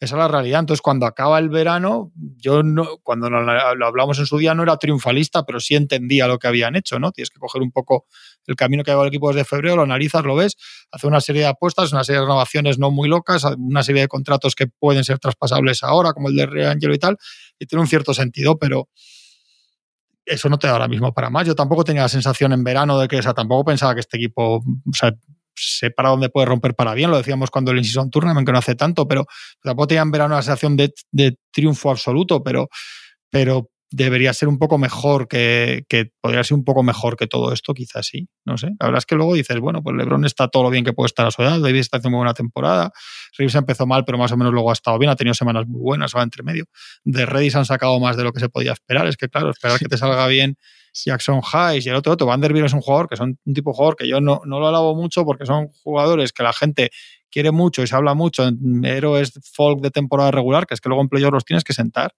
Esa 0.00 0.14
es 0.14 0.18
la 0.18 0.28
realidad. 0.28 0.60
Entonces, 0.60 0.80
cuando 0.80 1.06
acaba 1.06 1.40
el 1.40 1.48
verano, 1.48 2.12
yo 2.36 2.62
no, 2.62 2.98
cuando 3.02 3.28
lo 3.30 3.86
hablamos 3.86 4.20
en 4.20 4.26
su 4.26 4.38
día 4.38 4.54
no 4.54 4.62
era 4.62 4.76
triunfalista, 4.76 5.44
pero 5.44 5.58
sí 5.58 5.74
entendía 5.74 6.28
lo 6.28 6.38
que 6.38 6.46
habían 6.46 6.76
hecho, 6.76 7.00
¿no? 7.00 7.10
Tienes 7.10 7.30
que 7.30 7.40
coger 7.40 7.62
un 7.62 7.72
poco 7.72 8.06
el 8.46 8.54
camino 8.54 8.84
que 8.84 8.92
ha 8.92 9.00
el 9.00 9.08
equipo 9.08 9.28
desde 9.32 9.44
febrero, 9.44 9.74
lo 9.74 9.82
analizas, 9.82 10.24
lo 10.24 10.36
ves, 10.36 10.56
hace 10.92 11.08
una 11.08 11.20
serie 11.20 11.42
de 11.42 11.48
apuestas, 11.48 11.92
una 11.92 12.04
serie 12.04 12.20
de 12.20 12.26
renovaciones 12.26 12.78
no 12.78 12.92
muy 12.92 13.08
locas, 13.08 13.44
una 13.58 13.82
serie 13.82 14.02
de 14.02 14.08
contratos 14.08 14.54
que 14.54 14.68
pueden 14.68 15.02
ser 15.02 15.18
traspasables 15.18 15.82
ahora, 15.82 16.12
como 16.12 16.28
el 16.28 16.36
de 16.36 16.46
Re 16.46 16.68
Angelo 16.68 16.94
y 16.94 16.98
tal, 16.98 17.16
y 17.58 17.66
tiene 17.66 17.82
un 17.82 17.88
cierto 17.88 18.14
sentido, 18.14 18.56
pero 18.56 18.88
eso 20.28 20.48
no 20.48 20.58
te 20.58 20.66
da 20.66 20.74
ahora 20.74 20.88
mismo 20.88 21.12
para 21.12 21.30
más. 21.30 21.46
Yo 21.46 21.54
tampoco 21.54 21.84
tenía 21.84 22.02
la 22.02 22.08
sensación 22.08 22.52
en 22.52 22.64
verano 22.64 22.98
de 22.98 23.08
que, 23.08 23.18
o 23.18 23.22
sea, 23.22 23.34
tampoco 23.34 23.64
pensaba 23.64 23.94
que 23.94 24.00
este 24.00 24.16
equipo, 24.16 24.56
o 24.56 24.92
sea, 24.92 25.12
sé 25.54 25.90
para 25.90 26.10
dónde 26.10 26.28
puede 26.28 26.46
romper 26.46 26.74
para 26.74 26.94
bien, 26.94 27.10
lo 27.10 27.16
decíamos 27.16 27.50
cuando 27.50 27.72
el 27.72 27.78
In-Season 27.78 28.10
Tournament, 28.10 28.46
que 28.46 28.52
no 28.52 28.58
hace 28.58 28.74
tanto, 28.74 29.08
pero 29.08 29.26
tampoco 29.62 29.88
tenía 29.88 30.02
en 30.02 30.10
verano 30.10 30.34
la 30.34 30.42
sensación 30.42 30.76
de, 30.76 30.92
de 31.10 31.36
triunfo 31.50 31.90
absoluto, 31.90 32.42
pero, 32.42 32.68
pero 33.30 33.68
debería 33.90 34.34
ser 34.34 34.48
un 34.48 34.58
poco 34.58 34.76
mejor 34.76 35.28
que, 35.28 35.84
que, 35.88 36.12
podría 36.20 36.44
ser 36.44 36.56
un 36.56 36.64
poco 36.64 36.82
mejor 36.82 37.16
que 37.16 37.26
todo 37.26 37.52
esto, 37.52 37.72
quizás 37.72 38.06
sí, 38.06 38.28
no 38.44 38.58
sé. 38.58 38.68
La 38.78 38.86
verdad 38.86 38.98
es 38.98 39.06
que 39.06 39.14
luego 39.14 39.34
dices, 39.34 39.58
bueno, 39.60 39.82
pues 39.82 39.96
LeBron 39.96 40.24
está 40.24 40.48
todo 40.48 40.64
lo 40.64 40.70
bien 40.70 40.84
que 40.84 40.92
puede 40.92 41.06
estar 41.06 41.26
a 41.26 41.30
su 41.30 41.42
edad, 41.42 41.58
David 41.58 41.78
está 41.78 41.96
haciendo 41.96 42.16
muy 42.16 42.24
buena 42.24 42.34
temporada, 42.34 42.92
Reeves 43.36 43.54
empezó 43.54 43.86
mal, 43.86 44.04
pero 44.04 44.18
más 44.18 44.30
o 44.32 44.36
menos 44.36 44.52
luego 44.52 44.70
ha 44.70 44.74
estado 44.74 44.98
bien, 44.98 45.10
ha 45.10 45.16
tenido 45.16 45.34
semanas 45.34 45.66
muy 45.66 45.80
buenas, 45.80 46.14
va 46.14 46.22
entre 46.22 46.42
medio. 46.42 46.66
De 47.04 47.24
Redis 47.24 47.56
han 47.56 47.64
sacado 47.64 47.98
más 47.98 48.16
de 48.16 48.24
lo 48.24 48.32
que 48.32 48.40
se 48.40 48.48
podía 48.48 48.72
esperar, 48.72 49.06
es 49.06 49.16
que 49.16 49.28
claro, 49.28 49.50
esperar 49.50 49.78
que 49.78 49.86
te 49.86 49.96
salga 49.96 50.26
bien 50.26 50.56
Jackson 50.92 51.40
Hayes 51.52 51.86
y 51.86 51.88
el 51.88 51.94
otro, 51.94 52.12
otro, 52.12 52.26
Vanderbilt 52.26 52.66
es 52.66 52.72
un 52.72 52.80
jugador 52.80 53.08
que 53.08 53.16
son 53.16 53.38
un 53.44 53.54
tipo 53.54 53.70
de 53.70 53.76
jugador 53.76 53.96
que 53.96 54.08
yo 54.08 54.20
no, 54.20 54.42
no 54.44 54.60
lo 54.60 54.68
alabo 54.68 54.94
mucho 54.94 55.24
porque 55.24 55.46
son 55.46 55.68
jugadores 55.82 56.32
que 56.32 56.42
la 56.42 56.52
gente 56.52 56.90
quiere 57.30 57.52
mucho 57.52 57.82
y 57.82 57.86
se 57.86 57.94
habla 57.94 58.14
mucho 58.14 58.50
héroes 58.82 59.32
folk 59.52 59.80
de 59.80 59.90
temporada 59.90 60.30
regular, 60.30 60.66
que 60.66 60.74
es 60.74 60.80
que 60.80 60.88
luego 60.88 61.02
en 61.02 61.08
playoffs 61.08 61.32
los 61.32 61.44
tienes 61.44 61.64
que 61.64 61.72
sentar 61.72 62.12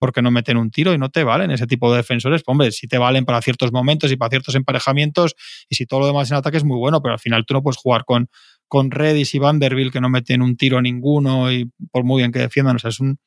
porque 0.00 0.22
no 0.22 0.30
meten 0.30 0.56
un 0.56 0.70
tiro 0.70 0.94
y 0.94 0.98
no 0.98 1.10
te 1.10 1.22
valen 1.22 1.50
ese 1.50 1.66
tipo 1.66 1.90
de 1.92 1.98
defensores. 1.98 2.42
Hombre, 2.46 2.72
sí 2.72 2.88
te 2.88 2.98
valen 2.98 3.26
para 3.26 3.40
ciertos 3.42 3.70
momentos 3.70 4.10
y 4.10 4.16
para 4.16 4.30
ciertos 4.30 4.54
emparejamientos 4.54 5.36
y 5.68 5.76
si 5.76 5.86
todo 5.86 6.00
lo 6.00 6.06
demás 6.06 6.30
en 6.30 6.38
ataque 6.38 6.56
es 6.56 6.64
muy 6.64 6.78
bueno, 6.78 7.02
pero 7.02 7.12
al 7.12 7.20
final 7.20 7.44
tú 7.46 7.54
no 7.54 7.62
puedes 7.62 7.76
jugar 7.76 8.04
con, 8.04 8.30
con 8.66 8.90
Redis 8.90 9.34
y 9.34 9.38
Vanderbilt 9.38 9.92
que 9.92 10.00
no 10.00 10.08
meten 10.08 10.40
un 10.42 10.56
tiro 10.56 10.80
ninguno 10.80 11.52
y 11.52 11.70
por 11.92 12.02
muy 12.04 12.22
bien 12.22 12.32
que 12.32 12.38
defiendan. 12.38 12.76
O 12.76 12.78
sea, 12.78 12.88
es, 12.88 12.98
un, 13.00 13.20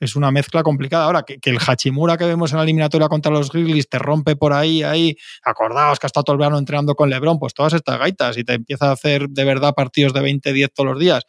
es 0.00 0.16
una 0.16 0.30
mezcla 0.30 0.62
complicada. 0.62 1.06
Ahora, 1.06 1.22
que, 1.22 1.38
el 1.42 1.58
Hachimura 1.58 2.18
que 2.18 2.26
vemos 2.26 2.52
en 2.52 2.58
la 2.58 2.64
eliminatoria 2.64 3.08
contra 3.08 3.32
los 3.32 3.50
Grizzlies 3.50 3.88
te 3.88 3.98
rompe 3.98 4.36
por 4.36 4.52
ahí, 4.52 4.82
ahí, 4.82 5.16
acordaos 5.44 5.98
que 5.98 6.06
ha 6.06 6.08
estado 6.08 6.24
todo 6.24 6.34
el 6.34 6.40
verano 6.40 6.58
entrenando 6.58 6.94
con 6.94 7.08
LeBron, 7.08 7.38
pues 7.38 7.54
todas 7.54 7.72
estas 7.72 7.98
gaitas 7.98 8.36
y 8.36 8.44
te 8.44 8.52
empieza 8.52 8.90
a 8.90 8.92
hacer 8.92 9.28
de 9.28 9.44
verdad 9.44 9.72
partidos 9.74 10.12
de 10.12 10.20
20-10 10.20 10.68
todos 10.74 10.90
los 10.90 10.98
días, 11.00 11.24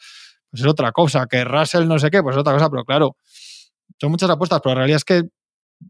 pues 0.50 0.62
es 0.62 0.68
otra 0.68 0.92
cosa. 0.92 1.26
Que 1.28 1.46
Russell 1.46 1.88
no 1.88 2.00
sé 2.00 2.12
qué, 2.12 2.22
pues 2.22 2.36
es 2.36 2.40
otra 2.42 2.54
cosa, 2.54 2.70
pero 2.70 2.84
claro, 2.84 3.16
son 4.02 4.12
muchas 4.12 4.32
apuestas, 4.32 4.62
pero 4.64 4.74
la 4.74 4.80
realidad 4.80 4.98
es 4.98 5.06
que 5.06 5.24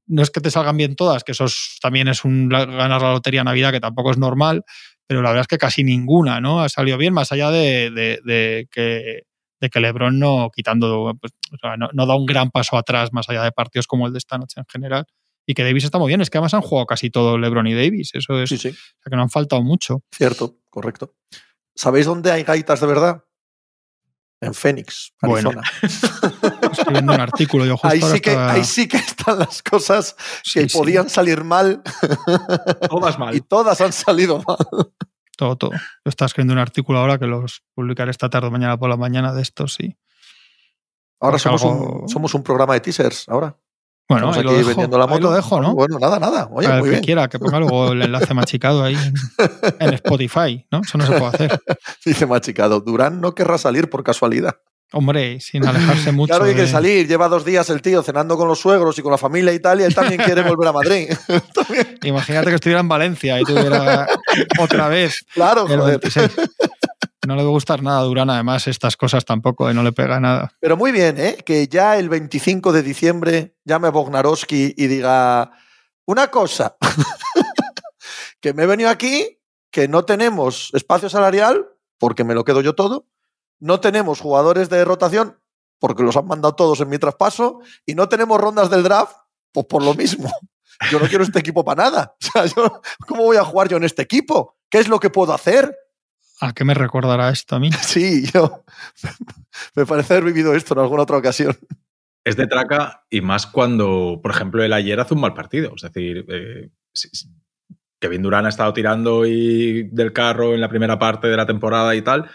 no 0.08 0.21
es 0.21 0.30
que 0.32 0.41
te 0.41 0.52
salgan 0.52 0.76
bien 0.76 0.95
todas, 0.95 1.24
que 1.24 1.32
eso 1.32 1.45
también 1.82 2.10
es 2.10 2.26
un 2.26 2.50
ganar 2.50 3.02
la 3.02 3.12
lotería 3.13 3.43
Navidad, 3.43 3.71
que 3.71 3.80
tampoco 3.80 4.12
es 4.12 4.17
normal, 4.17 4.63
pero 5.08 5.21
la 5.21 5.30
verdad 5.30 5.41
es 5.41 5.47
que 5.47 5.58
casi 5.58 5.84
ninguna 5.84 6.41
¿no? 6.41 6.62
ha 6.62 6.69
salido 6.69 6.97
bien, 6.97 7.13
más 7.13 7.32
allá 7.32 7.52
de, 7.52 8.67
que, 8.69 9.24
de 9.62 9.69
que 9.69 9.80
LeBron 9.80 10.19
no 10.19 10.50
quitando, 10.54 11.17
pues, 11.19 11.34
no, 11.93 12.06
da 12.06 12.15
un 12.15 12.26
gran 12.26 12.52
paso 12.52 12.78
atrás, 12.78 13.13
más 13.13 13.30
allá 13.30 13.43
de 13.43 13.52
partidos 13.54 13.88
como 13.88 14.08
el 14.08 14.13
de 14.13 14.19
esta 14.19 14.38
noche 14.38 14.60
en 14.60 14.65
general. 14.69 15.06
Y 15.47 15.54
que 15.54 15.63
Davis 15.63 15.86
está 15.86 15.97
muy 15.97 16.10
bien, 16.10 16.21
es 16.21 16.30
que 16.30 16.38
además 16.38 16.54
han 16.54 16.62
jugado 16.62 16.86
casi 16.86 17.10
todo 17.10 17.38
LeBron 17.38 17.67
y 17.67 17.74
Davis, 17.74 18.12
eso 18.13 18.39
es. 18.41 18.50
Sí, 18.50 18.58
sí. 18.58 18.69
O 18.69 18.71
sea, 18.74 19.10
que 19.10 19.15
no 19.15 19.24
han 19.24 19.30
faltado 19.30 19.63
mucho. 19.63 20.04
Cierto, 20.13 20.58
correcto. 20.69 21.15
¿Sabéis 21.76 22.06
dónde 22.06 22.32
hay 22.32 22.43
gaitas 22.43 22.80
de 22.80 22.88
verdad? 22.88 23.24
en 24.41 24.54
Phoenix, 24.54 25.13
Arizona. 25.21 25.62
Bueno, 25.82 26.71
escribiendo 26.91 27.13
un 27.13 27.21
artículo. 27.21 27.65
Yo 27.65 27.77
ahí, 27.84 28.01
sí 28.01 28.19
que, 28.19 28.32
ahí 28.32 28.63
sí 28.63 28.88
que 28.88 28.97
están 28.97 29.39
las 29.39 29.62
cosas 29.63 30.15
que 30.54 30.67
podían 30.67 31.10
salir 31.10 31.43
mal. 31.43 31.82
Todas 32.89 33.17
mal. 33.17 33.36
Y 33.41 33.41
todas 33.41 33.80
han 33.82 33.93
salido 33.93 34.43
mal. 34.45 34.58
Todo, 35.38 35.56
todo. 35.56 35.71
Yo 35.71 35.80
estaba 36.10 36.27
escribiendo 36.27 36.54
un 36.54 36.60
artículo 36.60 36.99
ahora 36.99 37.17
que 37.17 37.25
los 37.25 37.63
publicaré 37.73 38.12
esta 38.12 38.30
tarde 38.30 38.47
o 38.47 38.51
mañana 38.51 38.77
por 38.77 38.89
la 38.89 38.97
mañana 38.97 39.34
de 39.34 39.41
estos, 39.41 39.73
sí. 39.75 39.97
Ahora 41.19 41.39
somos, 41.39 41.63
un, 41.63 42.10
somos 42.10 42.34
un 42.34 42.43
programa 42.43 42.73
de 42.73 42.82
teasers, 42.82 43.30
ahora. 43.30 43.56
Bueno, 44.10 44.34
ahí 44.34 44.43
lo 44.43 44.51
dejo, 44.51 44.67
vendiendo 44.67 44.97
la 44.97 45.08
moto. 45.08 45.21
lo 45.21 45.32
dejo, 45.32 45.62
¿no? 45.62 45.73
Bueno, 45.73 45.97
nada, 45.97 46.19
nada. 46.19 46.49
Oye, 46.51 46.67
muy 46.80 46.89
que 46.89 47.01
quiera, 47.01 47.30
que 47.30 47.39
ponga 47.39 47.60
luego 47.60 47.93
el 47.93 48.01
enlace 48.01 48.34
machicado 48.34 48.84
ahí 48.84 48.97
en 49.80 49.93
Spotify, 49.93 50.67
¿no? 50.69 50.82
Eso 50.82 50.97
no 50.97 51.06
se 51.06 51.13
puede 51.13 51.27
hacer. 51.27 51.62
Dice 52.06 52.25
machicado, 52.25 52.82
Durán 52.82 53.21
no 53.21 53.34
querrá 53.34 53.58
salir 53.58 53.89
por 53.89 54.04
casualidad. 54.04 54.58
Hombre, 54.93 55.39
sin 55.39 55.65
alejarse 55.65 56.12
mucho. 56.12 56.32
Claro, 56.32 56.45
hay 56.45 56.56
que 56.56 56.67
salir. 56.67 57.08
Lleva 57.08 57.30
dos 57.30 57.45
días 57.45 57.69
el 57.69 57.82
tío 57.82 58.04
cenando 58.04 58.38
con 58.38 58.47
los 58.47 58.60
suegros 58.60 58.97
y 58.99 59.01
con 59.01 59.12
la 59.12 59.17
familia 59.17 59.54
y 59.54 59.60
tal, 59.60 59.80
y 59.82 59.84
él 59.84 59.95
también 59.95 60.21
quiere 60.25 60.41
volver 60.41 60.67
a 60.67 60.73
Madrid. 60.73 61.10
Imagínate 62.04 62.49
que 62.49 62.56
estuviera 62.56 62.82
en 62.82 62.88
Valencia 62.88 63.39
y 63.39 63.43
tuviera 63.43 64.08
otra 64.60 64.88
vez. 64.88 65.25
Claro, 65.34 65.67
joder. 65.67 65.99
No 67.27 67.36
le 67.36 67.43
va 67.43 67.49
a 67.49 67.51
gustar 67.51 67.84
nada 67.84 67.99
a 67.99 68.04
Durán, 68.04 68.32
además, 68.32 68.67
estas 68.67 68.97
cosas 68.97 69.23
tampoco, 69.25 69.69
¿eh? 69.69 69.75
no 69.75 69.84
le 69.84 69.91
pega 69.91 70.19
nada. 70.19 70.51
Pero 70.60 70.75
muy 70.75 70.91
bien, 70.91 71.19
¿eh? 71.19 71.38
Que 71.45 71.67
ya 71.67 71.97
el 71.97 72.10
25 72.10 72.71
de 72.71 72.82
diciembre 72.82 73.56
llame 73.63 73.89
a 73.89 73.91
Bognarowski 73.91 74.73
y 74.75 74.88
diga 74.88 75.51
una 76.06 76.30
cosa, 76.30 76.77
que 78.39 78.54
me 78.56 78.63
he 78.63 78.65
venido 78.65 78.89
aquí, 78.89 79.38
que 79.69 79.88
no 79.88 80.04
tenemos 80.04 80.71
espacio 80.73 81.10
salarial, 81.10 81.67
porque 81.99 82.23
me 82.23 82.34
lo 82.34 82.43
quedo 82.43 82.62
yo 82.62 82.73
todo, 82.73 83.06
no 83.62 83.80
tenemos 83.80 84.19
jugadores 84.19 84.69
de 84.69 84.84
rotación, 84.84 85.39
porque 85.80 86.04
los 86.04 86.17
han 86.17 86.28
mandado 86.28 86.56
todos 86.56 86.82
en 86.82 86.89
mi 86.89 86.97
traspaso, 86.97 87.62
y 87.86 87.95
no 87.95 88.10
tenemos 88.10 88.41
rondas 88.41 88.69
del 88.69 88.84
draft, 88.84 89.15
pues 89.54 89.65
por 89.67 89.84
lo 89.84 89.93
mismo. 89.93 90.30
Yo 90.91 91.00
no 91.00 91.08
quiero 91.08 91.24
este 91.24 91.39
equipo 91.39 91.63
para 91.63 91.84
nada. 91.84 92.15
O 92.36 92.47
sea, 92.47 92.71
¿cómo 93.08 93.24
voy 93.24 93.38
a 93.38 93.43
jugar 93.43 93.67
yo 93.69 93.78
en 93.78 93.84
este 93.84 94.02
equipo? 94.02 94.58
¿Qué 94.69 94.80
es 94.80 94.88
lo 94.88 95.00
que 95.00 95.12
puedo 95.12 95.32
hacer? 95.32 95.76
¿A 96.39 96.54
qué 96.54 96.65
me 96.65 96.74
recordará 96.74 97.30
esto 97.30 97.56
a 97.56 97.60
mí? 97.60 97.69
Sí, 97.82 98.26
yo 98.34 98.63
me 99.76 99.86
parece 99.86 100.13
haber 100.13 100.26
vivido 100.26 100.56
esto 100.56 100.74
en 100.74 100.80
alguna 100.80 101.04
otra 101.04 101.17
ocasión. 101.17 101.56
Es 102.24 102.36
de 102.36 102.47
traca 102.47 103.06
y 103.10 103.21
más 103.21 103.45
cuando, 103.45 104.19
por 104.24 104.32
ejemplo, 104.32 104.63
el 104.63 104.74
ayer 104.74 105.00
hace 105.00 105.13
un 105.13 105.21
mal 105.21 105.36
partido. 105.36 105.74
Es 105.76 105.84
decir, 105.84 106.26
eh, 106.30 106.69
Kevin 108.00 108.24
Durán 108.24 108.47
ha 108.47 108.50
estado 108.50 108.74
tirando 108.74 109.26
y 109.26 109.84
del 109.84 110.13
carro 110.13 110.56
en 110.56 110.62
la 110.62 110.69
primera 110.69 110.97
parte 110.97 111.28
de 111.28 111.38
la 111.38 111.45
temporada 111.45 111.95
y 111.95 112.02
tal, 112.02 112.30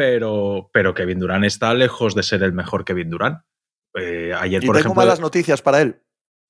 pero, 0.00 0.70
pero 0.72 0.94
Kevin 0.94 1.18
Durán 1.18 1.44
está 1.44 1.74
lejos 1.74 2.14
de 2.14 2.22
ser 2.22 2.42
el 2.42 2.54
mejor 2.54 2.86
Kevin 2.86 3.10
Durán. 3.10 3.44
Eh, 3.94 4.32
ayer, 4.32 4.64
y 4.64 4.66
por 4.66 4.76
tengo 4.76 4.86
ejemplo. 4.86 5.02
malas 5.02 5.20
noticias 5.20 5.60
para 5.60 5.82
él, 5.82 6.00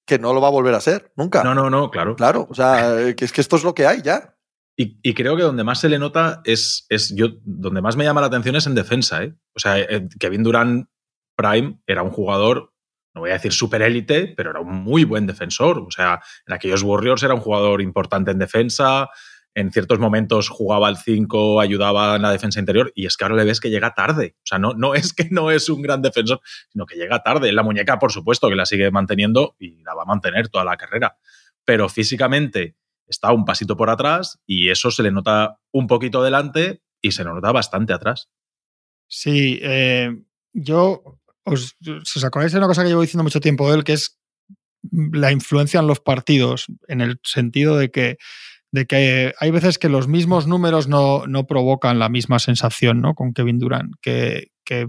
que 0.07 0.21
no 0.21 0.33
lo 0.33 0.41
va 0.41 0.47
a 0.47 0.53
volver 0.53 0.73
a 0.73 0.81
ser, 0.81 1.13
nunca. 1.17 1.43
No, 1.43 1.53
no, 1.53 1.69
no, 1.69 1.91
claro. 1.91 2.15
Claro, 2.15 2.47
o 2.49 2.55
sea, 2.55 3.13
que 3.17 3.25
es 3.25 3.33
que 3.33 3.41
esto 3.41 3.57
es 3.57 3.65
lo 3.65 3.75
que 3.75 3.89
hay 3.89 4.03
ya. 4.03 4.37
Y, 4.77 5.01
y, 5.03 5.15
creo 5.15 5.35
que 5.37 5.43
donde 5.43 5.65
más 5.65 5.81
se 5.81 5.89
le 5.89 5.99
nota 5.99 6.43
es, 6.45 6.87
es 6.91 7.13
yo, 7.13 7.27
donde 7.43 7.83
más 7.83 7.97
me 7.97 8.05
llama 8.05 8.21
la 8.21 8.29
atención 8.29 8.55
es 8.55 8.69
en 8.69 8.77
defensa. 8.77 9.25
¿eh? 9.25 9.35
O 9.57 9.59
sea, 9.59 9.81
eh, 9.81 10.09
Kevin 10.21 10.45
Durant 10.45 10.89
Prime 11.35 11.81
era 11.89 12.05
un 12.05 12.11
jugador, 12.11 12.73
no 13.17 13.23
voy 13.23 13.31
a 13.31 13.35
decir 13.35 13.53
super 13.53 13.83
élite, 13.83 14.33
pero 14.37 14.51
era 14.51 14.61
un 14.61 14.77
muy 14.77 15.03
buen 15.03 15.27
defensor. 15.27 15.81
O 15.81 15.91
sea, 15.91 16.23
en 16.47 16.55
aquellos 16.55 16.85
Warriors 16.85 17.25
era 17.25 17.35
un 17.35 17.41
jugador 17.41 17.83
importante 17.83 18.31
en 18.31 18.39
defensa, 18.39 19.09
en 19.55 19.73
ciertos 19.73 19.99
momentos 19.99 20.49
jugaba 20.49 20.89
al 20.89 20.97
5, 20.97 21.61
ayudaba 21.61 22.17
en 22.17 22.23
la 22.23 22.31
defensa 22.31 22.61
interior, 22.61 22.93
y 22.95 23.07
es 23.07 23.17
que 23.17 23.25
ahora 23.25 23.37
le 23.37 23.45
ves 23.45 23.61
que 23.61 23.71
llega 23.71 23.95
tarde. 23.95 24.37
O 24.39 24.47
sea, 24.47 24.59
no, 24.59 24.75
no 24.75 24.95
es 24.95 25.13
que 25.13 25.29
no 25.31 25.51
es 25.51 25.69
un 25.69 25.83
gran 25.83 26.03
defensor, 26.03 26.41
sino 26.71 26.87
que 26.87 26.97
llega 26.97 27.23
tarde. 27.23 27.53
La 27.53 27.63
muñeca, 27.63 27.99
por 27.99 28.13
supuesto, 28.13 28.49
que 28.49 28.57
la 28.57 28.67
sigue 28.67 28.91
manteniendo 28.91 29.57
y 29.59 29.83
la 29.83 29.95
va 29.95 30.03
a 30.03 30.07
mantener 30.07 30.49
toda 30.49 30.65
la 30.65 30.77
carrera. 30.77 31.17
Pero 31.65 31.89
físicamente 31.89 32.77
está 33.07 33.33
un 33.33 33.45
pasito 33.45 33.77
por 33.77 33.91
atrás 33.91 34.39
y 34.47 34.71
eso 34.71 34.91
se 34.91 35.03
le 35.03 35.11
nota 35.11 35.59
un 35.73 35.87
poquito 35.87 36.23
delante 36.23 36.83
y 37.03 37.13
se 37.13 37.25
le 37.25 37.31
nota 37.31 37.53
bastante 37.53 37.93
atrás. 37.93 38.29
Sí, 39.09 39.59
eh, 39.63 40.23
yo 40.53 41.19
os, 41.45 41.77
os 41.87 42.25
acordáis 42.25 42.53
de 42.53 42.59
una 42.59 42.69
cosa 42.69 42.83
que 42.83 42.89
llevo 42.89 43.03
diciendo 43.03 43.25
mucho 43.25 43.41
tiempo 43.41 43.69
de 43.69 43.79
él, 43.79 43.85
que 43.85 43.95
es 43.95 44.21
la 44.93 45.33
influencia 45.33 45.81
en 45.81 45.87
los 45.87 46.01
partidos, 46.01 46.67
en 46.89 47.01
el 47.01 47.21
sentido 47.23 47.77
de 47.77 47.91
que, 47.91 48.19
de 48.73 48.87
que 48.87 49.33
hay 49.39 49.51
veces 49.51 49.79
que 49.79 49.89
los 49.89 50.09
mismos 50.09 50.47
números 50.47 50.89
no, 50.89 51.27
no 51.27 51.47
provocan 51.47 51.99
la 51.99 52.09
misma 52.09 52.39
sensación 52.39 53.01
¿no? 53.01 53.15
con 53.15 53.33
Kevin 53.33 53.59
Durant, 53.59 53.95
que, 54.01 54.49
que 54.65 54.89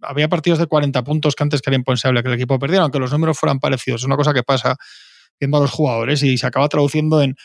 había 0.00 0.28
partidos 0.28 0.58
de 0.58 0.66
40 0.66 1.04
puntos 1.04 1.34
que 1.34 1.42
antes 1.42 1.60
que 1.60 1.70
era 1.70 1.76
impensable 1.76 2.22
que 2.22 2.28
el 2.28 2.34
equipo 2.34 2.58
perdiera, 2.58 2.84
aunque 2.84 2.98
los 2.98 3.12
números 3.12 3.38
fueran 3.38 3.58
parecidos. 3.58 4.02
Es 4.02 4.06
una 4.06 4.16
cosa 4.16 4.32
que 4.32 4.42
pasa 4.42 4.76
viendo 5.38 5.58
a 5.58 5.60
los 5.60 5.70
jugadores 5.70 6.22
y 6.22 6.38
se 6.38 6.46
acaba 6.46 6.68
traduciendo 6.68 7.22
en 7.22 7.36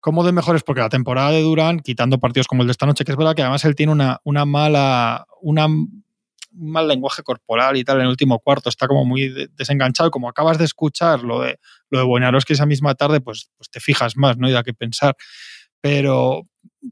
cómo 0.00 0.24
de 0.24 0.32
mejores, 0.32 0.62
porque 0.62 0.80
la 0.80 0.88
temporada 0.88 1.30
de 1.30 1.42
Durán, 1.42 1.80
quitando 1.80 2.18
partidos 2.18 2.46
como 2.46 2.62
el 2.62 2.68
de 2.68 2.72
esta 2.72 2.86
noche, 2.86 3.04
que 3.04 3.12
es 3.12 3.18
verdad 3.18 3.34
que 3.34 3.42
además 3.42 3.64
él 3.64 3.74
tiene 3.74 3.92
una, 3.92 4.20
una 4.24 4.44
mala, 4.44 5.26
una, 5.42 5.66
un 5.66 6.04
mal 6.58 6.88
lenguaje 6.88 7.22
corporal 7.22 7.76
y 7.76 7.84
tal 7.84 7.96
en 7.96 8.02
el 8.02 8.08
último 8.08 8.38
cuarto, 8.40 8.68
está 8.68 8.86
como 8.86 9.04
muy 9.04 9.48
desenganchado, 9.56 10.10
como 10.10 10.28
acabas 10.28 10.58
de 10.58 10.64
escuchar 10.64 11.22
lo 11.22 11.40
de, 11.40 11.58
lo 11.90 11.98
de 11.98 12.04
Buenarowski 12.04 12.52
esa 12.52 12.66
misma 12.66 12.94
tarde, 12.94 13.20
pues, 13.20 13.50
pues 13.56 13.70
te 13.70 13.80
fijas 13.80 14.16
más, 14.16 14.36
¿no? 14.38 14.48
Y 14.48 14.52
da 14.52 14.62
que 14.62 14.74
pensar. 14.74 15.16
Pero, 15.80 16.42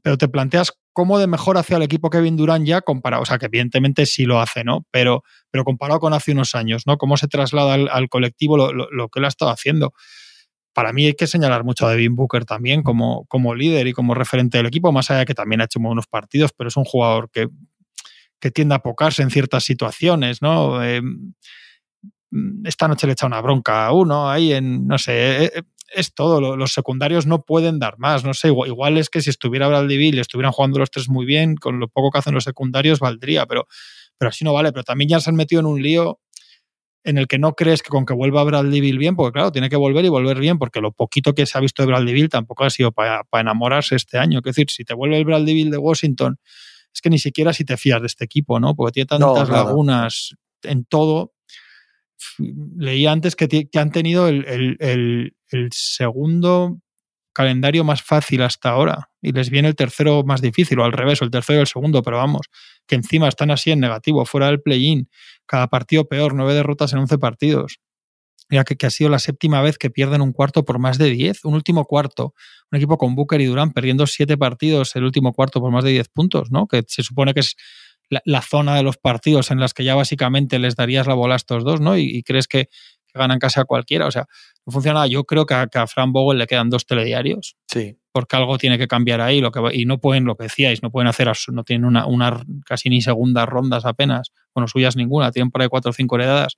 pero 0.01 0.17
te 0.17 0.27
planteas 0.27 0.71
cómo 0.97 1.19
de 1.19 1.27
mejor 1.27 1.59
hacia 1.59 1.77
el 1.77 1.83
equipo 1.83 2.09
Kevin 2.09 2.37
Durán 2.37 2.65
ya 2.65 2.81
comparado, 2.81 3.21
o 3.21 3.25
sea, 3.25 3.37
que 3.37 3.45
evidentemente 3.45 4.07
sí 4.07 4.25
lo 4.25 4.39
hace, 4.39 4.63
¿no? 4.63 4.85
Pero, 4.89 5.23
pero 5.51 5.63
comparado 5.63 5.99
con 5.99 6.13
hace 6.13 6.31
unos 6.31 6.55
años, 6.55 6.87
¿no? 6.87 6.97
Cómo 6.97 7.17
se 7.17 7.27
traslada 7.27 7.75
al, 7.75 8.09
colectivo 8.09 8.57
lo, 8.57 9.09
que 9.09 9.19
él 9.19 9.25
ha 9.25 9.27
estado 9.27 9.51
haciendo. 9.51 9.93
Para 10.73 10.93
mí 10.93 11.05
hay 11.05 11.13
que 11.13 11.27
señalar 11.27 11.63
mucho 11.63 11.85
a 11.85 11.91
Devin 11.91 12.15
Booker 12.15 12.45
también 12.45 12.81
como, 12.81 13.25
como 13.27 13.53
líder 13.53 13.85
y 13.85 13.93
como 13.93 14.15
referente 14.15 14.57
del 14.57 14.65
equipo, 14.65 14.91
más 14.91 15.11
allá 15.11 15.19
de 15.19 15.25
que 15.27 15.35
también 15.35 15.61
ha 15.61 15.65
hecho 15.65 15.79
buenos 15.79 16.07
partidos, 16.07 16.51
pero 16.57 16.69
es 16.69 16.77
un 16.77 16.85
jugador 16.85 17.29
que, 17.29 17.47
que 18.39 18.51
tiende 18.51 18.75
a 18.75 18.79
pocarse 18.79 19.21
en 19.23 19.29
ciertas 19.29 19.63
situaciones, 19.63 20.41
¿no? 20.41 20.83
Eh, 20.83 21.01
esta 22.65 22.87
noche 22.87 23.07
le 23.07 23.13
echa 23.13 23.25
una 23.25 23.41
bronca 23.41 23.85
a 23.85 23.93
uno 23.93 24.29
ahí 24.29 24.53
en, 24.53 24.87
no 24.87 24.97
sé, 24.97 25.45
eh, 25.45 25.63
es 25.93 26.13
todo. 26.13 26.57
Los 26.57 26.73
secundarios 26.73 27.25
no 27.25 27.43
pueden 27.43 27.79
dar 27.79 27.97
más. 27.97 28.23
No 28.23 28.33
sé, 28.33 28.49
igual, 28.49 28.97
es 28.97 29.09
que 29.09 29.21
si 29.21 29.29
estuviera 29.29 29.81
Bill 29.81 30.15
y 30.15 30.19
estuvieran 30.19 30.51
jugando 30.51 30.79
los 30.79 30.91
tres 30.91 31.09
muy 31.09 31.25
bien, 31.25 31.55
con 31.55 31.79
lo 31.79 31.87
poco 31.87 32.11
que 32.11 32.19
hacen 32.19 32.33
los 32.33 32.43
secundarios 32.43 32.99
valdría, 32.99 33.45
pero, 33.45 33.67
pero 34.17 34.29
así 34.29 34.43
no 34.43 34.53
vale. 34.53 34.71
Pero 34.71 34.83
también 34.83 35.09
ya 35.09 35.19
se 35.19 35.29
han 35.29 35.35
metido 35.35 35.61
en 35.61 35.65
un 35.65 35.81
lío 35.81 36.19
en 37.03 37.17
el 37.17 37.27
que 37.27 37.39
no 37.39 37.53
crees 37.53 37.81
que 37.81 37.89
con 37.89 38.05
que 38.05 38.13
vuelva 38.13 38.43
Bradley 38.43 38.81
Bill 38.81 38.97
bien, 38.97 39.15
porque 39.15 39.33
claro, 39.33 39.51
tiene 39.51 39.69
que 39.69 39.77
volver 39.77 40.03
y 40.03 40.09
volver 40.09 40.39
bien, 40.39 40.57
porque 40.57 40.81
lo 40.81 40.91
poquito 40.91 41.33
que 41.33 41.45
se 41.45 41.57
ha 41.57 41.61
visto 41.61 41.81
de 41.81 41.87
Bradley 41.87 42.13
Bill 42.13 42.27
tampoco 42.27 42.65
ha 42.65 42.69
sido 42.69 42.91
para, 42.91 43.23
enamorarse 43.31 43.95
este 43.95 44.17
año. 44.17 44.39
Es 44.39 44.43
decir, 44.43 44.69
si 44.69 44.83
te 44.83 44.93
vuelve 44.93 45.17
el 45.17 45.23
Bradley 45.23 45.53
Bill 45.53 45.71
de 45.71 45.77
Washington, 45.77 46.37
es 46.97 47.01
que 47.01 47.11
ni 47.11 47.19
siquiera 47.19 47.53
si 47.53 47.63
te 47.63 47.77
fías 47.77 48.01
de 48.01 48.07
este 48.07 48.25
equipo, 48.25 48.59
¿no? 48.59 48.75
Porque 48.75 48.91
tiene 48.93 49.05
tantas 49.05 49.49
no, 49.49 49.55
lagunas 49.55 50.35
en 50.63 50.83
todo 50.85 51.33
leí 52.39 53.05
antes 53.05 53.35
que, 53.35 53.47
que 53.47 53.79
han 53.79 53.91
tenido 53.91 54.27
el, 54.27 54.43
el, 54.45 54.77
el, 54.79 55.35
el, 55.51 55.69
segundo 55.71 56.79
calendario 57.31 57.83
más 57.83 58.01
fácil 58.01 58.41
hasta 58.41 58.69
ahora 58.69 59.11
y 59.21 59.31
les 59.31 59.51
viene 59.51 59.67
el 59.67 59.75
tercero 59.75 60.23
más 60.23 60.41
difícil, 60.41 60.79
o 60.79 60.83
al 60.83 60.93
revés, 60.93 61.21
o 61.21 61.25
el 61.25 61.29
tercero 61.29 61.59
y 61.59 61.61
el 61.61 61.67
segundo, 61.67 62.01
pero 62.01 62.17
vamos, 62.17 62.47
que 62.87 62.95
encima 62.95 63.27
están 63.27 63.51
así 63.51 63.69
en 63.69 63.79
negativo, 63.79 64.25
fuera 64.25 64.47
del 64.47 64.61
play-in, 64.61 65.09
cada 65.45 65.67
partido 65.67 66.07
peor, 66.07 66.33
nueve 66.33 66.55
derrotas 66.55 66.93
en 66.93 66.99
once 66.99 67.19
partidos. 67.19 67.79
Mira 68.49 68.63
que, 68.63 68.77
que, 68.77 68.85
ha 68.85 68.89
sido 68.89 69.09
la 69.09 69.19
séptima 69.19 69.61
vez 69.61 69.77
que 69.77 69.89
pierden 69.89 70.21
un 70.21 70.31
cuarto 70.31 70.63
por 70.63 70.79
más 70.79 70.97
de 70.97 71.09
10, 71.09 71.45
un 71.45 71.53
último 71.53 71.85
cuarto. 71.85 72.33
Un 72.71 72.77
equipo 72.77 72.97
con 72.97 73.15
Booker 73.15 73.41
y 73.41 73.45
Durán 73.45 73.71
perdiendo 73.71 74.07
siete 74.07 74.37
partidos 74.37 74.95
el 74.95 75.03
último 75.03 75.33
cuarto 75.33 75.59
por 75.59 75.71
más 75.71 75.83
de 75.83 75.91
10 75.91 76.09
puntos, 76.09 76.51
¿no? 76.51 76.67
Que 76.67 76.83
se 76.87 77.03
supone 77.03 77.33
que 77.33 77.41
es 77.41 77.55
la, 78.09 78.21
la, 78.23 78.41
zona 78.41 78.75
de 78.75 78.83
los 78.83 78.97
partidos 78.97 79.51
en 79.51 79.59
las 79.59 79.73
que 79.73 79.83
ya 79.83 79.95
básicamente 79.95 80.59
les 80.59 80.75
darías 80.75 81.07
la 81.07 81.13
bola 81.13 81.33
a 81.33 81.37
estos 81.37 81.65
dos, 81.65 81.81
¿no? 81.81 81.97
Y, 81.97 82.03
y 82.03 82.23
crees 82.23 82.47
que, 82.47 82.67
que, 82.67 83.19
ganan 83.19 83.39
casi 83.39 83.59
a 83.59 83.65
cualquiera. 83.65 84.07
O 84.07 84.11
sea, 84.11 84.27
no 84.65 84.71
funciona. 84.71 85.07
Yo 85.07 85.25
creo 85.25 85.45
que 85.45 85.53
a, 85.53 85.67
que 85.67 85.79
a 85.79 85.87
Fran 85.87 86.13
Bogle 86.13 86.39
le 86.39 86.47
quedan 86.47 86.69
dos 86.69 86.85
telediarios. 86.85 87.57
Sí. 87.67 87.97
Porque 88.13 88.37
algo 88.37 88.57
tiene 88.57 88.77
que 88.77 88.87
cambiar 88.87 89.19
ahí. 89.19 89.41
Lo 89.41 89.51
que, 89.51 89.59
y 89.73 89.85
no 89.85 89.99
pueden, 89.99 90.23
lo 90.23 90.35
que 90.35 90.43
decíais, 90.43 90.81
no 90.81 90.89
pueden 90.89 91.07
hacer, 91.07 91.29
no 91.51 91.63
tienen 91.63 91.85
una, 91.85 92.05
una 92.05 92.41
casi 92.65 92.89
ni 92.89 93.01
segundas 93.01 93.47
rondas 93.47 93.85
apenas. 93.85 94.31
Bueno, 94.55 94.67
suyas 94.69 94.95
ninguna. 94.95 95.31
Tienen 95.31 95.51
por 95.51 95.61
ahí 95.61 95.67
cuatro 95.67 95.91
o 95.91 95.93
cinco 95.93 96.15
heredadas. 96.15 96.57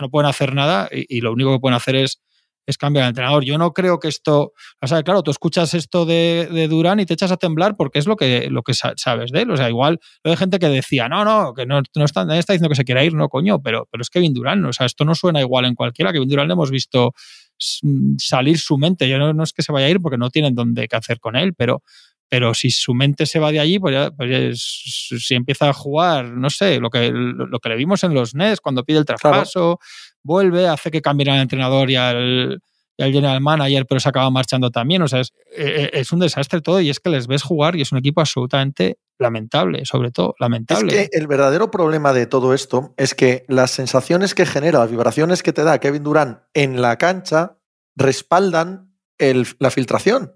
No 0.00 0.10
pueden 0.10 0.28
hacer 0.28 0.54
nada 0.54 0.88
y, 0.90 1.20
lo 1.20 1.32
único 1.32 1.52
que 1.52 1.60
pueden 1.60 1.76
hacer 1.76 1.96
es 1.96 2.20
es 2.68 2.76
cambiar 2.76 3.04
de 3.06 3.08
entrenador. 3.08 3.44
Yo 3.44 3.56
no 3.56 3.72
creo 3.72 3.98
que 3.98 4.08
esto, 4.08 4.52
o 4.82 4.86
sea, 4.86 5.02
claro, 5.02 5.22
tú 5.22 5.30
escuchas 5.30 5.72
esto 5.72 6.04
de, 6.04 6.48
de, 6.52 6.68
Durán 6.68 7.00
y 7.00 7.06
te 7.06 7.14
echas 7.14 7.32
a 7.32 7.38
temblar 7.38 7.76
porque 7.78 7.98
es 7.98 8.06
lo 8.06 8.14
que, 8.14 8.50
lo 8.50 8.62
que 8.62 8.74
sabes 8.74 9.30
de 9.32 9.40
él. 9.40 9.50
O 9.50 9.56
sea, 9.56 9.70
igual 9.70 10.00
hay 10.22 10.36
gente 10.36 10.58
que 10.58 10.68
decía, 10.68 11.08
no, 11.08 11.24
no, 11.24 11.54
que 11.54 11.64
no, 11.64 11.80
no 11.94 12.04
está, 12.04 12.26
nadie 12.26 12.40
está 12.40 12.52
diciendo 12.52 12.68
que 12.68 12.74
se 12.74 12.84
quiera 12.84 13.02
ir, 13.02 13.14
no, 13.14 13.30
coño, 13.30 13.62
pero, 13.62 13.88
pero 13.90 14.02
es 14.02 14.10
Kevin 14.10 14.34
Durán, 14.34 14.62
o 14.66 14.74
sea, 14.74 14.84
esto 14.84 15.06
no 15.06 15.14
suena 15.14 15.40
igual 15.40 15.64
en 15.64 15.74
cualquiera. 15.74 16.12
Kevin 16.12 16.28
Durán 16.28 16.46
le 16.46 16.52
hemos 16.52 16.70
visto 16.70 17.14
salir 18.18 18.58
su 18.58 18.76
mente. 18.76 19.08
Yo 19.08 19.16
no, 19.16 19.32
no 19.32 19.42
es 19.42 19.54
que 19.54 19.62
se 19.62 19.72
vaya 19.72 19.86
a 19.86 19.90
ir 19.90 20.00
porque 20.00 20.18
no 20.18 20.28
tienen 20.28 20.54
dónde 20.54 20.88
qué 20.88 20.96
hacer 20.96 21.20
con 21.20 21.36
él, 21.36 21.54
pero, 21.54 21.82
pero 22.28 22.54
si 22.54 22.70
su 22.70 22.94
mente 22.94 23.26
se 23.26 23.38
va 23.38 23.50
de 23.50 23.60
allí, 23.60 23.78
pues, 23.78 23.94
ya, 23.94 24.10
pues 24.10 24.30
ya 24.30 25.18
si 25.18 25.34
empieza 25.34 25.68
a 25.68 25.72
jugar, 25.72 26.26
no 26.26 26.50
sé, 26.50 26.78
lo 26.78 26.90
que, 26.90 27.10
lo 27.10 27.58
que 27.58 27.68
le 27.68 27.76
vimos 27.76 28.04
en 28.04 28.14
los 28.14 28.34
Nets 28.34 28.60
cuando 28.60 28.84
pide 28.84 28.98
el 28.98 29.04
traspaso, 29.04 29.78
claro. 29.78 29.78
vuelve, 30.22 30.68
hace 30.68 30.90
que 30.90 31.00
cambien 31.00 31.30
al 31.30 31.40
entrenador 31.40 31.90
y 31.90 31.96
al, 31.96 32.60
y 32.98 33.02
al 33.02 33.12
general 33.12 33.40
manager, 33.40 33.86
pero 33.86 34.00
se 34.00 34.08
acaba 34.08 34.30
marchando 34.30 34.70
también. 34.70 35.00
O 35.02 35.08
sea, 35.08 35.20
es, 35.20 35.32
es, 35.56 36.12
un 36.12 36.20
desastre 36.20 36.60
todo 36.60 36.80
y 36.80 36.90
es 36.90 37.00
que 37.00 37.08
les 37.08 37.26
ves 37.26 37.42
jugar 37.42 37.76
y 37.76 37.80
es 37.80 37.92
un 37.92 37.98
equipo 37.98 38.20
absolutamente 38.20 38.98
lamentable, 39.18 39.84
sobre 39.84 40.10
todo, 40.10 40.34
lamentable. 40.38 41.02
Es 41.02 41.08
que 41.08 41.18
el 41.18 41.26
verdadero 41.26 41.70
problema 41.70 42.12
de 42.12 42.26
todo 42.26 42.52
esto 42.52 42.94
es 42.98 43.14
que 43.14 43.44
las 43.48 43.70
sensaciones 43.70 44.34
que 44.34 44.44
genera, 44.44 44.80
las 44.80 44.90
vibraciones 44.90 45.42
que 45.42 45.52
te 45.52 45.64
da 45.64 45.78
Kevin 45.78 46.04
Durant 46.04 46.40
en 46.52 46.82
la 46.82 46.98
cancha 46.98 47.56
respaldan 47.96 48.92
el, 49.16 49.46
la 49.58 49.70
filtración 49.70 50.34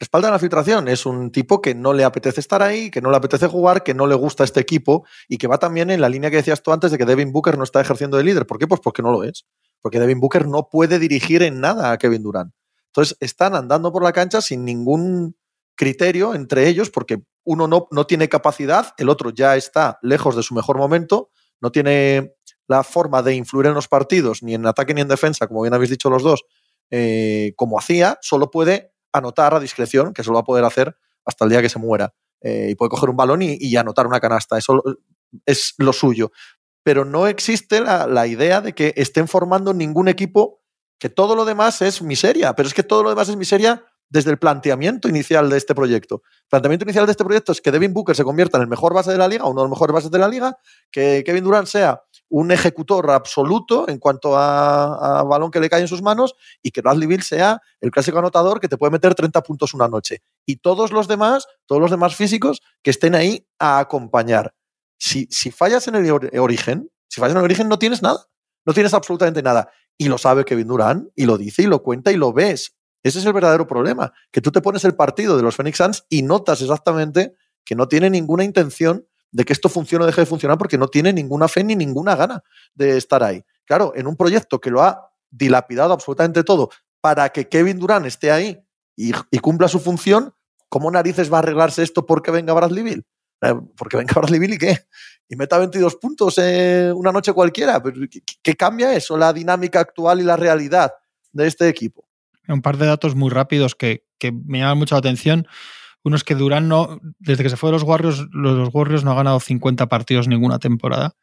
respaldan 0.00 0.32
la 0.32 0.38
filtración. 0.38 0.88
Es 0.88 1.04
un 1.04 1.30
tipo 1.30 1.60
que 1.60 1.74
no 1.74 1.92
le 1.92 2.04
apetece 2.04 2.40
estar 2.40 2.62
ahí, 2.62 2.90
que 2.90 3.02
no 3.02 3.10
le 3.10 3.18
apetece 3.18 3.46
jugar, 3.46 3.84
que 3.84 3.92
no 3.92 4.06
le 4.06 4.14
gusta 4.14 4.44
este 4.44 4.58
equipo 4.58 5.04
y 5.28 5.36
que 5.36 5.46
va 5.46 5.58
también 5.58 5.90
en 5.90 6.00
la 6.00 6.08
línea 6.08 6.30
que 6.30 6.36
decías 6.36 6.62
tú 6.62 6.72
antes 6.72 6.90
de 6.90 6.98
que 6.98 7.04
Devin 7.04 7.32
Booker 7.32 7.58
no 7.58 7.64
está 7.64 7.82
ejerciendo 7.82 8.16
de 8.16 8.24
líder. 8.24 8.46
¿Por 8.46 8.58
qué? 8.58 8.66
Pues 8.66 8.80
porque 8.80 9.02
no 9.02 9.12
lo 9.12 9.24
es. 9.24 9.44
Porque 9.82 10.00
Devin 10.00 10.18
Booker 10.18 10.48
no 10.48 10.68
puede 10.70 10.98
dirigir 10.98 11.42
en 11.42 11.60
nada 11.60 11.92
a 11.92 11.98
Kevin 11.98 12.22
Durant. 12.22 12.52
Entonces 12.86 13.16
están 13.20 13.54
andando 13.54 13.92
por 13.92 14.02
la 14.02 14.12
cancha 14.12 14.40
sin 14.40 14.64
ningún 14.64 15.36
criterio 15.76 16.34
entre 16.34 16.66
ellos 16.66 16.90
porque 16.90 17.22
uno 17.44 17.68
no, 17.68 17.86
no 17.90 18.06
tiene 18.06 18.28
capacidad, 18.28 18.94
el 18.98 19.08
otro 19.08 19.30
ya 19.30 19.56
está 19.56 19.98
lejos 20.02 20.36
de 20.36 20.42
su 20.42 20.54
mejor 20.54 20.76
momento, 20.76 21.30
no 21.60 21.72
tiene 21.72 22.34
la 22.68 22.84
forma 22.84 23.22
de 23.22 23.34
influir 23.34 23.66
en 23.66 23.74
los 23.74 23.88
partidos, 23.88 24.42
ni 24.42 24.54
en 24.54 24.66
ataque 24.66 24.92
ni 24.92 25.00
en 25.00 25.08
defensa, 25.08 25.46
como 25.46 25.62
bien 25.62 25.72
habéis 25.72 25.90
dicho 25.90 26.10
los 26.10 26.22
dos, 26.22 26.44
eh, 26.90 27.52
como 27.56 27.78
hacía, 27.78 28.18
solo 28.20 28.50
puede 28.50 28.92
anotar 29.12 29.54
a 29.54 29.60
discreción, 29.60 30.12
que 30.12 30.22
eso 30.22 30.30
lo 30.30 30.36
va 30.36 30.40
a 30.40 30.44
poder 30.44 30.64
hacer 30.64 30.96
hasta 31.24 31.44
el 31.44 31.50
día 31.50 31.62
que 31.62 31.68
se 31.68 31.78
muera. 31.78 32.14
Eh, 32.40 32.68
y 32.70 32.74
puede 32.74 32.90
coger 32.90 33.10
un 33.10 33.16
balón 33.16 33.42
y, 33.42 33.76
anotar 33.76 34.06
una 34.06 34.20
canasta. 34.20 34.56
Eso 34.56 34.82
es 35.46 35.74
lo 35.78 35.92
suyo. 35.92 36.32
Pero 36.82 37.04
no 37.04 37.26
existe 37.26 37.80
la, 37.80 38.06
la 38.06 38.26
idea 38.26 38.60
de 38.60 38.74
que 38.74 38.94
estén 38.96 39.28
formando 39.28 39.74
ningún 39.74 40.08
equipo, 40.08 40.62
que 40.98 41.10
todo 41.10 41.36
lo 41.36 41.44
demás 41.44 41.82
es 41.82 42.02
miseria. 42.02 42.54
Pero 42.54 42.68
es 42.68 42.74
que 42.74 42.82
todo 42.82 43.02
lo 43.02 43.10
demás 43.10 43.28
es 43.28 43.36
miseria 43.36 43.84
desde 44.10 44.30
el 44.32 44.38
planteamiento 44.38 45.08
inicial 45.08 45.48
de 45.48 45.56
este 45.56 45.74
proyecto. 45.74 46.22
El 46.24 46.48
planteamiento 46.50 46.84
inicial 46.84 47.06
de 47.06 47.12
este 47.12 47.24
proyecto 47.24 47.52
es 47.52 47.60
que 47.60 47.70
Devin 47.70 47.94
Booker 47.94 48.16
se 48.16 48.24
convierta 48.24 48.58
en 48.58 48.62
el 48.62 48.68
mejor 48.68 48.92
base 48.92 49.12
de 49.12 49.18
la 49.18 49.28
liga, 49.28 49.46
uno 49.46 49.60
de 49.60 49.64
los 49.64 49.70
mejores 49.70 49.94
bases 49.94 50.10
de 50.10 50.18
la 50.18 50.28
liga, 50.28 50.58
que 50.90 51.22
Kevin 51.24 51.44
Durant 51.44 51.68
sea 51.68 52.02
un 52.30 52.52
ejecutor 52.52 53.10
absoluto 53.10 53.88
en 53.88 53.98
cuanto 53.98 54.36
a, 54.36 55.22
balón 55.24 55.50
que 55.50 55.60
le 55.60 55.68
cae 55.68 55.82
en 55.82 55.88
sus 55.88 56.00
manos 56.00 56.34
y 56.62 56.70
que 56.70 56.80
Bradley 56.80 57.06
Bill 57.06 57.22
sea 57.22 57.60
el 57.80 57.90
clásico 57.90 58.18
anotador 58.18 58.60
que 58.60 58.68
te 58.68 58.78
puede 58.78 58.92
meter 58.92 59.14
30 59.14 59.42
puntos 59.42 59.74
una 59.74 59.88
noche. 59.88 60.22
Y 60.46 60.56
todos 60.56 60.92
los 60.92 61.08
demás, 61.08 61.46
todos 61.66 61.82
los 61.82 61.90
demás 61.90 62.16
físicos 62.16 62.62
que 62.82 62.90
estén 62.90 63.14
ahí 63.14 63.46
a 63.58 63.80
acompañar. 63.80 64.54
Si, 64.98 65.26
si 65.30 65.50
fallas 65.50 65.88
en 65.88 65.96
el 65.96 66.10
origen, 66.38 66.90
si 67.08 67.20
fallas 67.20 67.32
en 67.32 67.38
el 67.38 67.44
origen 67.44 67.68
no 67.68 67.78
tienes 67.78 68.02
nada. 68.02 68.26
No 68.64 68.72
tienes 68.72 68.94
absolutamente 68.94 69.42
nada. 69.42 69.70
Y 69.98 70.08
lo 70.08 70.18
sabe 70.18 70.44
Kevin 70.44 70.68
Durant, 70.68 71.08
y 71.14 71.26
lo 71.26 71.36
dice, 71.36 71.62
y 71.62 71.66
lo 71.66 71.82
cuenta, 71.82 72.12
y 72.12 72.16
lo 72.16 72.32
ves. 72.32 72.76
Ese 73.02 73.18
es 73.18 73.24
el 73.24 73.32
verdadero 73.32 73.66
problema, 73.66 74.12
que 74.30 74.40
tú 74.40 74.52
te 74.52 74.60
pones 74.60 74.84
el 74.84 74.94
partido 74.94 75.36
de 75.36 75.42
los 75.42 75.56
Phoenix 75.56 75.78
Suns 75.78 76.04
y 76.08 76.22
notas 76.22 76.60
exactamente 76.60 77.34
que 77.64 77.74
no 77.74 77.88
tiene 77.88 78.10
ninguna 78.10 78.44
intención 78.44 79.06
de 79.32 79.44
que 79.44 79.52
esto 79.52 79.68
funcione 79.68 80.04
o 80.04 80.06
deje 80.06 80.22
de 80.22 80.26
funcionar 80.26 80.58
porque 80.58 80.78
no 80.78 80.88
tiene 80.88 81.12
ninguna 81.12 81.48
fe 81.48 81.62
ni 81.64 81.76
ninguna 81.76 82.16
gana 82.16 82.42
de 82.74 82.96
estar 82.96 83.22
ahí. 83.22 83.44
Claro, 83.64 83.92
en 83.94 84.06
un 84.06 84.16
proyecto 84.16 84.60
que 84.60 84.70
lo 84.70 84.82
ha 84.82 85.12
dilapidado 85.30 85.92
absolutamente 85.92 86.42
todo 86.42 86.70
para 87.00 87.28
que 87.30 87.48
Kevin 87.48 87.78
Durant 87.78 88.06
esté 88.06 88.30
ahí 88.30 88.58
y, 88.96 89.12
cumpla 89.38 89.68
su 89.68 89.80
función, 89.80 90.34
¿cómo 90.68 90.90
narices 90.90 91.32
va 91.32 91.36
a 91.36 91.40
arreglarse 91.40 91.82
esto 91.82 92.04
porque 92.04 92.30
venga 92.30 92.52
Bradley 92.52 92.82
Bill? 92.82 93.06
Eh, 93.42 93.54
porque 93.76 93.96
venga 93.96 94.12
Bradley 94.14 94.40
Bill 94.40 94.54
y 94.54 94.58
qué? 94.58 94.78
Y 95.28 95.36
meta 95.36 95.58
22 95.58 95.96
puntos 95.96 96.38
una 96.38 97.12
noche 97.12 97.32
cualquiera. 97.32 97.80
¿Qué 98.42 98.54
cambia 98.56 98.92
eso, 98.94 99.16
la 99.16 99.32
dinámica 99.32 99.80
actual 99.80 100.20
y 100.20 100.24
la 100.24 100.36
realidad 100.36 100.92
de 101.32 101.46
este 101.46 101.68
equipo? 101.68 102.04
un 102.52 102.62
par 102.62 102.76
de 102.76 102.86
datos 102.86 103.14
muy 103.14 103.30
rápidos 103.30 103.74
que, 103.74 104.04
me 104.46 104.58
llaman 104.58 104.78
mucho 104.78 104.94
la 104.94 105.00
atención. 105.00 105.46
Uno 106.02 106.16
es 106.16 106.24
que 106.24 106.34
Durán 106.34 106.68
no, 106.68 106.98
desde 107.18 107.42
que 107.42 107.50
se 107.50 107.56
fue 107.56 107.68
de 107.68 107.72
los 107.72 107.82
Warriors, 107.82 108.26
los 108.32 108.70
Warriors 108.72 109.04
no 109.04 109.12
ha 109.12 109.16
ganado 109.16 109.38
50 109.38 109.86
partidos 109.86 110.28
ninguna 110.28 110.58
temporada. 110.58 111.14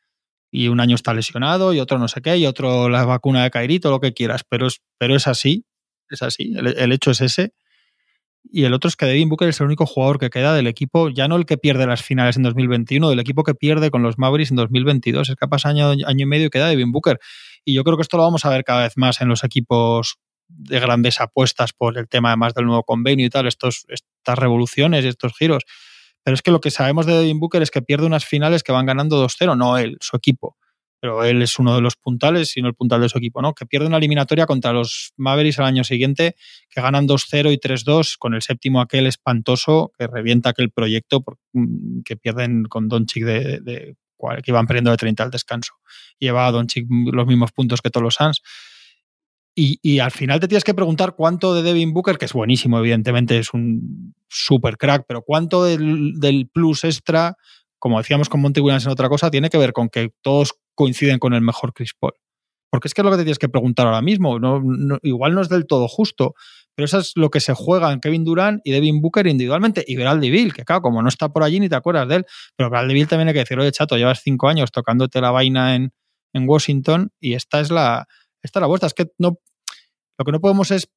Y 0.51 0.69
un 0.69 0.79
año 0.79 0.95
está 0.95 1.13
lesionado 1.13 1.73
y 1.73 1.79
otro 1.79 1.97
no 1.97 2.07
sé 2.07 2.21
qué, 2.21 2.37
y 2.37 2.45
otro 2.45 2.87
la 2.87 3.03
vacuna 3.03 3.43
de 3.43 3.51
Cairito, 3.51 3.89
lo 3.89 3.99
que 3.99 4.13
quieras. 4.13 4.43
Pero 4.47 4.67
es, 4.67 4.81
pero 4.97 5.15
es 5.15 5.27
así, 5.27 5.65
es 6.09 6.21
así. 6.21 6.53
El, 6.55 6.91
hecho 6.91 7.11
es 7.11 7.21
ese. 7.21 7.53
Y 8.43 8.63
el 8.63 8.73
otro 8.73 8.87
es 8.87 8.95
que 8.95 9.05
Devin 9.05 9.27
Booker 9.27 9.49
es 9.49 9.59
el 9.59 9.65
único 9.65 9.85
jugador 9.85 10.19
que 10.19 10.29
queda 10.29 10.53
del 10.53 10.67
equipo, 10.67 11.09
ya 11.09 11.27
no 11.27 11.35
el 11.35 11.45
que 11.45 11.57
pierde 11.57 11.85
las 11.85 12.01
finales 12.01 12.37
en 12.37 12.43
2021, 12.43 13.09
del 13.09 13.19
equipo 13.19 13.43
que 13.43 13.55
pierde 13.55 13.91
con 13.91 14.03
los 14.03 14.17
Mavericks 14.17 14.51
en 14.51 14.57
2022. 14.57 15.29
Es 15.29 15.35
que 15.35 15.47
pasa 15.47 15.69
año, 15.69 15.89
año 15.89 16.23
y 16.23 16.25
medio 16.25 16.47
y 16.47 16.49
queda 16.49 16.69
Devin 16.69 16.91
Booker. 16.93 17.19
Y 17.65 17.73
yo 17.73 17.83
creo 17.83 17.97
que 17.97 18.03
esto 18.03 18.15
lo 18.15 18.23
vamos 18.23 18.45
a 18.45 18.49
ver 18.49 18.63
cada 18.63 18.83
vez 18.83 18.93
más 18.95 19.19
en 19.19 19.27
los 19.27 19.43
equipos 19.43 20.17
de 20.47 20.79
grandes 20.79 21.19
apuestas 21.21 21.73
por 21.73 21.97
el 21.97 22.07
tema 22.07 22.29
además 22.29 22.53
del 22.53 22.65
nuevo 22.65 22.83
convenio 22.83 23.25
y 23.25 23.29
tal, 23.29 23.47
estos, 23.47 23.85
estas 23.87 24.37
revoluciones 24.37 25.05
y 25.05 25.07
estos 25.07 25.33
giros. 25.37 25.63
Pero 26.23 26.35
es 26.35 26.41
que 26.41 26.51
lo 26.51 26.59
que 26.59 26.71
sabemos 26.71 27.05
de 27.05 27.13
Devin 27.13 27.39
Booker 27.39 27.61
es 27.61 27.71
que 27.71 27.81
pierde 27.81 28.05
unas 28.05 28.25
finales 28.25 28.63
que 28.63 28.71
van 28.71 28.85
ganando 28.85 29.23
2-0, 29.25 29.57
no 29.57 29.77
él, 29.77 29.97
su 30.01 30.17
equipo. 30.17 30.57
Pero 30.99 31.23
él 31.23 31.41
es 31.41 31.59
uno 31.59 31.75
de 31.75 31.81
los 31.81 31.95
puntales, 31.95 32.49
sino 32.49 32.67
el 32.67 32.73
puntal 32.73 33.01
de 33.01 33.09
su 33.09 33.19
equipo, 33.19 33.41
¿no? 33.41 33.53
Que 33.53 33.65
pierde 33.65 33.87
una 33.87 33.97
eliminatoria 33.97 34.47
contra 34.47 34.73
los 34.73 35.13
Mavericks 35.15 35.59
al 35.59 35.65
año 35.65 35.83
siguiente, 35.83 36.35
que 36.69 36.81
ganan 36.81 37.07
2-0 37.07 37.53
y 37.53 37.57
3-2, 37.57 38.17
con 38.17 38.33
el 38.33 38.41
séptimo 38.41 38.81
aquel 38.81 39.05
espantoso 39.05 39.91
que 39.97 40.07
revienta 40.07 40.49
aquel 40.49 40.71
proyecto 40.71 41.23
mm, 41.53 42.01
que 42.03 42.17
pierden 42.17 42.63
con 42.63 42.89
Doncic 42.89 43.23
de, 43.23 43.59
de, 43.61 43.95
que 44.43 44.51
iban 44.51 44.65
perdiendo 44.65 44.91
de 44.91 44.97
30 44.97 45.23
al 45.23 45.31
descanso. 45.31 45.75
Lleva 46.19 46.47
a 46.47 46.51
Doncic 46.51 46.87
los 46.89 47.27
mismos 47.27 47.51
puntos 47.51 47.81
que 47.81 47.89
todos 47.89 48.03
los 48.03 48.15
Suns. 48.15 48.41
Y, 49.59 49.97
al 49.97 50.11
final 50.11 50.39
te 50.39 50.47
tienes 50.47 50.63
que 50.63 50.75
preguntar 50.75 51.15
cuánto 51.15 51.55
de 51.55 51.63
Devin 51.63 51.91
Booker, 51.91 52.19
que 52.19 52.25
es 52.25 52.33
buenísimo, 52.33 52.77
evidentemente 52.77 53.39
es 53.39 53.55
un 53.55 54.13
super 54.29 54.77
crack, 54.77 55.05
pero 55.07 55.23
cuánto 55.23 55.63
del, 55.63 56.47
plus 56.53 56.83
extra, 56.83 57.35
como 57.79 57.97
decíamos 57.97 58.29
con 58.29 58.39
Monty 58.39 58.61
Williams 58.61 58.85
en 58.85 58.91
otra 58.91 59.09
cosa, 59.09 59.31
tiene 59.31 59.49
que 59.49 59.57
ver 59.57 59.73
con 59.73 59.89
que 59.89 60.11
todos 60.21 60.53
coinciden 60.75 61.17
con 61.17 61.33
el 61.33 61.41
mejor 61.41 61.73
Chris 61.73 61.93
Paul. 61.99 62.13
Porque 62.69 62.87
es 62.87 62.93
que 62.93 63.01
es 63.01 63.05
lo 63.05 63.09
que 63.09 63.17
te 63.17 63.23
tienes 63.23 63.39
que 63.39 63.49
preguntar 63.49 63.87
ahora 63.87 64.03
mismo. 64.03 64.37
No, 64.37 64.61
igual 65.01 65.33
no 65.33 65.41
es 65.41 65.49
del 65.49 65.65
todo 65.65 65.87
justo, 65.87 66.35
pero 66.75 66.85
eso 66.85 66.99
es 66.99 67.13
lo 67.15 67.31
que 67.31 67.39
se 67.39 67.55
juega 67.55 67.91
en 67.91 67.99
Kevin 67.99 68.25
Durant 68.25 68.61
y 68.63 68.69
Devin 68.69 69.01
Booker 69.01 69.25
individualmente. 69.25 69.83
Y 69.87 69.95
Bradley 69.95 70.29
Bill, 70.29 70.53
que 70.53 70.65
claro, 70.65 70.83
como 70.83 71.01
no 71.01 71.09
está 71.09 71.29
por 71.29 71.41
allí 71.41 71.59
ni 71.59 71.67
te 71.67 71.75
acuerdas 71.75 72.07
de 72.07 72.17
él, 72.17 72.25
pero 72.55 72.69
Bradley 72.69 72.93
Bill 72.93 73.07
también 73.07 73.29
hay 73.29 73.33
que 73.33 73.39
decir, 73.39 73.57
oye, 73.57 73.71
chato, 73.71 73.97
llevas 73.97 74.21
cinco 74.21 74.49
años 74.49 74.71
tocándote 74.71 75.19
la 75.19 75.31
vaina 75.31 75.73
en, 75.73 75.93
en 76.33 76.47
Washington 76.47 77.09
y 77.19 77.33
esta 77.33 77.59
es 77.59 77.71
la, 77.71 78.05
esta 78.41 78.59
es 78.59 78.61
la 78.61 78.67
vuelta. 78.67 78.87
Es 78.87 78.93
que 78.93 79.11
no, 79.17 79.39
lo 80.17 80.25
que 80.25 80.31
no 80.31 80.39
podemos 80.39 80.71
es 80.71 80.89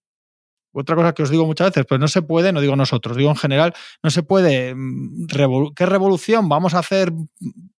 otra 0.72 0.95
cosa 0.95 1.12
que 1.12 1.22
os 1.22 1.30
digo 1.30 1.47
muchas 1.47 1.70
veces, 1.70 1.84
pues 1.88 2.01
no 2.01 2.09
se 2.09 2.22
puede, 2.22 2.53
no 2.53 2.61
digo 2.61 2.76
nosotros, 2.76 3.16
digo 3.16 3.30
en 3.30 3.36
general, 3.36 3.74
no 4.03 4.11
se 4.11 4.22
puede. 4.22 4.74
Mm, 4.74 5.26
¿Qué 5.74 5.86
revolución? 5.86 6.49
Vamos 6.49 6.74
a 6.74 6.78
hacer 6.78 7.12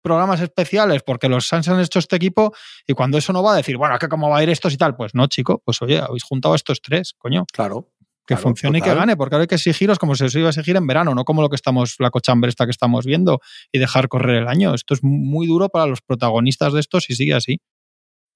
programas 0.03 0.41
especiales 0.41 1.03
porque 1.03 1.29
los 1.29 1.47
Suns 1.47 1.69
han 1.69 1.81
hecho 1.81 1.99
este 1.99 2.17
equipo 2.17 2.53
y 2.87 2.95
cuando 2.95 3.19
eso 3.19 3.33
no 3.33 3.43
va 3.43 3.55
a 3.55 3.57
decir, 3.57 3.77
bueno, 3.77 3.97
¿qué 3.99 4.09
cómo 4.09 4.29
va 4.29 4.39
a 4.39 4.43
ir 4.43 4.51
estos 4.51 4.73
y 4.73 4.77
tal? 4.77 4.97
Pues 4.97 5.15
no, 5.15 5.27
chico, 5.27 5.63
pues 5.65 5.81
oye, 5.83 5.99
habéis 5.99 6.25
juntado 6.25 6.55
estos 6.55 6.81
tres, 6.83 7.15
coño. 7.17 7.47
Claro. 7.53 7.89
Que 8.27 8.37
funcione 8.37 8.79
y 8.79 8.81
que 8.81 8.95
gane, 8.95 9.17
porque 9.17 9.35
ahora 9.35 9.43
hay 9.43 9.49
que 9.49 9.57
exigiros 9.57 9.99
como 9.99 10.15
se 10.15 10.27
os 10.27 10.35
iba 10.37 10.47
a 10.47 10.51
exigir 10.51 10.77
en 10.77 10.87
verano, 10.87 11.17
no 11.17 11.25
como 11.25 11.43
lo 11.43 11.49
que 11.49 11.57
estamos, 11.57 11.97
la 11.99 12.11
cochambre 12.11 12.49
esta 12.49 12.65
que 12.65 12.71
estamos 12.71 13.05
viendo 13.05 13.41
y 13.73 13.81
dejar 13.81 14.07
correr 14.07 14.43
el 14.43 14.47
año. 14.47 14.73
Esto 14.73 14.95
es 14.95 15.03
muy 15.03 15.49
duro 15.49 15.69
para 15.69 15.87
los 15.87 16.01
protagonistas 16.01 16.73
de 16.73 16.79
esto 16.79 17.01
si 17.01 17.17
sigue 17.17 17.35
así. 17.35 17.61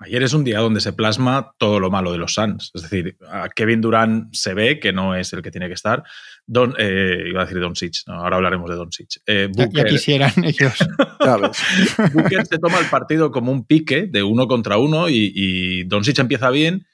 Ayer 0.00 0.22
es 0.22 0.32
un 0.32 0.44
día 0.44 0.58
donde 0.58 0.80
se 0.80 0.92
plasma 0.92 1.52
todo 1.56 1.78
lo 1.78 1.90
malo 1.90 2.12
de 2.12 2.18
los 2.18 2.34
Suns. 2.34 2.72
Es 2.74 2.82
decir, 2.82 3.16
a 3.30 3.48
Kevin 3.48 3.80
Durant 3.80 4.34
se 4.34 4.52
ve 4.52 4.80
que 4.80 4.92
no 4.92 5.14
es 5.14 5.32
el 5.32 5.40
que 5.40 5.50
tiene 5.50 5.68
que 5.68 5.74
estar. 5.74 6.02
Don, 6.46 6.74
eh, 6.78 7.24
iba 7.28 7.42
a 7.42 7.44
decir 7.44 7.60
Don 7.60 7.76
Sitch, 7.76 8.02
ahora 8.08 8.36
hablaremos 8.36 8.68
de 8.68 8.76
Don 8.76 8.92
Sitch. 8.92 9.20
Eh, 9.26 9.48
ya, 9.54 9.84
quisieran 9.84 10.32
ellos. 10.44 10.74
Booker 12.12 12.44
se 12.44 12.58
toma 12.58 12.80
el 12.80 12.86
partido 12.86 13.30
como 13.30 13.52
un 13.52 13.64
pique 13.64 14.06
de 14.10 14.22
uno 14.22 14.48
contra 14.48 14.78
uno 14.78 15.08
y, 15.08 15.32
y 15.34 15.84
Don 15.84 16.04
Sitch 16.04 16.18
empieza 16.18 16.50
bien 16.50 16.86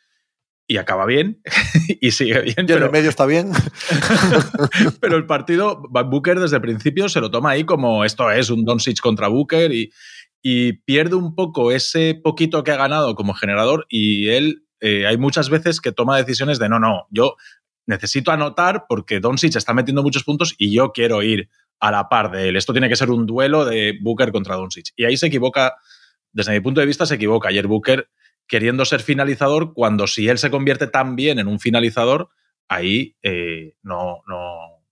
y 0.71 0.77
acaba 0.77 1.05
bien 1.05 1.43
y 2.01 2.13
sigue 2.13 2.41
bien. 2.43 2.55
Y 2.69 2.73
en 2.73 2.83
el 2.85 2.91
medio 2.93 3.11
está 3.11 3.27
bien. 3.27 3.51
pero 5.01 5.17
el 5.17 5.27
partido, 5.27 5.83
Booker 5.91 6.39
desde 6.39 6.57
el 6.57 6.63
principio 6.63 7.09
se 7.09 7.21
lo 7.21 7.29
toma 7.29 7.51
ahí 7.51 7.65
como 7.65 8.05
esto 8.05 8.31
es 8.31 8.51
un 8.51 8.65
Don 8.65 8.79
Sitch 8.79 9.01
contra 9.01 9.27
Booker 9.27 9.73
y 9.73 9.91
y 10.43 10.75
pierde 10.75 11.17
un 11.17 11.35
poco 11.35 11.73
ese 11.73 12.15
poquito 12.15 12.65
que 12.65 12.73
ha 12.73 12.77
ganado 12.77 13.15
como 13.15 13.35
generador 13.35 13.87
y 13.89 14.29
él 14.29 14.65
eh, 14.81 15.07
hay 15.07 15.19
muchas 15.19 15.51
veces 15.51 15.81
que 15.81 15.93
toma 15.93 16.17
decisiones 16.17 16.59
de 16.59 16.69
no, 16.69 16.79
no, 16.79 17.07
yo 17.11 17.37
necesito 17.87 18.31
anotar 18.31 18.87
porque 18.89 19.21
Doncic 19.21 19.57
está 19.57 19.75
metiendo 19.75 20.03
muchos 20.03 20.25
puntos 20.25 20.55
y 20.57 20.75
yo 20.75 20.93
quiero 20.93 21.23
ir 21.23 21.49
a 21.81 21.91
la 21.91 22.09
par 22.09 22.31
de 22.31 22.49
él. 22.49 22.57
Esto 22.57 22.73
tiene 22.73 22.89
que 22.89 22.97
ser 22.97 23.11
un 23.11 23.27
duelo 23.27 23.65
de 23.65 23.99
Booker 24.01 24.33
contra 24.33 24.57
Doncic. 24.57 24.93
Y 24.97 25.05
ahí 25.05 25.17
se 25.17 25.27
equivoca, 25.27 25.75
desde 26.33 26.53
mi 26.53 26.61
punto 26.61 26.81
de 26.81 26.87
vista 26.87 27.07
se 27.07 27.17
equivoca. 27.17 27.49
Ayer 27.49 27.67
Booker 27.67 28.09
queriendo 28.47 28.85
ser 28.85 29.01
finalizador 29.01 29.75
cuando 29.75 30.07
si 30.07 30.29
él 30.29 30.39
se 30.39 30.51
convierte 30.51 30.87
tan 30.87 31.17
bien 31.17 31.39
en 31.39 31.49
un 31.49 31.61
finalizador, 31.61 32.31
ahí 32.69 33.17
eh, 33.23 33.75
no, 33.83 34.23
no, 34.27 34.83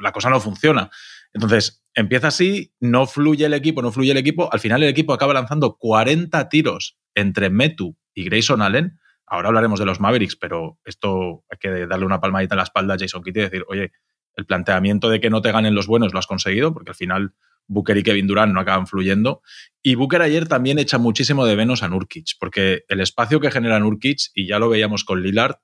la 0.00 0.12
cosa 0.12 0.30
no 0.30 0.40
funciona. 0.40 0.90
Entonces, 1.32 1.79
empieza 1.94 2.28
así, 2.28 2.74
no 2.80 3.06
fluye 3.06 3.46
el 3.46 3.54
equipo, 3.54 3.82
no 3.82 3.92
fluye 3.92 4.12
el 4.12 4.16
equipo. 4.16 4.52
Al 4.52 4.60
final 4.60 4.82
el 4.82 4.88
equipo 4.88 5.12
acaba 5.12 5.34
lanzando 5.34 5.76
40 5.76 6.48
tiros 6.48 6.98
entre 7.14 7.50
Metu 7.50 7.96
y 8.14 8.24
Grayson 8.24 8.62
Allen. 8.62 8.98
Ahora 9.26 9.48
hablaremos 9.48 9.78
de 9.78 9.86
los 9.86 10.00
Mavericks, 10.00 10.36
pero 10.36 10.78
esto 10.84 11.44
hay 11.50 11.58
que 11.58 11.86
darle 11.86 12.06
una 12.06 12.20
palmadita 12.20 12.54
en 12.54 12.58
la 12.58 12.64
espalda 12.64 12.94
a 12.94 12.98
Jason 12.98 13.22
Kidd 13.22 13.36
y 13.36 13.40
decir, 13.40 13.64
oye, 13.68 13.92
el 14.34 14.46
planteamiento 14.46 15.08
de 15.08 15.20
que 15.20 15.30
no 15.30 15.42
te 15.42 15.52
ganen 15.52 15.74
los 15.74 15.86
buenos 15.86 16.12
lo 16.12 16.18
has 16.18 16.26
conseguido, 16.26 16.72
porque 16.72 16.90
al 16.90 16.96
final 16.96 17.34
Booker 17.66 17.96
y 17.96 18.02
Kevin 18.02 18.26
Durant 18.26 18.52
no 18.52 18.60
acaban 18.60 18.86
fluyendo. 18.86 19.42
Y 19.82 19.94
Booker 19.94 20.22
ayer 20.22 20.48
también 20.48 20.78
echa 20.78 20.98
muchísimo 20.98 21.46
de 21.46 21.56
menos 21.56 21.82
a 21.82 21.88
Nurkic, 21.88 22.36
porque 22.38 22.84
el 22.88 23.00
espacio 23.00 23.40
que 23.40 23.50
genera 23.50 23.78
Nurkic, 23.78 24.30
y 24.34 24.46
ya 24.46 24.58
lo 24.58 24.68
veíamos 24.68 25.04
con 25.04 25.22
Lillard, 25.22 25.56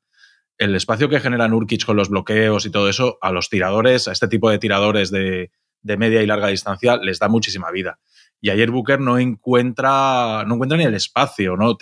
el 0.58 0.74
espacio 0.74 1.08
que 1.08 1.20
genera 1.20 1.48
Nurkic 1.48 1.84
con 1.84 1.96
los 1.96 2.08
bloqueos 2.08 2.64
y 2.66 2.70
todo 2.70 2.88
eso, 2.88 3.18
a 3.20 3.32
los 3.32 3.48
tiradores, 3.48 4.08
a 4.08 4.12
este 4.12 4.28
tipo 4.28 4.50
de 4.50 4.58
tiradores 4.58 5.10
de, 5.10 5.50
de 5.86 5.96
media 5.96 6.22
y 6.22 6.26
larga 6.26 6.48
distancia 6.48 6.96
les 6.96 7.18
da 7.18 7.28
muchísima 7.28 7.70
vida. 7.70 7.98
Y 8.40 8.50
ayer 8.50 8.70
Booker 8.70 9.00
no 9.00 9.18
encuentra, 9.18 10.44
no 10.46 10.54
encuentra 10.54 10.76
ni 10.76 10.84
el 10.84 10.94
espacio, 10.94 11.56
¿no? 11.56 11.76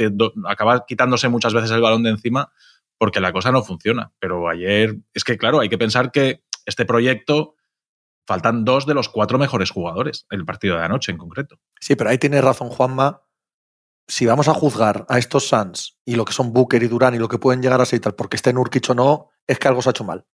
acaba 0.49 0.85
quitándose 0.87 1.29
muchas 1.29 1.53
veces 1.53 1.71
el 1.71 1.81
balón 1.81 2.03
de 2.05 2.11
encima 2.11 2.53
porque 2.99 3.21
la 3.21 3.33
cosa 3.33 3.51
no 3.51 3.63
funciona. 3.63 4.13
Pero 4.19 4.49
ayer, 4.49 4.97
es 5.13 5.25
que 5.25 5.37
claro, 5.37 5.61
hay 5.61 5.69
que 5.69 5.79
pensar 5.79 6.13
que 6.13 6.45
este 6.65 6.85
proyecto 6.85 7.57
faltan 8.27 8.65
dos 8.65 8.87
de 8.87 8.95
los 8.95 9.09
cuatro 9.09 9.39
mejores 9.39 9.71
jugadores, 9.71 10.27
el 10.31 10.45
partido 10.45 10.77
de 10.77 10.85
anoche 10.85 11.13
en 11.13 11.19
concreto. 11.19 11.59
Sí, 11.81 11.97
pero 11.97 12.11
ahí 12.11 12.19
tiene 12.19 12.41
razón 12.41 12.69
Juanma. 12.69 13.23
Si 14.07 14.27
vamos 14.27 14.49
a 14.49 14.55
juzgar 14.55 15.07
a 15.09 15.19
estos 15.19 15.49
Suns 15.49 15.99
y 16.05 16.17
lo 16.17 16.27
que 16.27 16.35
son 16.35 16.53
Booker 16.53 16.83
y 16.83 16.89
Durán 16.89 17.15
y 17.15 17.19
lo 17.19 17.29
que 17.29 17.39
pueden 17.39 17.63
llegar 17.63 17.81
a 17.81 17.87
ser 17.87 17.99
y 17.99 18.01
tal, 18.01 18.15
porque 18.15 18.37
estén 18.37 18.59
Urkic 18.59 18.91
o 18.91 18.95
no, 18.95 19.31
es 19.47 19.59
que 19.59 19.69
algo 19.69 19.81
se 19.81 19.89
ha 19.89 19.93
hecho 19.93 20.05
mal. 20.05 20.27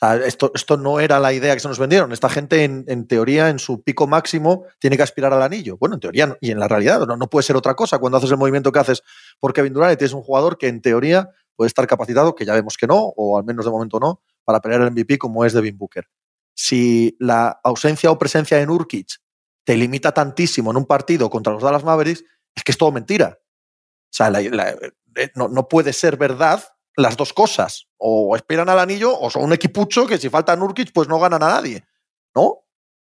O 0.00 0.06
sea, 0.06 0.14
esto, 0.14 0.52
esto 0.54 0.76
no 0.76 1.00
era 1.00 1.18
la 1.18 1.32
idea 1.32 1.54
que 1.54 1.60
se 1.60 1.66
nos 1.66 1.80
vendieron. 1.80 2.12
Esta 2.12 2.28
gente, 2.28 2.62
en, 2.62 3.06
teoría, 3.08 3.48
en 3.48 3.58
su 3.58 3.82
pico 3.82 4.06
máximo, 4.06 4.64
tiene 4.78 4.96
que 4.96 5.02
aspirar 5.02 5.32
al 5.32 5.42
anillo. 5.42 5.76
Bueno, 5.76 5.96
en 5.96 6.00
teoría 6.00 6.38
y 6.40 6.52
en 6.52 6.60
la 6.60 6.68
realidad, 6.68 7.04
no, 7.04 7.16
no 7.16 7.28
puede 7.28 7.42
ser 7.42 7.56
otra 7.56 7.74
cosa 7.74 7.98
cuando 7.98 8.18
haces 8.18 8.30
el 8.30 8.36
movimiento 8.36 8.70
que 8.70 8.78
haces 8.78 9.02
por 9.40 9.52
Kevin 9.52 9.72
Durant 9.72 9.94
y 9.94 9.96
tienes 9.96 10.12
un 10.12 10.22
jugador 10.22 10.56
que, 10.56 10.68
en 10.68 10.80
teoría, 10.80 11.30
puede 11.56 11.66
estar 11.66 11.84
capacitado, 11.88 12.36
que 12.36 12.44
ya 12.44 12.54
vemos 12.54 12.76
que 12.76 12.86
no, 12.86 12.96
o 12.96 13.38
al 13.38 13.44
menos 13.44 13.64
de 13.64 13.72
momento 13.72 13.98
no, 13.98 14.22
para 14.44 14.60
pelear 14.60 14.82
el 14.82 14.92
MVP 14.92 15.18
como 15.18 15.44
es 15.44 15.52
Devin 15.52 15.76
Booker. 15.76 16.06
Si 16.54 17.16
la 17.18 17.58
ausencia 17.64 18.12
o 18.12 18.18
presencia 18.18 18.60
en 18.60 18.70
Urkic 18.70 19.18
te 19.64 19.76
limita 19.76 20.12
tantísimo 20.12 20.70
en 20.70 20.76
un 20.76 20.86
partido 20.86 21.28
contra 21.28 21.52
los 21.52 21.62
Dallas 21.62 21.82
Mavericks, 21.82 22.24
es 22.54 22.62
que 22.62 22.70
es 22.70 22.78
todo 22.78 22.92
mentira. 22.92 23.40
O 23.40 24.12
sea, 24.12 24.30
la, 24.30 24.40
la, 24.42 24.76
no, 25.34 25.48
no 25.48 25.66
puede 25.66 25.92
ser 25.92 26.16
verdad 26.16 26.62
las 26.98 27.16
dos 27.16 27.32
cosas. 27.32 27.86
O 27.96 28.34
esperan 28.36 28.68
al 28.68 28.78
anillo 28.78 29.18
o 29.18 29.30
son 29.30 29.44
un 29.44 29.52
equipucho 29.52 30.06
que 30.06 30.18
si 30.18 30.28
falta 30.28 30.54
Nurkic, 30.56 30.92
pues 30.92 31.08
no 31.08 31.18
ganan 31.18 31.42
a 31.42 31.48
nadie. 31.48 31.84
¿No? 32.34 32.64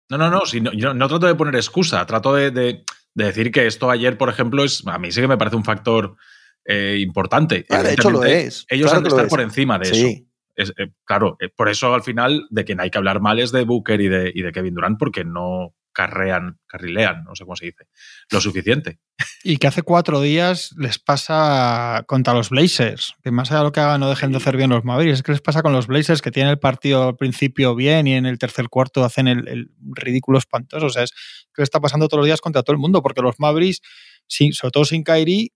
No, 0.10 0.18
no, 0.18 0.30
no. 0.30 0.46
Si 0.46 0.62
no 0.62 0.72
yo 0.74 0.94
no 0.94 1.08
trato 1.08 1.26
de 1.26 1.36
poner 1.36 1.56
excusa. 1.56 2.06
Trato 2.06 2.34
de, 2.34 2.52
de, 2.52 2.84
de, 3.14 3.26
decir 3.26 3.52
que 3.52 3.66
esto 3.66 3.90
ayer, 3.90 4.18
por 4.18 4.30
ejemplo, 4.30 4.64
es 4.64 4.84
a 4.86 5.00
mí 5.00 5.12
sí 5.12 5.22
que 5.22 5.28
me 5.28 5.38
parece 5.38 5.56
un 5.56 5.64
factor 5.64 6.16
eh, 6.66 6.98
importante. 7.00 7.66
Ah, 7.70 7.82
de 7.82 7.94
hecho, 7.94 8.12
lo 8.12 8.24
es. 8.24 8.66
Ellos 8.70 8.92
claro 8.92 8.98
han 8.98 9.04
de 9.04 9.10
estar 9.10 9.28
por 9.28 9.42
encima 9.42 9.80
de 9.80 9.86
sí. 9.86 10.06
eso. 10.06 10.26
Es, 10.56 10.74
eh, 10.78 10.92
claro, 11.06 11.38
eh, 11.40 11.48
por 11.48 11.70
eso 11.70 11.94
al 11.94 12.04
final 12.04 12.48
de 12.50 12.66
quien 12.66 12.82
hay 12.82 12.90
que 12.90 12.98
hablar 12.98 13.22
mal 13.22 13.40
es 13.40 13.54
de 13.54 13.64
Booker 13.64 14.02
y 14.02 14.10
de, 14.10 14.32
y 14.36 14.42
de 14.42 14.52
Kevin 14.52 14.74
Durant, 14.74 15.00
porque 15.00 15.24
no, 15.24 15.74
carrean, 16.00 16.58
carrilean, 16.66 17.26
no 17.26 17.36
sé 17.36 17.43
cómo 17.43 17.58
se 17.58 17.66
dice, 17.66 17.89
lo 18.32 18.39
suficiente. 18.39 19.00
Y 19.43 19.58
que 19.58 19.68
hace 19.68 19.82
cuatro 19.82 20.22
días 20.22 20.74
les 20.78 20.97
pasa 20.97 22.06
contra 22.08 22.34
los 22.34 22.52
Blazers, 22.52 23.16
que 23.22 23.32
más 23.32 23.52
allá 23.52 23.60
de 23.60 23.64
lo 23.66 23.72
que 23.74 23.82
hagan 23.82 24.00
no 24.00 24.10
dejen 24.10 24.32
de 24.32 24.38
hacer 24.38 24.56
bien 24.56 24.70
los 24.70 24.86
Mavericks, 24.86 25.18
es 25.20 25.24
que 25.24 25.34
les 25.34 25.41
pasa 25.41 25.62
con 25.62 25.74
los 25.74 25.88
Blazers 25.88 26.22
que 26.22 26.32
tienen 26.32 26.52
el 26.52 26.60
partido 26.60 27.10
al 27.10 27.18
principio 27.18 27.76
bien 27.76 28.08
y 28.08 28.14
en 28.14 28.26
el 28.26 28.38
tercer 28.39 28.70
cuarto 28.70 29.04
hacen 29.04 29.28
el, 29.28 29.45
el 29.50 29.72
ridículo 29.91 30.38
espantoso. 30.38 30.86
O 30.86 30.89
sea, 30.89 31.04
es 31.04 31.12
que 31.54 31.64
está 31.64 31.82
pasando 31.82 32.08
todos 32.08 32.20
los 32.20 32.28
días 32.28 32.39
contra 32.39 32.64
todo 32.64 32.74
el 32.74 32.80
mundo, 32.80 33.02
porque 33.02 33.22
los 33.22 33.38
Mavericks, 33.38 33.82
sí, 34.26 34.54
sobre 34.54 34.72
todo 34.72 34.86
sin 34.86 35.04
Kyrie, 35.04 35.52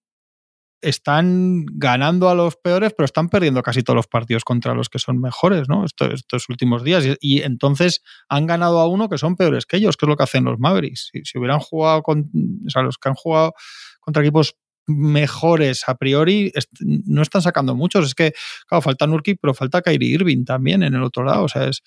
están 0.83 1.65
ganando 1.65 2.29
a 2.29 2.35
los 2.35 2.55
peores, 2.57 2.93
pero 2.95 3.05
están 3.05 3.29
perdiendo 3.29 3.63
casi 3.63 3.83
todos 3.83 3.95
los 3.95 4.07
partidos 4.07 4.43
contra 4.43 4.73
los 4.73 4.89
que 4.89 4.99
son 4.99 5.19
mejores, 5.19 5.69
¿no? 5.69 5.85
Estos, 5.85 6.49
últimos 6.49 6.83
días. 6.83 7.05
Y, 7.19 7.41
entonces 7.41 8.03
han 8.29 8.45
ganado 8.45 8.79
a 8.79 8.87
uno 8.87 9.09
que 9.09 9.17
son 9.17 9.35
peores 9.35 9.65
que 9.65 9.77
ellos, 9.77 9.97
que 9.97 10.05
es 10.05 10.09
lo 10.09 10.17
que 10.17 10.23
hacen 10.23 10.43
los 10.43 10.59
Mavericks. 10.59 11.11
Si, 11.23 11.37
hubieran 11.37 11.59
jugado 11.59 12.03
con. 12.03 12.29
O 12.67 12.69
sea, 12.69 12.83
los 12.83 12.97
que 12.97 13.09
han 13.09 13.15
jugado 13.15 13.53
contra 13.99 14.21
equipos 14.21 14.55
mejores 14.85 15.83
a 15.87 15.95
priori 15.95 16.51
no 16.81 17.21
están 17.21 17.41
sacando 17.41 17.75
muchos. 17.75 18.05
Es 18.05 18.15
que, 18.15 18.33
claro, 18.67 18.81
falta 18.81 19.07
Nurkic, 19.07 19.39
pero 19.41 19.53
falta 19.53 19.81
Kyrie 19.81 20.13
Irving 20.13 20.43
también 20.43 20.83
en 20.83 20.93
el 20.93 21.03
otro 21.03 21.23
lado. 21.23 21.43
O 21.43 21.49
sea, 21.49 21.67
es. 21.67 21.81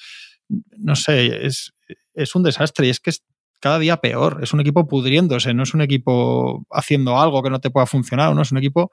No 0.78 0.94
sé, 0.96 1.46
es, 1.46 1.72
es 2.14 2.34
un 2.34 2.42
desastre. 2.42 2.86
Y 2.86 2.90
es 2.90 3.00
que 3.00 3.10
cada 3.60 3.78
día 3.78 3.98
peor. 3.98 4.40
Es 4.42 4.52
un 4.52 4.60
equipo 4.60 4.86
pudriéndose, 4.86 5.54
no 5.54 5.62
es 5.62 5.74
un 5.74 5.82
equipo 5.82 6.64
haciendo 6.70 7.18
algo 7.18 7.42
que 7.42 7.50
no 7.50 7.60
te 7.60 7.70
pueda 7.70 7.86
funcionar, 7.86 8.34
no 8.34 8.42
es 8.42 8.52
un 8.52 8.58
equipo 8.58 8.90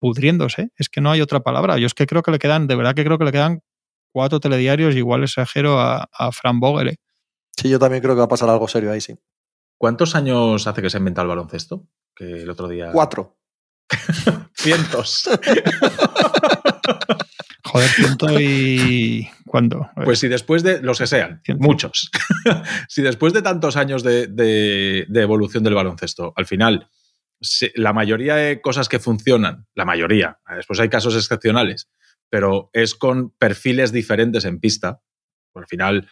pudriéndose. 0.00 0.70
Es 0.76 0.88
que 0.88 1.00
no 1.00 1.10
hay 1.10 1.20
otra 1.20 1.40
palabra. 1.40 1.78
Yo 1.78 1.86
es 1.86 1.94
que 1.94 2.06
creo 2.06 2.22
que 2.22 2.30
le 2.30 2.38
quedan, 2.38 2.66
de 2.66 2.76
verdad 2.76 2.94
que 2.94 3.04
creo 3.04 3.18
que 3.18 3.24
le 3.24 3.32
quedan 3.32 3.60
cuatro 4.12 4.40
telediarios, 4.40 4.94
igual 4.94 5.24
exagero 5.24 5.80
a, 5.80 6.08
a 6.12 6.32
Fran 6.32 6.60
Vogel. 6.60 6.88
¿eh? 6.88 6.96
Sí, 7.56 7.68
yo 7.68 7.78
también 7.78 8.02
creo 8.02 8.14
que 8.14 8.20
va 8.20 8.24
a 8.24 8.28
pasar 8.28 8.48
algo 8.48 8.68
serio 8.68 8.92
ahí, 8.92 9.00
sí. 9.00 9.18
¿Cuántos 9.78 10.14
años 10.14 10.66
hace 10.66 10.82
que 10.82 10.90
se 10.90 10.98
inventa 10.98 11.22
el 11.22 11.28
baloncesto? 11.28 11.86
Que 12.14 12.42
el 12.42 12.50
otro 12.50 12.68
día. 12.68 12.90
Cuatro. 12.92 13.38
Cientos. 14.54 15.28
Joder, 17.64 17.88
ciento 17.90 18.40
y. 18.40 19.28
¿Cuándo? 19.48 19.90
Pues 20.04 20.18
si 20.18 20.28
después 20.28 20.62
de. 20.62 20.80
Los 20.82 20.98
que 20.98 21.06
sean, 21.06 21.42
muchos. 21.58 22.10
si 22.88 23.02
después 23.02 23.32
de 23.32 23.42
tantos 23.42 23.76
años 23.76 24.02
de, 24.02 24.26
de, 24.26 25.06
de, 25.08 25.22
evolución 25.22 25.64
del 25.64 25.74
baloncesto, 25.74 26.32
al 26.36 26.46
final, 26.46 26.88
se, 27.40 27.72
la 27.74 27.92
mayoría 27.92 28.36
de 28.36 28.60
cosas 28.60 28.88
que 28.88 28.98
funcionan, 28.98 29.66
la 29.74 29.84
mayoría, 29.84 30.38
después 30.54 30.80
hay 30.80 30.88
casos 30.88 31.16
excepcionales, 31.16 31.88
pero 32.30 32.70
es 32.72 32.94
con 32.94 33.30
perfiles 33.30 33.92
diferentes 33.92 34.44
en 34.44 34.60
pista. 34.60 35.00
Al 35.54 35.66
final, 35.66 36.08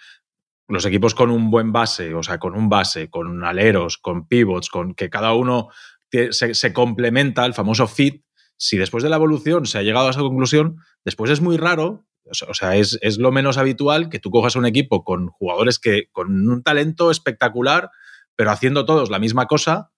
los 0.68 0.84
equipos 0.86 1.14
con 1.14 1.30
un 1.30 1.50
buen 1.50 1.72
base, 1.72 2.14
o 2.14 2.22
sea, 2.22 2.38
con 2.38 2.56
un 2.56 2.68
base, 2.68 3.10
con 3.10 3.44
aleros, 3.44 3.98
con 3.98 4.26
pivots, 4.26 4.68
con 4.68 4.94
que 4.94 5.10
cada 5.10 5.34
uno 5.34 5.68
se, 6.10 6.54
se 6.54 6.72
complementa, 6.72 7.44
el 7.44 7.54
famoso 7.54 7.86
fit, 7.86 8.24
si 8.56 8.76
después 8.78 9.04
de 9.04 9.10
la 9.10 9.16
evolución 9.16 9.66
se 9.66 9.78
ha 9.78 9.82
llegado 9.82 10.06
a 10.06 10.10
esa 10.10 10.20
conclusión, 10.20 10.78
después 11.04 11.30
es 11.30 11.40
muy 11.40 11.56
raro, 11.56 12.06
o 12.30 12.54
sea, 12.54 12.76
es, 12.76 12.98
es, 13.02 13.18
lo 13.18 13.32
menos 13.32 13.58
habitual 13.58 14.08
que 14.08 14.18
tú 14.18 14.30
cojas 14.30 14.56
un 14.56 14.66
equipo 14.66 15.04
con 15.04 15.28
jugadores 15.28 15.78
que 15.78 16.08
con 16.12 16.48
un 16.48 16.62
talento 16.62 17.10
espectacular, 17.10 17.90
pero 18.34 18.50
haciendo 18.50 18.84
todos 18.84 19.10
la 19.10 19.18
misma 19.18 19.46
cosa, 19.46 19.92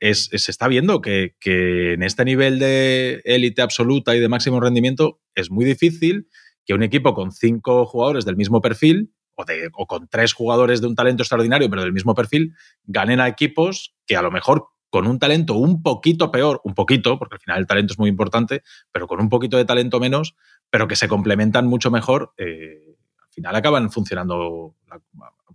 es, 0.00 0.28
se 0.32 0.50
está 0.50 0.68
viendo 0.68 1.00
que, 1.00 1.36
que 1.40 1.94
en 1.94 2.02
este 2.02 2.24
nivel 2.24 2.58
de 2.58 3.20
élite 3.24 3.62
absoluta 3.62 4.14
y 4.14 4.20
de 4.20 4.28
máximo 4.28 4.60
rendimiento 4.60 5.20
es 5.34 5.50
muy 5.50 5.64
difícil 5.64 6.28
que 6.64 6.74
un 6.74 6.82
equipo 6.82 7.14
con 7.14 7.32
cinco 7.32 7.86
jugadores 7.86 8.24
del 8.24 8.36
mismo 8.36 8.60
perfil 8.60 9.12
o, 9.34 9.44
de, 9.44 9.70
o 9.72 9.86
con 9.86 10.08
tres 10.08 10.34
jugadores 10.34 10.80
de 10.80 10.86
un 10.86 10.94
talento 10.94 11.22
extraordinario, 11.22 11.70
pero 11.70 11.82
del 11.82 11.92
mismo 11.92 12.14
perfil, 12.14 12.54
ganen 12.84 13.20
a 13.20 13.28
equipos 13.28 13.94
que 14.06 14.16
a 14.16 14.22
lo 14.22 14.30
mejor 14.30 14.68
con 14.90 15.06
un 15.06 15.18
talento 15.18 15.54
un 15.54 15.82
poquito 15.82 16.30
peor, 16.30 16.60
un 16.64 16.74
poquito, 16.74 17.18
porque 17.18 17.36
al 17.36 17.40
final 17.40 17.58
el 17.60 17.66
talento 17.66 17.92
es 17.92 17.98
muy 17.98 18.08
importante, 18.08 18.62
pero 18.92 19.06
con 19.06 19.20
un 19.20 19.28
poquito 19.28 19.56
de 19.56 19.64
talento 19.64 20.00
menos, 20.00 20.34
pero 20.70 20.88
que 20.88 20.96
se 20.96 21.08
complementan 21.08 21.66
mucho 21.66 21.90
mejor, 21.90 22.32
eh, 22.36 22.96
al 23.22 23.32
final 23.32 23.56
acaban 23.56 23.90
funcionando, 23.90 24.74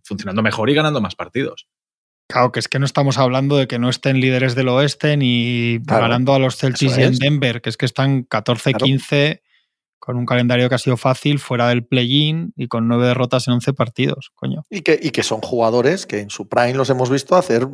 funcionando 0.03 0.41
mejor 0.41 0.69
y 0.69 0.73
ganando 0.73 1.01
más 1.01 1.15
partidos. 1.15 1.67
Claro, 2.27 2.51
que 2.51 2.59
es 2.59 2.67
que 2.67 2.79
no 2.79 2.85
estamos 2.85 3.17
hablando 3.17 3.57
de 3.57 3.67
que 3.67 3.79
no 3.79 3.89
estén 3.89 4.19
líderes 4.19 4.55
del 4.55 4.69
oeste 4.69 5.17
ni 5.17 5.79
claro, 5.85 6.03
ganando 6.03 6.33
a 6.33 6.39
los 6.39 6.57
Celtics 6.57 6.97
y 6.97 7.03
en 7.03 7.15
Denver, 7.15 7.61
que 7.61 7.69
es 7.69 7.77
que 7.77 7.85
están 7.85 8.25
14-15 8.27 9.07
claro. 9.07 9.39
con 9.99 10.17
un 10.17 10.25
calendario 10.25 10.69
que 10.69 10.75
ha 10.75 10.79
sido 10.79 10.97
fácil 10.97 11.39
fuera 11.39 11.67
del 11.67 11.85
play-in 11.85 12.53
y 12.55 12.67
con 12.67 12.87
nueve 12.87 13.07
derrotas 13.07 13.47
en 13.47 13.55
11 13.55 13.73
partidos, 13.73 14.31
coño. 14.35 14.63
Y 14.69 14.81
que, 14.81 14.99
y 15.01 15.11
que 15.11 15.21
son 15.21 15.41
jugadores 15.41 16.07
que 16.07 16.21
en 16.21 16.29
su 16.29 16.47
prime 16.47 16.73
los 16.73 16.89
hemos 16.89 17.09
visto 17.09 17.35
hacer 17.35 17.67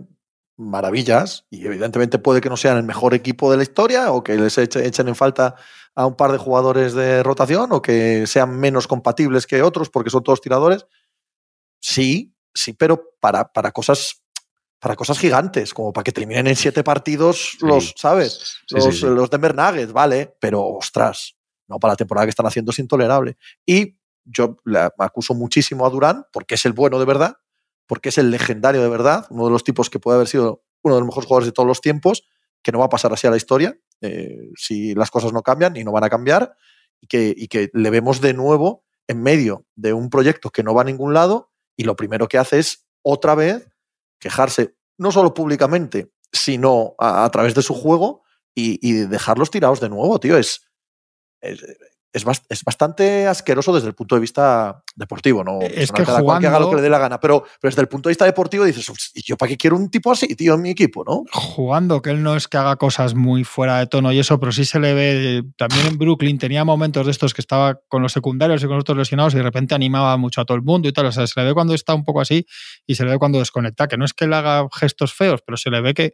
maravillas 0.59 1.45
y 1.49 1.65
evidentemente 1.65 2.19
puede 2.19 2.41
que 2.41 2.49
no 2.49 2.57
sean 2.57 2.77
el 2.77 2.83
mejor 2.83 3.13
equipo 3.13 3.49
de 3.49 3.57
la 3.57 3.63
historia 3.63 4.11
o 4.11 4.23
que 4.23 4.35
les 4.35 4.57
echen 4.57 5.07
en 5.07 5.15
falta 5.15 5.55
a 5.95 6.05
un 6.05 6.15
par 6.15 6.33
de 6.33 6.37
jugadores 6.37 6.93
de 6.93 7.23
rotación 7.23 7.71
o 7.71 7.81
que 7.81 8.27
sean 8.27 8.59
menos 8.59 8.85
compatibles 8.85 9.47
que 9.47 9.63
otros 9.63 9.89
porque 9.89 10.09
son 10.09 10.21
todos 10.21 10.41
tiradores. 10.41 10.85
Sí, 11.79 12.35
sí, 12.53 12.73
pero 12.73 13.15
para, 13.21 13.51
para 13.51 13.71
cosas 13.71 14.21
para 14.79 14.95
cosas 14.95 15.19
gigantes, 15.19 15.73
como 15.73 15.91
para 15.91 16.03
que 16.03 16.13
terminen 16.13 16.47
en 16.47 16.55
siete 16.55 16.83
partidos 16.83 17.57
sí. 17.59 17.65
los, 17.65 17.93
¿sabes? 17.97 18.59
Sí, 18.65 18.75
los, 18.75 18.99
sí, 18.99 19.05
los 19.05 19.29
Denver 19.29 19.53
Nuggets, 19.53 19.91
vale, 19.91 20.35
pero 20.39 20.65
ostras, 20.65 21.35
no, 21.67 21.79
para 21.79 21.93
la 21.93 21.97
temporada 21.97 22.25
que 22.25 22.31
están 22.31 22.45
haciendo 22.45 22.71
es 22.71 22.79
intolerable. 22.79 23.37
Y 23.65 23.97
yo 24.23 24.57
le 24.63 24.89
acuso 24.99 25.33
muchísimo 25.33 25.85
a 25.85 25.89
Durán 25.89 26.25
porque 26.31 26.55
es 26.55 26.65
el 26.65 26.71
bueno 26.71 26.97
de 26.97 27.05
verdad, 27.05 27.35
porque 27.89 28.09
es 28.09 28.19
el 28.19 28.29
legendario 28.29 28.83
de 28.83 28.87
verdad, 28.87 29.25
uno 29.31 29.45
de 29.45 29.51
los 29.51 29.63
tipos 29.63 29.89
que 29.89 29.97
puede 29.97 30.17
haber 30.17 30.27
sido 30.27 30.63
uno 30.83 30.93
de 30.93 31.01
los 31.01 31.07
mejores 31.07 31.27
jugadores 31.27 31.47
de 31.47 31.53
todos 31.53 31.65
los 31.65 31.81
tiempos, 31.81 32.23
que 32.61 32.71
no 32.71 32.77
va 32.77 32.85
a 32.85 32.89
pasar 32.89 33.11
así 33.11 33.25
a 33.25 33.31
la 33.31 33.37
historia 33.37 33.79
eh, 34.01 34.51
si 34.55 34.93
las 34.93 35.09
cosas 35.09 35.33
no 35.33 35.41
cambian 35.41 35.75
y 35.75 35.83
no 35.83 35.91
van 35.91 36.03
a 36.03 36.09
cambiar, 36.09 36.55
y 37.01 37.07
que, 37.47 37.69
le 37.73 37.89
vemos 37.89 38.21
de 38.21 38.35
nuevo 38.35 38.85
en 39.07 39.23
medio 39.23 39.65
de 39.75 39.93
un 39.93 40.11
proyecto 40.11 40.51
que 40.51 40.61
no 40.61 40.75
va 40.75 40.83
a 40.83 40.85
ningún 40.85 41.15
lado 41.15 41.51
y 41.75 41.83
lo 41.83 41.95
primero 41.95 42.27
que 42.27 42.37
hace 42.37 42.59
es 42.59 42.85
otra 43.01 43.33
vez 43.33 43.67
quejarse, 44.19 44.75
no 44.99 45.11
solo 45.11 45.33
públicamente, 45.33 46.11
sino 46.31 46.93
a, 46.99 47.27
través 47.31 47.55
de 47.55 47.63
su 47.63 47.73
juego 47.73 48.21
y, 48.53 48.91
dejarlos 49.07 49.49
tirados 49.49 49.79
de 49.79 49.89
nuevo, 49.89 50.19
tío. 50.19 50.37
Es, 50.37 50.69
es, 52.11 52.25
es, 52.49 52.63
bastante 52.63 53.27
asqueroso 53.27 53.73
desde 53.73 53.87
el 53.87 53.93
punto 53.93 54.15
de 54.15 54.21
vista 54.21 54.83
deportivo, 54.95 55.43
¿no? 55.43 55.59
Es 55.61 55.91
que, 55.91 56.03
jugando, 56.03 56.39
que 56.39 56.47
haga 56.47 56.59
lo 56.59 56.69
que 56.69 56.77
le 56.77 56.81
dé 56.81 56.89
la 56.89 56.97
gana, 56.97 57.19
pero, 57.19 57.43
pero, 57.61 57.69
desde 57.69 57.81
el 57.81 57.87
punto 57.87 58.09
de 58.09 58.11
vista 58.11 58.25
deportivo 58.25 58.65
dices, 58.65 58.91
¿y 59.13 59.21
yo 59.23 59.37
para 59.37 59.49
qué 59.49 59.57
quiero 59.57 59.75
un 59.75 59.89
tipo 59.89 60.11
así, 60.11 60.35
tío, 60.35 60.55
en 60.55 60.61
mi 60.61 60.71
equipo, 60.71 61.03
no? 61.05 61.23
Jugando, 61.31 62.01
que 62.01 62.09
él 62.09 62.23
no 62.23 62.35
es 62.35 62.47
que 62.47 62.57
haga 62.57 62.75
cosas 62.77 63.13
muy 63.13 63.43
fuera 63.43 63.79
de 63.79 63.87
tono 63.87 64.11
y 64.11 64.19
eso, 64.19 64.39
pero 64.39 64.51
sí 64.51 64.65
se 64.65 64.79
le 64.79 64.93
ve, 64.93 65.43
también 65.57 65.87
en 65.87 65.97
Brooklyn 65.97 66.37
tenía 66.39 66.65
momentos 66.65 67.05
de 67.05 67.11
estos 67.11 67.33
que 67.33 67.41
estaba 67.41 67.79
con 67.87 68.01
los 68.01 68.11
secundarios 68.11 68.63
y 68.63 68.65
con 68.65 68.75
los 68.75 68.81
otros 68.81 68.97
lesionados 68.97 69.33
y 69.33 69.37
de 69.37 69.43
repente 69.43 69.75
animaba 69.75 70.17
mucho 70.17 70.41
a 70.41 70.45
todo 70.45 70.55
el 70.55 70.63
mundo 70.63 70.87
y 70.87 70.93
tal, 70.93 71.05
o 71.05 71.11
sea, 71.11 71.27
se 71.27 71.39
le 71.39 71.45
ve 71.45 71.53
cuando 71.53 71.73
está 71.73 71.93
un 71.93 72.03
poco 72.03 72.21
así 72.21 72.45
y 72.87 72.95
se 72.95 73.05
le 73.05 73.11
ve 73.11 73.19
cuando 73.19 73.39
desconecta, 73.39 73.87
que 73.87 73.97
no 73.97 74.05
es 74.05 74.13
que 74.13 74.25
él 74.25 74.33
haga 74.33 74.67
gestos 74.73 75.13
feos, 75.13 75.41
pero 75.45 75.57
se 75.57 75.69
le 75.69 75.81
ve 75.81 75.93
que 75.93 76.13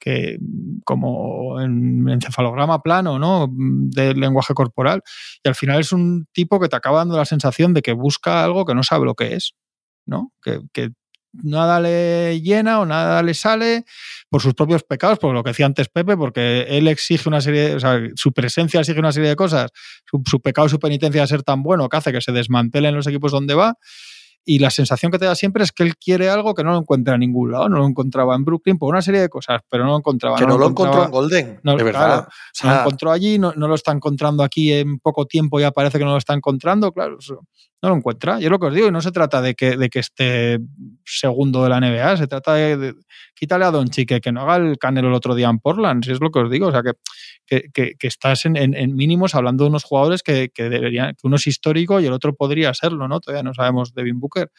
que 0.00 0.38
como 0.84 1.60
en 1.60 2.08
encefalograma 2.08 2.82
plano, 2.82 3.18
¿no? 3.18 3.48
De 3.52 4.14
lenguaje 4.14 4.54
corporal. 4.54 5.02
Y 5.44 5.48
al 5.48 5.54
final 5.54 5.80
es 5.80 5.92
un 5.92 6.26
tipo 6.32 6.58
que 6.58 6.68
te 6.68 6.76
acaba 6.76 6.98
dando 6.98 7.16
la 7.16 7.26
sensación 7.26 7.74
de 7.74 7.82
que 7.82 7.92
busca 7.92 8.42
algo 8.42 8.64
que 8.64 8.74
no 8.74 8.82
sabe 8.82 9.04
lo 9.04 9.14
que 9.14 9.34
es. 9.34 9.52
¿no? 10.06 10.32
Que, 10.42 10.60
que 10.72 10.90
nada 11.32 11.80
le 11.80 12.40
llena 12.42 12.80
o 12.80 12.86
nada 12.86 13.22
le 13.22 13.34
sale 13.34 13.84
por 14.28 14.42
sus 14.42 14.54
propios 14.54 14.82
pecados, 14.82 15.18
por 15.18 15.32
lo 15.32 15.44
que 15.44 15.50
decía 15.50 15.66
antes 15.66 15.88
Pepe, 15.88 16.16
porque 16.16 16.62
él 16.68 16.88
exige 16.88 17.28
una 17.28 17.40
serie, 17.40 17.76
o 17.76 17.80
sea, 17.80 18.00
su 18.16 18.32
presencia 18.32 18.80
exige 18.80 18.98
una 18.98 19.12
serie 19.12 19.28
de 19.28 19.36
cosas, 19.36 19.70
su, 20.10 20.22
su 20.26 20.40
pecado, 20.40 20.68
su 20.68 20.80
penitencia 20.80 21.20
de 21.20 21.28
ser 21.28 21.42
tan 21.42 21.62
bueno 21.62 21.88
que 21.88 21.96
hace 21.96 22.12
que 22.12 22.20
se 22.20 22.32
desmantelen 22.32 22.94
los 22.94 23.06
equipos 23.06 23.32
donde 23.32 23.54
va 23.54 23.76
y 24.44 24.58
la 24.58 24.70
sensación 24.70 25.12
que 25.12 25.18
te 25.18 25.26
da 25.26 25.34
siempre 25.34 25.62
es 25.62 25.72
que 25.72 25.82
él 25.82 25.96
quiere 25.96 26.30
algo 26.30 26.54
que 26.54 26.64
no 26.64 26.72
lo 26.72 26.78
encuentra 26.78 27.14
en 27.14 27.20
ningún 27.20 27.52
lado. 27.52 27.68
No 27.68 27.78
lo 27.78 27.86
encontraba 27.86 28.34
en 28.34 28.44
Brooklyn 28.44 28.78
por 28.78 28.88
una 28.88 29.02
serie 29.02 29.20
de 29.20 29.28
cosas, 29.28 29.60
pero 29.68 29.84
no 29.84 29.90
lo 29.90 29.98
encontraba. 29.98 30.36
Que 30.36 30.46
no, 30.46 30.54
no 30.54 30.58
lo, 30.58 30.68
encontró 30.68 31.04
en 31.04 31.10
Golden, 31.10 31.60
no, 31.62 31.76
de 31.76 31.84
verdad. 31.84 32.06
Claro, 32.06 32.28
sea, 32.52 32.74
lo 32.74 32.80
encontró 32.80 33.12
allí, 33.12 33.38
no, 33.38 33.52
no, 33.54 33.68
lo 33.68 33.74
está 33.74 33.92
encontrando 33.92 34.42
aquí 34.42 34.72
en 34.72 34.98
poco 34.98 35.26
tiempo, 35.26 35.60
ya 35.60 35.70
parece 35.70 35.98
que 35.98 36.04
no 36.04 36.12
lo 36.12 36.18
está 36.18 36.34
encontrando, 36.34 36.92
claro, 36.92 37.18
eso, 37.18 37.44
no 37.82 37.88
lo 37.88 37.96
encuentra. 37.96 38.40
Y 38.40 38.44
es 38.44 38.50
lo 38.50 38.58
que 38.58 38.66
os 38.66 38.74
digo, 38.74 38.88
y 38.88 38.90
no 38.90 39.00
se 39.00 39.10
trata 39.10 39.40
de 39.40 39.54
que, 39.54 39.76
de 39.76 39.88
que 39.88 40.00
esté 40.00 40.58
segundo 41.04 41.62
de 41.62 41.70
la 41.70 41.80
NBA, 41.80 42.16
se 42.16 42.26
trata 42.26 42.54
de, 42.54 42.76
de 42.76 42.94
quítale 43.34 43.64
a 43.64 43.70
Don 43.70 43.88
Chique, 43.88 44.20
que 44.20 44.32
no 44.32 44.42
haga 44.42 44.56
el 44.56 44.78
Canelo 44.78 45.08
el 45.08 45.14
otro 45.14 45.34
día 45.34 45.48
en 45.48 45.58
Portland, 45.58 46.04
si 46.04 46.12
es 46.12 46.20
lo 46.20 46.30
que 46.30 46.40
os 46.40 46.50
digo, 46.50 46.68
o 46.68 46.72
sea, 46.72 46.82
que, 46.82 46.92
que, 47.46 47.70
que, 47.72 47.94
que 47.98 48.06
estás 48.06 48.44
en, 48.44 48.56
en, 48.56 48.74
en, 48.74 48.94
mínimos 48.94 49.34
hablando 49.34 49.64
de 49.64 49.70
unos 49.70 49.84
jugadores 49.84 50.22
que, 50.22 50.50
que 50.52 50.68
deberían, 50.68 51.14
que 51.14 51.26
uno 51.26 51.36
es 51.36 51.46
histórico 51.46 52.00
y 52.00 52.06
el 52.06 52.12
otro 52.12 52.34
podría 52.34 52.74
serlo, 52.74 53.08
¿no? 53.08 53.20
Todavía 53.20 53.42
no 53.42 53.54
sabemos 53.54 53.94
de 53.94 54.02
Devin 54.02 54.20
Booker. 54.20 54.50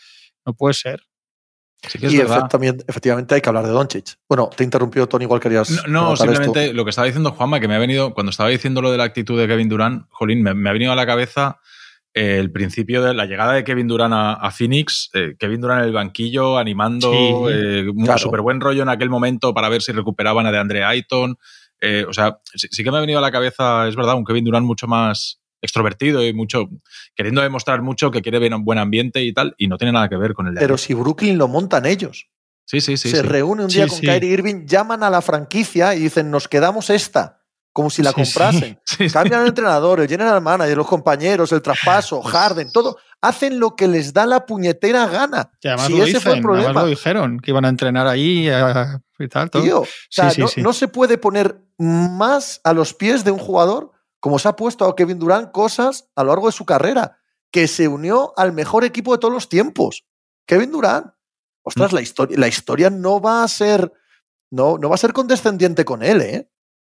No 0.45 0.53
puede 0.53 0.73
ser. 0.73 1.03
Sí 1.87 1.97
y 1.99 2.19
efectivamente, 2.19 2.85
efectivamente 2.87 3.33
hay 3.33 3.41
que 3.41 3.49
hablar 3.49 3.65
de 3.65 3.71
Doncic. 3.71 4.15
Bueno, 4.29 4.51
te 4.55 4.63
interrumpió 4.63 5.07
Tony, 5.07 5.23
igual 5.23 5.39
querías. 5.39 5.69
No, 5.87 6.09
no 6.09 6.15
simplemente 6.15 6.65
esto. 6.65 6.75
lo 6.75 6.83
que 6.83 6.91
estaba 6.91 7.07
diciendo 7.07 7.31
Juanma, 7.31 7.59
que 7.59 7.67
me 7.67 7.73
ha 7.75 7.79
venido, 7.79 8.13
cuando 8.13 8.29
estaba 8.29 8.49
diciendo 8.49 8.83
lo 8.83 8.91
de 8.91 8.97
la 8.97 9.03
actitud 9.03 9.39
de 9.39 9.47
Kevin 9.47 9.67
Durant, 9.67 10.05
Jolín, 10.09 10.43
me, 10.43 10.53
me 10.53 10.69
ha 10.69 10.73
venido 10.73 10.91
a 10.91 10.95
la 10.95 11.07
cabeza 11.07 11.59
el 12.13 12.51
principio 12.51 13.01
de 13.01 13.13
la 13.13 13.25
llegada 13.25 13.53
de 13.53 13.63
Kevin 13.63 13.87
Durant 13.87 14.13
a, 14.13 14.33
a 14.33 14.51
Phoenix, 14.51 15.09
eh, 15.13 15.35
Kevin 15.39 15.61
Durant 15.61 15.81
en 15.81 15.87
el 15.87 15.93
banquillo, 15.93 16.57
animando, 16.57 17.11
Sí, 17.11 17.17
eh, 17.53 17.85
un 17.89 18.03
claro. 18.03 18.19
súper 18.19 18.41
buen 18.41 18.59
rollo 18.59 18.81
en 18.83 18.89
aquel 18.89 19.09
momento 19.09 19.53
para 19.53 19.69
ver 19.69 19.81
si 19.81 19.91
recuperaban 19.91 20.45
a 20.45 20.51
de 20.51 20.57
Andre 20.57 20.83
Ayton. 20.83 21.37
Eh, 21.79 22.05
o 22.07 22.13
sea, 22.13 22.39
sí, 22.53 22.67
sí 22.69 22.83
que 22.83 22.91
me 22.91 22.97
ha 22.97 23.01
venido 23.01 23.19
a 23.19 23.21
la 23.21 23.31
cabeza, 23.31 23.87
es 23.87 23.95
verdad, 23.95 24.15
un 24.15 24.25
Kevin 24.25 24.43
Durant 24.45 24.65
mucho 24.65 24.87
más 24.87 25.41
extrovertido 25.61 26.25
y 26.25 26.33
mucho 26.33 26.69
queriendo 27.15 27.41
demostrar 27.41 27.81
mucho 27.81 28.09
que 28.11 28.21
quiere 28.21 28.39
ver 28.39 28.53
un 28.53 28.65
buen 28.65 28.79
ambiente 28.79 29.23
y 29.23 29.31
tal, 29.31 29.55
y 29.57 29.67
no 29.67 29.77
tiene 29.77 29.91
nada 29.93 30.09
que 30.09 30.17
ver 30.17 30.33
con 30.33 30.47
el 30.47 30.55
de 30.55 30.59
Pero 30.59 30.77
si 30.77 30.93
Brooklyn 30.93 31.37
lo 31.37 31.47
montan 31.47 31.85
ellos. 31.85 32.27
Sí, 32.65 32.81
sí, 32.81 32.97
sí. 32.97 33.09
se 33.09 33.17
sí. 33.17 33.21
reúne 33.23 33.63
un 33.63 33.69
día 33.69 33.83
Sí, 33.85 33.89
con 33.89 33.99
sí. 33.99 34.05
Kyrie 34.05 34.31
Irving, 34.33 34.65
llaman 34.65 35.03
a 35.03 35.09
la 35.09 35.21
franquicia 35.21 35.93
y 35.95 35.99
dicen, 35.99 36.31
nos 36.31 36.47
quedamos 36.47 36.89
esta, 36.89 37.40
como 37.73 37.89
si 37.89 38.01
la 38.03 38.11
Sí, 38.11 38.15
comprasen. 38.15 38.79
Sí, 38.85 39.07
sí. 39.07 39.13
Cambian 39.13 39.41
el 39.41 39.47
entrenador, 39.47 39.99
el 40.01 40.07
general 40.07 40.41
manager, 40.41 40.77
los 40.77 40.87
compañeros, 40.87 41.51
el 41.51 41.61
traspaso, 41.61 42.21
Harden, 42.21 42.71
todo. 42.71 42.97
Hacen 43.21 43.59
lo 43.59 43.75
que 43.75 43.87
les 43.87 44.13
da 44.13 44.25
la 44.25 44.45
puñetera 44.45 45.05
gana. 45.07 45.51
Además 45.63 45.85
si 45.87 45.91
lo 45.97 46.03
ese 46.03 46.05
dicen, 46.17 46.21
fue 46.21 46.31
el 46.33 46.37
además 46.39 46.57
problema. 46.59 46.81
lo 46.81 46.87
dijeron, 46.87 47.39
que 47.39 47.51
iban 47.51 47.65
a 47.65 47.69
entrenar 47.69 48.07
ahí 48.07 48.49
y 49.19 49.27
tal. 49.27 49.49
Todo. 49.51 49.61
Tío, 49.63 49.81
o 49.81 49.87
sea, 50.09 50.31
no 50.57 50.73
se 50.73 50.87
puede 50.87 51.17
poner 51.17 51.61
más 51.77 52.59
a 52.63 52.73
los 52.73 52.93
pies 52.93 53.23
de 53.23 53.31
un 53.31 53.39
jugador 53.39 53.91
como 54.19 54.37
se 54.39 54.47
ha 54.49 54.55
puesto 54.55 54.85
a 54.85 54.95
Kevin 54.95 55.17
Durant 55.19 55.51
cosas 55.51 56.09
a 56.15 56.23
lo 56.23 56.29
largo 56.29 56.45
de 56.47 56.51
su 56.51 56.65
carrera, 56.65 57.17
que 57.51 57.67
se 57.67 57.87
unió 57.87 58.33
al 58.37 58.53
mejor 58.53 58.83
equipo 58.83 59.11
de 59.13 59.17
todos 59.19 59.33
los 59.33 59.49
tiempos. 59.49 60.05
Kevin 60.45 60.71
Durant. 60.71 61.07
Ostras, 61.63 61.91
Mm. 61.91 61.95
la, 61.95 62.01
historia, 62.01 62.37
la 62.39 62.47
historia 62.47 62.89
no 62.89 63.19
va 63.21 63.43
a 63.43 63.47
ser 63.47 63.91
no, 64.51 64.77
no 64.77 64.89
va 64.89 64.95
a 64.95 64.97
ser 64.97 65.13
condescendiente 65.13 65.85
con 65.85 66.03
él, 66.03 66.21
¿eh? 66.21 66.49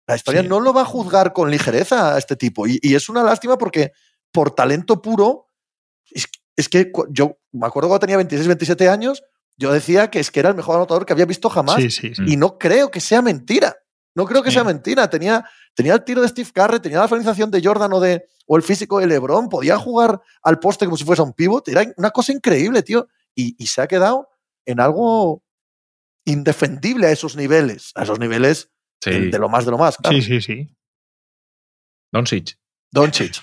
La 0.07 0.17
historia 0.17 0.43
Sí. 0.43 0.49
no 0.49 0.61
lo 0.61 0.73
va 0.73 0.83
a 0.83 0.85
juzgar 0.85 1.33
con 1.33 1.51
ligereza 1.51 2.15
a 2.15 2.19
este 2.19 2.37
tipo. 2.37 2.67
Y, 2.67 2.79
y 2.83 2.95
es 2.95 3.09
una 3.09 3.23
lástima 3.23 3.59
porque 3.59 3.93
por 4.33 4.53
talento 4.53 5.03
puro, 5.03 5.49
es, 6.11 6.27
es 6.57 6.69
que 6.69 6.93
yo 7.11 7.39
me 7.53 7.67
acuerdo 7.67 7.89
cuando 7.89 8.01
tenía 8.01 8.17
26, 8.17 8.47
27 8.47 8.89
años, 8.89 9.23
yo 9.57 9.73
decía 9.73 10.11
que 10.11 10.21
es 10.21 10.31
que 10.31 10.41
era 10.41 10.51
el 10.51 10.55
mejor 10.55 10.77
anotador 10.77 11.07
que 11.07 11.13
había 11.13 11.25
visto 11.25 11.49
jamás. 11.49 11.77
Sí, 11.77 11.91
sí, 11.91 12.15
sí. 12.15 12.23
Y 12.27 12.37
no 12.37 12.59
creo 12.59 12.91
que 12.91 13.01
sea 13.01 13.23
mentira. 13.23 13.75
No 14.15 14.25
creo 14.27 14.43
que 14.43 14.51
sea 14.51 14.65
mentira. 14.65 15.09
Tenía, 15.11 15.45
tenía 15.75 15.95
el 15.95 16.05
tiro 16.05 16.23
de 16.23 16.29
Steve 16.29 16.51
Curry, 16.55 16.81
tenía 16.81 16.99
la 17.01 17.09
finalización 17.09 17.51
de 17.51 17.63
Jordan 17.63 17.93
o, 17.93 18.01
de, 18.01 18.27
o 18.47 18.57
el 18.57 18.63
físico 18.63 18.99
de 18.99 19.07
LeBron, 19.07 19.49
podía 19.49 19.77
jugar 19.79 20.21
al 20.43 20.59
poste 20.59 20.85
como 20.87 20.97
si 20.97 21.05
fuese 21.05 21.21
un 21.23 21.33
pivot. 21.33 21.67
Era 21.69 21.85
una 21.97 22.11
cosa 22.11 22.33
increíble, 22.33 22.83
tío. 22.83 23.09
Y, 23.35 23.55
y 23.63 23.67
se 23.67 23.83
ha 23.83 23.87
quedado 23.87 24.29
en 24.67 24.81
algo 24.81 25.43
indefendible 26.25 27.07
a 27.07 27.11
esos 27.13 27.37
niveles. 27.37 27.93
A 27.95 28.03
esos 28.05 28.19
niveles 28.19 28.71
Sí. 29.03 29.11
de, 29.11 29.21
de 29.31 29.39
lo 29.39 29.49
más 29.49 29.65
de 29.65 29.71
lo 29.71 29.79
más. 29.79 29.97
Claro. 29.97 30.17
sí, 30.17 30.23
sí, 30.23 30.41
sí. 30.41 30.69
Doncic. 32.13 32.57
Doncic. 32.93 33.41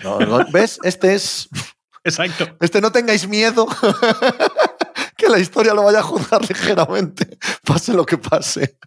¿Ves? 0.51 0.79
Este 0.83 1.13
es. 1.15 1.49
Exacto. 2.03 2.57
Este 2.59 2.81
no 2.81 2.91
tengáis 2.91 3.27
miedo 3.27 3.65
que 5.17 5.29
la 5.29 5.39
historia 5.39 5.73
lo 5.73 5.83
vaya 5.83 5.99
a 5.99 6.03
juzgar 6.03 6.41
ligeramente, 6.49 7.37
pase 7.65 7.93
lo 7.93 8.05
que 8.05 8.17
pase. 8.17 8.77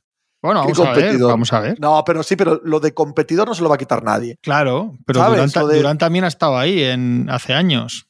Bueno, 0.42 0.60
vamos 0.60 0.78
a 0.78 0.82
ver, 0.92 0.94
competidor. 0.94 1.30
vamos 1.30 1.52
a 1.52 1.60
ver. 1.60 1.80
No, 1.80 2.02
pero 2.04 2.22
sí, 2.22 2.36
pero 2.36 2.60
lo 2.62 2.78
de 2.78 2.92
competidor 2.94 3.48
no 3.48 3.54
se 3.54 3.62
lo 3.62 3.68
va 3.68 3.76
a 3.76 3.78
quitar 3.78 4.02
nadie. 4.04 4.36
Claro, 4.42 4.96
pero. 5.06 5.24
Durant, 5.24 5.56
Lo 5.56 5.66
de- 5.66 5.76
Durant 5.78 5.98
también 5.98 6.24
ha 6.24 6.28
estado 6.28 6.58
ahí 6.58 6.82
en, 6.82 7.26
hace 7.30 7.54
años. 7.54 8.06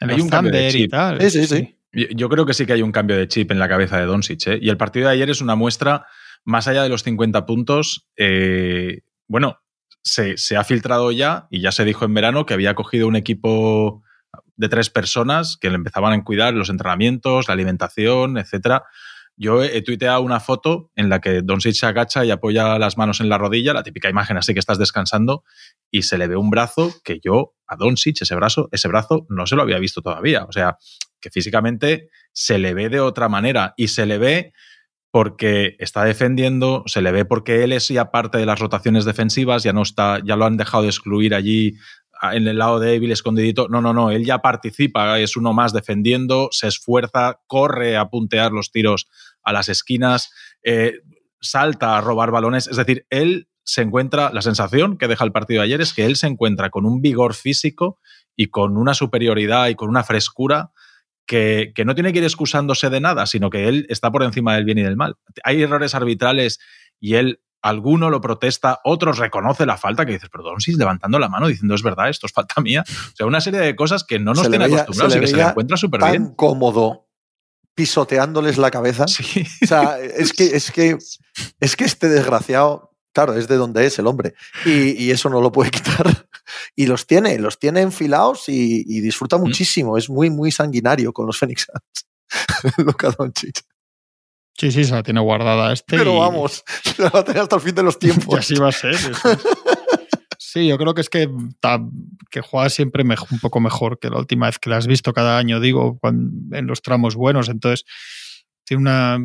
En 0.00 0.10
Hay 0.10 0.20
un 0.20 0.30
cambio 0.30 0.52
de 0.52 0.68
y 0.70 0.88
tal. 0.88 1.20
Sí, 1.20 1.30
sí, 1.30 1.46
sí. 1.46 1.76
Yo 1.92 2.06
yo 2.10 2.28
creo 2.30 2.46
que 2.46 2.54
sí 2.54 2.64
que 2.66 2.72
hay 2.72 2.82
un 2.82 2.92
cambio 2.92 3.16
de 3.16 3.28
chip 3.28 3.50
en 3.50 3.58
la 3.58 3.68
cabeza 3.68 3.98
de 3.98 4.06
Doncic. 4.06 4.46
¿eh? 4.46 4.58
Y 4.62 4.70
el 4.70 4.78
partido 4.78 5.08
de 5.08 5.14
ayer 5.14 5.28
es 5.28 5.42
una 5.42 5.54
muestra, 5.54 6.06
más 6.44 6.68
allá 6.68 6.82
de 6.82 6.88
los 6.88 7.02
50 7.02 7.46
puntos, 7.46 8.08
eh, 8.16 9.00
bueno, 9.26 9.60
se, 10.02 10.34
ha 10.56 10.64
filtrado 10.64 11.12
ya 11.12 11.46
y 11.50 11.60
ya 11.60 11.72
se 11.72 11.84
dijo 11.84 12.04
en 12.04 12.14
verano 12.14 12.46
que 12.46 12.54
había 12.54 12.74
cogido 12.74 13.06
un 13.06 13.16
equipo 13.16 14.02
de 14.56 14.68
tres 14.68 14.90
personas 14.90 15.56
que 15.60 15.68
le 15.68 15.76
empezaban 15.76 16.12
a 16.12 16.24
cuidar 16.24 16.54
los 16.54 16.70
entrenamientos, 16.70 17.48
la 17.48 17.54
alimentación, 17.54 18.38
etcétera. 18.38 18.84
Yo 19.36 19.62
he, 19.62 19.78
he 19.78 19.82
tuiteado 19.82 20.20
una 20.22 20.40
foto 20.40 20.90
en 20.96 21.08
la 21.08 21.20
que 21.20 21.40
Doncic 21.42 21.74
se 21.74 21.86
agacha 21.86 22.24
y 22.24 22.30
apoya 22.30 22.78
las 22.78 22.98
manos 22.98 23.20
en 23.20 23.28
la 23.28 23.38
rodilla, 23.38 23.72
la 23.72 23.82
típica 23.82 24.10
imagen 24.10 24.36
así 24.36 24.52
que 24.52 24.60
estás 24.60 24.78
descansando, 24.78 25.44
y 25.90 26.02
se 26.02 26.18
le 26.18 26.26
ve 26.26 26.36
un 26.36 26.50
brazo 26.50 26.92
que 27.04 27.20
yo 27.22 27.54
a 27.66 27.76
Doncic, 27.76 28.20
ese 28.20 28.34
brazo, 28.34 28.68
ese 28.72 28.88
brazo 28.88 29.26
no 29.28 29.46
se 29.46 29.56
lo 29.56 29.62
había 29.62 29.78
visto 29.78 30.02
todavía. 30.02 30.44
O 30.44 30.52
sea, 30.52 30.76
que 31.20 31.30
físicamente 31.30 32.10
se 32.32 32.58
le 32.58 32.74
ve 32.74 32.88
de 32.88 33.00
otra 33.00 33.28
manera 33.28 33.74
y 33.76 33.88
se 33.88 34.06
le 34.06 34.18
ve 34.18 34.52
porque 35.10 35.76
está 35.78 36.04
defendiendo, 36.04 36.84
se 36.86 37.02
le 37.02 37.10
ve 37.10 37.24
porque 37.24 37.64
él 37.64 37.72
es 37.72 37.88
ya 37.88 38.10
parte 38.10 38.38
de 38.38 38.46
las 38.46 38.60
rotaciones 38.60 39.04
defensivas, 39.04 39.62
ya 39.62 39.72
no 39.72 39.82
está, 39.82 40.20
ya 40.24 40.36
lo 40.36 40.44
han 40.44 40.56
dejado 40.56 40.84
de 40.84 40.88
excluir 40.88 41.34
allí 41.34 41.74
en 42.32 42.46
el 42.46 42.58
lado 42.58 42.78
débil, 42.78 43.10
escondidito. 43.10 43.68
No, 43.68 43.80
no, 43.80 43.92
no, 43.92 44.10
él 44.10 44.24
ya 44.24 44.38
participa, 44.38 45.18
es 45.18 45.36
uno 45.36 45.52
más 45.52 45.72
defendiendo, 45.72 46.48
se 46.52 46.68
esfuerza, 46.68 47.40
corre 47.46 47.96
a 47.96 48.08
puntear 48.08 48.52
los 48.52 48.70
tiros 48.70 49.08
a 49.42 49.52
las 49.52 49.68
esquinas, 49.68 50.30
eh, 50.62 51.00
salta 51.40 51.96
a 51.96 52.00
robar 52.00 52.30
balones. 52.30 52.68
Es 52.68 52.76
decir, 52.76 53.06
él 53.10 53.48
se 53.64 53.82
encuentra, 53.82 54.30
la 54.32 54.42
sensación 54.42 54.96
que 54.96 55.08
deja 55.08 55.24
el 55.24 55.32
partido 55.32 55.60
de 55.60 55.66
ayer 55.66 55.80
es 55.80 55.92
que 55.92 56.04
él 56.04 56.16
se 56.16 56.26
encuentra 56.26 56.70
con 56.70 56.84
un 56.84 57.00
vigor 57.00 57.34
físico 57.34 57.98
y 58.36 58.46
con 58.46 58.76
una 58.76 58.94
superioridad 58.94 59.68
y 59.68 59.74
con 59.74 59.88
una 59.88 60.04
frescura 60.04 60.72
que, 61.30 61.70
que 61.76 61.84
no 61.84 61.94
tiene 61.94 62.12
que 62.12 62.18
ir 62.18 62.24
excusándose 62.24 62.90
de 62.90 63.00
nada, 63.00 63.24
sino 63.24 63.50
que 63.50 63.68
él 63.68 63.86
está 63.88 64.10
por 64.10 64.24
encima 64.24 64.56
del 64.56 64.64
bien 64.64 64.78
y 64.78 64.82
del 64.82 64.96
mal. 64.96 65.14
Hay 65.44 65.62
errores 65.62 65.94
arbitrales 65.94 66.58
y 66.98 67.14
él, 67.14 67.40
alguno 67.62 68.10
lo 68.10 68.20
protesta, 68.20 68.80
otros 68.82 69.18
reconoce 69.18 69.64
la 69.64 69.76
falta, 69.76 70.04
que 70.04 70.14
dices, 70.14 70.28
pero 70.32 70.42
Doncic 70.42 70.76
levantando 70.76 71.20
la 71.20 71.28
mano 71.28 71.46
diciendo, 71.46 71.76
es 71.76 71.84
verdad, 71.84 72.08
esto 72.08 72.26
es 72.26 72.32
falta 72.32 72.60
mía. 72.60 72.82
O 72.84 73.16
sea, 73.16 73.26
una 73.26 73.40
serie 73.40 73.60
de 73.60 73.76
cosas 73.76 74.02
que 74.02 74.18
no 74.18 74.32
nos 74.34 74.42
Se 74.42 74.50
tiene 74.50 74.64
veía- 74.66 74.82
acostumbrados 74.82 75.14
y 75.16 75.20
que 75.20 75.26
se 75.28 75.36
le 75.36 75.42
encuentra 75.44 75.76
súper 75.76 76.00
Tan 76.00 76.10
bien. 76.10 76.34
cómodo 76.34 77.06
pisoteándoles 77.76 78.58
la 78.58 78.72
cabeza. 78.72 79.06
Sí. 79.06 79.44
O 79.62 79.66
sea, 79.66 79.98
es 80.00 80.32
que, 80.32 80.44
es 80.56 80.70
que, 80.72 80.98
es 81.60 81.76
que 81.76 81.84
este 81.84 82.08
desgraciado, 82.08 82.89
claro, 83.12 83.34
es 83.36 83.48
de 83.48 83.56
donde 83.56 83.86
es 83.86 83.98
el 83.98 84.06
hombre. 84.06 84.34
Y, 84.64 84.92
y 85.04 85.10
eso 85.10 85.28
no 85.30 85.40
lo 85.40 85.50
puede 85.52 85.70
quitar. 85.72 86.28
Y 86.76 86.86
los 86.86 87.06
tiene, 87.06 87.38
los 87.38 87.58
tiene 87.58 87.80
enfilados 87.80 88.48
y, 88.48 88.84
y 88.86 89.00
disfruta 89.00 89.36
muchísimo. 89.38 89.96
Es 89.96 90.08
muy, 90.10 90.30
muy 90.30 90.50
sanguinario 90.52 91.12
con 91.12 91.26
los 91.26 91.38
Phoenix 91.38 91.66
Suns. 91.66 92.76
Luka 92.78 93.10
Doncic. 93.10 93.62
Sí, 94.58 94.70
sí, 94.72 94.84
se 94.84 94.92
la 94.92 95.02
tiene 95.02 95.20
guardada 95.20 95.72
este. 95.72 95.96
Pero 95.96 96.14
y- 96.14 96.18
vamos, 96.18 96.62
se 96.84 97.02
la 97.02 97.10
va 97.10 97.20
a 97.20 97.24
tener 97.24 97.42
hasta 97.42 97.56
el 97.56 97.62
fin 97.62 97.74
de 97.74 97.82
los 97.82 97.96
Y 97.96 97.98
tiempos. 98.00 98.38
así 98.38 98.54
va 98.56 98.68
a 98.68 98.72
ser. 98.72 98.94
Sí, 100.38 100.66
yo 100.66 100.76
creo 100.78 100.94
que 100.94 101.00
es 101.02 101.08
que, 101.08 101.30
que 102.30 102.40
juega 102.40 102.68
siempre 102.70 103.04
un 103.04 103.38
poco 103.40 103.60
mejor 103.60 103.98
que 104.00 104.10
la 104.10 104.18
última 104.18 104.46
vez 104.46 104.58
que 104.58 104.68
la 104.70 104.78
has 104.78 104.86
visto 104.86 105.12
cada 105.12 105.38
año, 105.38 105.60
digo, 105.60 106.00
en 106.02 106.66
los 106.66 106.82
tramos 106.82 107.14
buenos. 107.14 107.48
Entonces, 107.48 107.84
tiene 108.64 108.80
una 108.82 109.18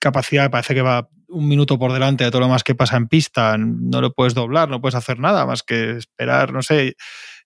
capacidad, 0.00 0.50
parece 0.50 0.74
que 0.74 0.82
va 0.82 1.08
un 1.34 1.48
minuto 1.48 1.78
por 1.78 1.92
delante 1.92 2.24
de 2.24 2.30
todo 2.30 2.40
lo 2.40 2.48
más 2.48 2.64
que 2.64 2.74
pasa 2.74 2.96
en 2.96 3.08
pista. 3.08 3.56
No 3.58 4.00
lo 4.00 4.12
puedes 4.12 4.34
doblar, 4.34 4.68
no 4.68 4.80
puedes 4.80 4.94
hacer 4.94 5.18
nada 5.18 5.46
más 5.46 5.62
que 5.62 5.92
esperar, 5.92 6.52
no 6.52 6.62
sé. 6.62 6.94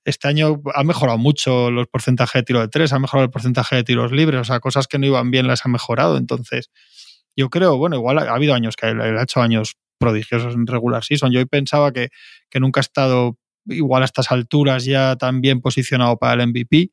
Este 0.05 0.29
año 0.29 0.63
ha 0.75 0.85
mejorado 0.85 1.19
mucho 1.19 1.71
los 1.71 1.87
porcentajes 1.89 2.41
de 2.41 2.43
tiro 2.45 2.61
de 2.61 2.69
tres, 2.69 2.93
ha 2.93 2.99
mejorado 2.99 3.25
el 3.25 3.31
porcentaje 3.31 3.77
de 3.77 3.85
tiros 3.85 4.13
libres, 4.13 4.41
o 4.41 4.45
sea, 4.45 4.61
cosas 4.61 4.87
que 4.87 4.99
no 4.99 5.07
iban 5.07 5.31
bien 5.31 5.47
las 5.47 5.67
ha 5.67 5.69
mejorado. 5.69 6.17
Entonces, 6.17 6.71
yo 7.37 7.51
creo, 7.51 7.77
bueno, 7.77 7.97
igual 7.97 8.19
ha, 8.19 8.23
ha 8.23 8.35
habido 8.35 8.55
años 8.55 8.77
que 8.77 8.89
él, 8.89 9.01
él 9.01 9.19
ha 9.19 9.23
hecho 9.23 9.41
años 9.41 9.77
prodigiosos 9.99 10.55
en 10.55 10.67
regular 10.67 11.05
season. 11.05 11.33
Yo 11.33 11.41
hoy 11.41 11.47
pensaba 11.47 11.93
que, 11.93 12.09
que 12.51 12.61
nunca 12.61 12.81
ha 12.81 12.83
estado 12.83 13.37
igual 13.67 14.03
a 14.03 14.07
estas 14.07 14.31
alturas 14.31 14.85
ya 14.85 15.17
tan 15.17 15.41
bien 15.41 15.61
posicionado 15.61 16.17
para 16.17 16.43
el 16.43 16.49
MVP. 16.49 16.91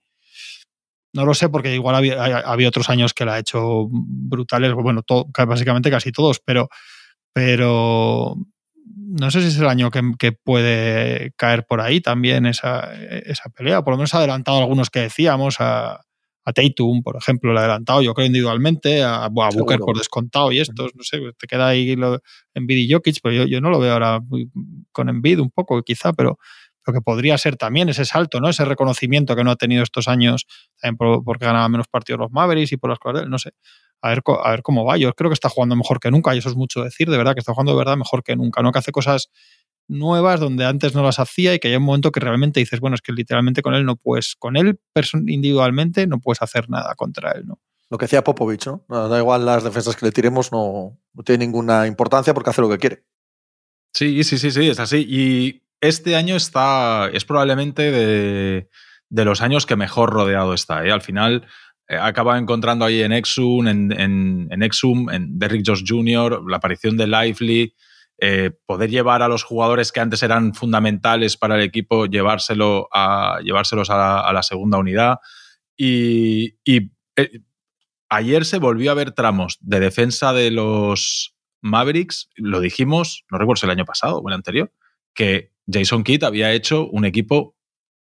No 1.16 1.26
lo 1.26 1.34
sé 1.34 1.48
porque 1.48 1.74
igual 1.74 1.96
había, 1.96 2.68
otros 2.68 2.90
años 2.90 3.14
que 3.14 3.24
la 3.24 3.36
ha 3.36 3.40
hecho 3.40 3.88
brutales, 3.90 4.74
bueno, 4.74 5.02
básicamente 5.48 5.90
casi 5.90 6.12
todos, 6.12 6.42
pero, 6.44 6.68
pero 7.32 8.36
no 8.86 9.32
sé 9.32 9.40
si 9.42 9.48
es 9.48 9.58
el 9.58 9.68
año 9.68 9.90
que, 9.92 10.32
puede 10.34 11.32
caer 11.38 11.66
por 11.66 11.80
ahí 11.80 12.02
también 12.02 12.46
esa, 12.46 12.94
esa, 12.94 13.50
pelea. 13.50 13.82
Por 13.82 13.94
lo 13.94 13.98
menos 13.98 14.14
ha 14.14 14.18
adelantado 14.18 14.58
algunos 14.58 14.90
que 14.90 15.00
decíamos, 15.00 15.62
a, 15.62 16.02
a 16.46 16.54
Tatum, 16.54 17.02
por 17.02 17.16
ejemplo, 17.16 17.54
le 17.54 17.60
ha 17.60 17.64
adelantado, 17.64 18.02
yo 18.02 18.14
creo 18.14 18.28
individualmente, 18.28 19.02
a, 19.02 19.24
a 19.24 19.30
Booker 19.30 19.80
por 19.80 19.98
descontado 19.98 20.52
y 20.52 20.60
estos, 20.60 20.94
no 20.96 21.04
sé, 21.04 21.20
te 21.40 21.48
queda 21.48 21.70
ahí 21.70 21.96
lo, 21.96 22.22
Embiid 22.54 22.90
y 22.90 22.92
Jokic, 22.92 23.20
pero 23.24 23.36
yo, 23.36 23.46
yo 23.46 23.62
no 23.62 23.70
lo 23.70 23.80
veo 23.80 23.94
ahora 23.94 24.22
con 24.92 25.10
Envid 25.10 25.40
un 25.40 25.50
poco, 25.50 25.82
quizá, 25.82 26.12
pero 26.12 26.38
lo 26.86 26.94
que 26.94 27.02
podría 27.02 27.38
ser 27.38 27.58
también 27.58 27.90
ese 27.90 28.06
salto, 28.06 28.40
¿no? 28.40 28.50
Ese 28.50 28.66
reconocimiento 28.66 29.36
que 29.36 29.44
no 29.44 29.52
ha 29.52 29.56
tenido 29.56 29.84
estos 29.84 30.08
años, 30.08 30.46
también 30.80 31.24
porque 31.24 31.46
ganaba 31.46 31.68
menos 31.70 31.88
partidos 31.88 32.20
los 32.20 32.32
Mavericks 32.32 32.72
y 32.74 32.78
por 32.78 32.90
las 32.90 33.00
cosas, 33.00 33.28
no 33.28 33.38
sé. 33.40 33.52
A 34.02 34.10
ver, 34.10 34.22
a 34.44 34.52
ver 34.52 34.62
cómo 34.62 34.86
va. 34.86 34.98
Yo 34.98 35.14
creo 35.14 35.30
que 35.30 35.34
está 35.34 35.50
jugando 35.50 35.76
mejor 35.76 36.00
que 36.00 36.12
nunca, 36.12 36.36
y 36.36 36.38
eso 36.38 36.50
es 36.50 36.56
mucho 36.56 36.84
decir, 36.84 37.10
de 37.10 37.18
verdad, 37.18 37.34
que 37.34 37.40
está 37.40 37.54
jugando 37.54 37.72
de 37.72 37.78
verdad 37.78 37.98
mejor 37.98 38.24
que 38.24 38.36
nunca, 38.36 38.62
¿no? 38.62 38.72
Que 38.72 38.80
hace 38.80 38.92
cosas 38.92 39.30
nuevas 39.88 40.40
donde 40.40 40.66
antes 40.66 40.96
no 40.96 41.04
las 41.04 41.20
hacía 41.20 41.54
y 41.54 41.60
que 41.60 41.70
hay 41.70 41.76
un 41.76 41.84
momento 41.84 42.12
que 42.12 42.20
realmente 42.20 42.60
dices, 42.60 42.80
bueno, 42.80 42.96
es 42.96 43.02
que 43.02 43.12
literalmente 43.12 43.62
con 43.62 43.74
él 43.74 43.86
no 43.86 43.96
puedes, 43.96 44.36
con 44.36 44.58
él 44.58 44.80
individualmente 45.28 46.08
no 46.08 46.20
puedes 46.20 46.42
hacer 46.42 46.70
nada 46.70 46.96
contra 46.96 47.32
él, 47.32 47.46
¿no? 47.46 47.60
Lo 47.90 47.98
que 47.98 48.06
decía 48.06 48.24
Popovich, 48.24 48.66
¿no? 48.66 48.84
Da 48.88 49.18
igual 49.20 49.46
las 49.46 49.64
defensas 49.64 49.96
que 49.96 50.08
le 50.08 50.12
tiremos, 50.12 50.52
no, 50.52 50.98
no 51.14 51.24
tiene 51.24 51.46
ninguna 51.46 51.86
importancia 51.86 52.34
porque 52.34 52.50
hace 52.50 52.62
lo 52.62 52.70
que 52.70 52.80
quiere. 52.80 53.04
Sí, 53.94 54.24
sí, 54.24 54.38
sí, 54.40 54.52
sí, 54.52 54.70
es 54.70 54.80
así. 54.80 55.06
Y 55.08 55.62
este 55.88 56.16
año 56.16 56.36
está, 56.36 57.10
es 57.14 57.26
probablemente 57.26 57.92
de, 57.92 58.68
los 59.10 59.42
años 59.42 59.66
que 59.66 59.76
mejor 59.76 60.12
rodeado 60.12 60.54
está. 60.54 60.86
¿eh? 60.86 60.92
Al 60.92 61.02
final 61.02 61.48
eh, 61.88 61.98
acaba 61.98 62.38
encontrando 62.38 62.86
ahí 62.86 63.02
en 63.02 63.12
Exum, 63.12 63.68
en, 63.68 63.92
en, 63.92 64.64
Exum, 64.64 65.10
en 65.10 65.38
Derrick 65.38 65.66
Josh 65.66 65.84
Jr., 65.88 66.44
la 66.48 66.58
aparición 66.58 66.98
de 66.98 67.08
Lively, 67.08 67.74
eh, 68.18 68.52
poder 68.66 68.90
llevar 68.90 69.22
a 69.22 69.28
los 69.28 69.44
jugadores 69.44 69.92
que 69.92 70.00
antes 70.00 70.24
eran 70.24 70.54
fundamentales 70.54 71.36
para 71.36 71.56
el 71.56 71.62
equipo, 71.62 72.06
llevárselo 72.06 72.88
a, 72.94 73.40
llevárselos 73.44 73.90
a 73.90 74.32
la, 74.32 74.44
segunda 74.44 74.78
unidad. 74.78 75.18
Y, 75.78 76.56
ayer 78.10 78.46
se 78.46 78.60
volvió 78.60 78.92
a 78.92 78.94
ver 78.94 79.12
tramos 79.12 79.58
de 79.62 79.80
defensa 79.80 80.32
de 80.32 80.52
los 80.52 81.36
Mavericks, 81.62 82.30
lo 82.36 82.60
dijimos, 82.60 83.26
no 83.32 83.38
recuerdo 83.38 83.66
el 83.66 83.72
año 83.72 83.86
pasado 83.86 84.20
o 84.20 84.30
el 84.30 84.36
anterior, 84.36 84.72
que 85.14 85.55
Jason 85.68 86.04
Kidd 86.04 86.24
había 86.24 86.52
hecho 86.52 86.88
un 86.88 87.06
equipo 87.06 87.56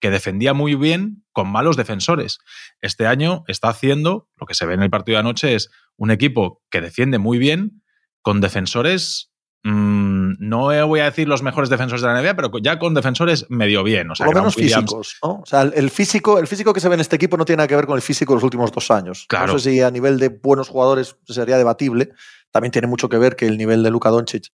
que 0.00 0.11
defendía 0.11 0.54
muy 0.54 0.74
bien 0.74 1.24
con 1.32 1.50
malos 1.50 1.76
defensores. 1.76 2.38
Este 2.80 3.06
año 3.06 3.44
está 3.48 3.68
haciendo, 3.68 4.28
lo 4.36 4.46
que 4.46 4.54
se 4.54 4.66
ve 4.66 4.74
en 4.74 4.82
el 4.82 4.90
partido 4.90 5.16
de 5.16 5.20
anoche, 5.20 5.54
es 5.54 5.70
un 5.96 6.11
equipo 6.11 6.62
que 6.70 6.80
defiende 6.80 7.18
muy 7.18 7.38
bien 7.38 7.82
con 8.22 8.40
defensores 8.40 9.32
mm, 9.64 10.09
no 10.38 10.86
voy 10.86 11.00
a 11.00 11.04
decir 11.04 11.28
los 11.28 11.42
mejores 11.42 11.68
defensores 11.68 12.02
de 12.02 12.09
la 12.09 12.22
NBA, 12.22 12.36
pero 12.36 12.50
ya 12.62 12.78
con 12.78 12.94
defensores 12.94 13.46
medio 13.48 13.82
bien. 13.82 14.11
O 14.11 14.14
sea, 14.14 14.26
Por 14.26 14.34
lo 14.34 14.42
menos 14.42 14.54
físicos, 14.54 15.16
¿no? 15.22 15.40
O 15.42 15.46
sea, 15.46 15.62
el 15.62 15.90
físico, 15.90 16.38
el 16.38 16.46
físico 16.46 16.72
que 16.72 16.80
se 16.80 16.88
ve 16.88 16.94
en 16.94 17.00
este 17.00 17.16
equipo 17.16 17.36
no 17.36 17.44
tiene 17.44 17.59
nada 17.59 17.68
que 17.68 17.76
ver 17.76 17.86
con 17.86 17.96
el 17.96 18.02
físico 18.02 18.32
de 18.32 18.36
los 18.36 18.44
últimos 18.44 18.72
dos 18.72 18.90
años. 18.90 19.26
Claro. 19.28 19.52
No 19.52 19.59
sé 19.59 19.70
si 19.70 19.80
a 19.80 19.90
nivel 19.90 20.18
de 20.18 20.28
buenos 20.28 20.68
jugadores 20.68 21.16
sería 21.26 21.56
debatible, 21.56 22.11
también 22.51 22.72
tiene 22.72 22.88
mucho 22.88 23.09
que 23.09 23.18
ver 23.18 23.36
que 23.36 23.46
el 23.46 23.59
nivel 23.59 23.82
de 23.82 23.90
Luka 23.90 24.11
Doncic 24.11 24.49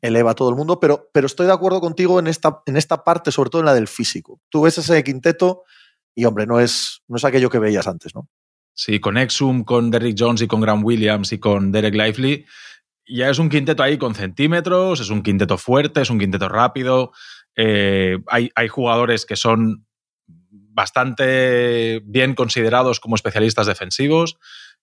eleva 0.00 0.32
a 0.32 0.34
todo 0.34 0.50
el 0.50 0.56
mundo, 0.56 0.80
pero, 0.80 1.10
pero 1.12 1.26
estoy 1.26 1.46
de 1.46 1.52
acuerdo 1.52 1.80
contigo 1.80 2.18
en 2.18 2.26
esta, 2.26 2.62
en 2.66 2.76
esta 2.76 3.04
parte, 3.04 3.32
sobre 3.32 3.50
todo 3.50 3.62
en 3.62 3.66
la 3.66 3.74
del 3.74 3.88
físico. 3.88 4.40
Tú 4.48 4.62
ves 4.62 4.78
ese 4.78 5.02
quinteto 5.02 5.64
y, 6.14 6.24
hombre, 6.24 6.46
no 6.46 6.60
es, 6.60 7.02
no 7.08 7.16
es 7.16 7.24
aquello 7.24 7.50
que 7.50 7.58
veías 7.58 7.86
antes, 7.86 8.14
¿no? 8.14 8.28
Sí, 8.74 9.00
con 9.00 9.18
Exum, 9.18 9.64
con 9.64 9.90
Derrick 9.90 10.16
Jones 10.18 10.42
y 10.42 10.46
con 10.46 10.60
Graham 10.60 10.84
Williams 10.84 11.32
y 11.32 11.38
con 11.38 11.72
Derek 11.72 11.94
Lively, 11.94 12.46
ya 13.06 13.28
es 13.28 13.38
un 13.38 13.48
quinteto 13.48 13.82
ahí 13.82 13.98
con 13.98 14.14
centímetros, 14.14 15.00
es 15.00 15.10
un 15.10 15.22
quinteto 15.22 15.58
fuerte, 15.58 16.00
es 16.00 16.10
un 16.10 16.18
quinteto 16.18 16.48
rápido. 16.48 17.12
Eh, 17.56 18.18
hay, 18.28 18.50
hay 18.54 18.68
jugadores 18.68 19.26
que 19.26 19.36
son 19.36 19.86
bastante 20.26 22.00
bien 22.04 22.34
considerados 22.34 23.00
como 23.00 23.16
especialistas 23.16 23.66
defensivos. 23.66 24.38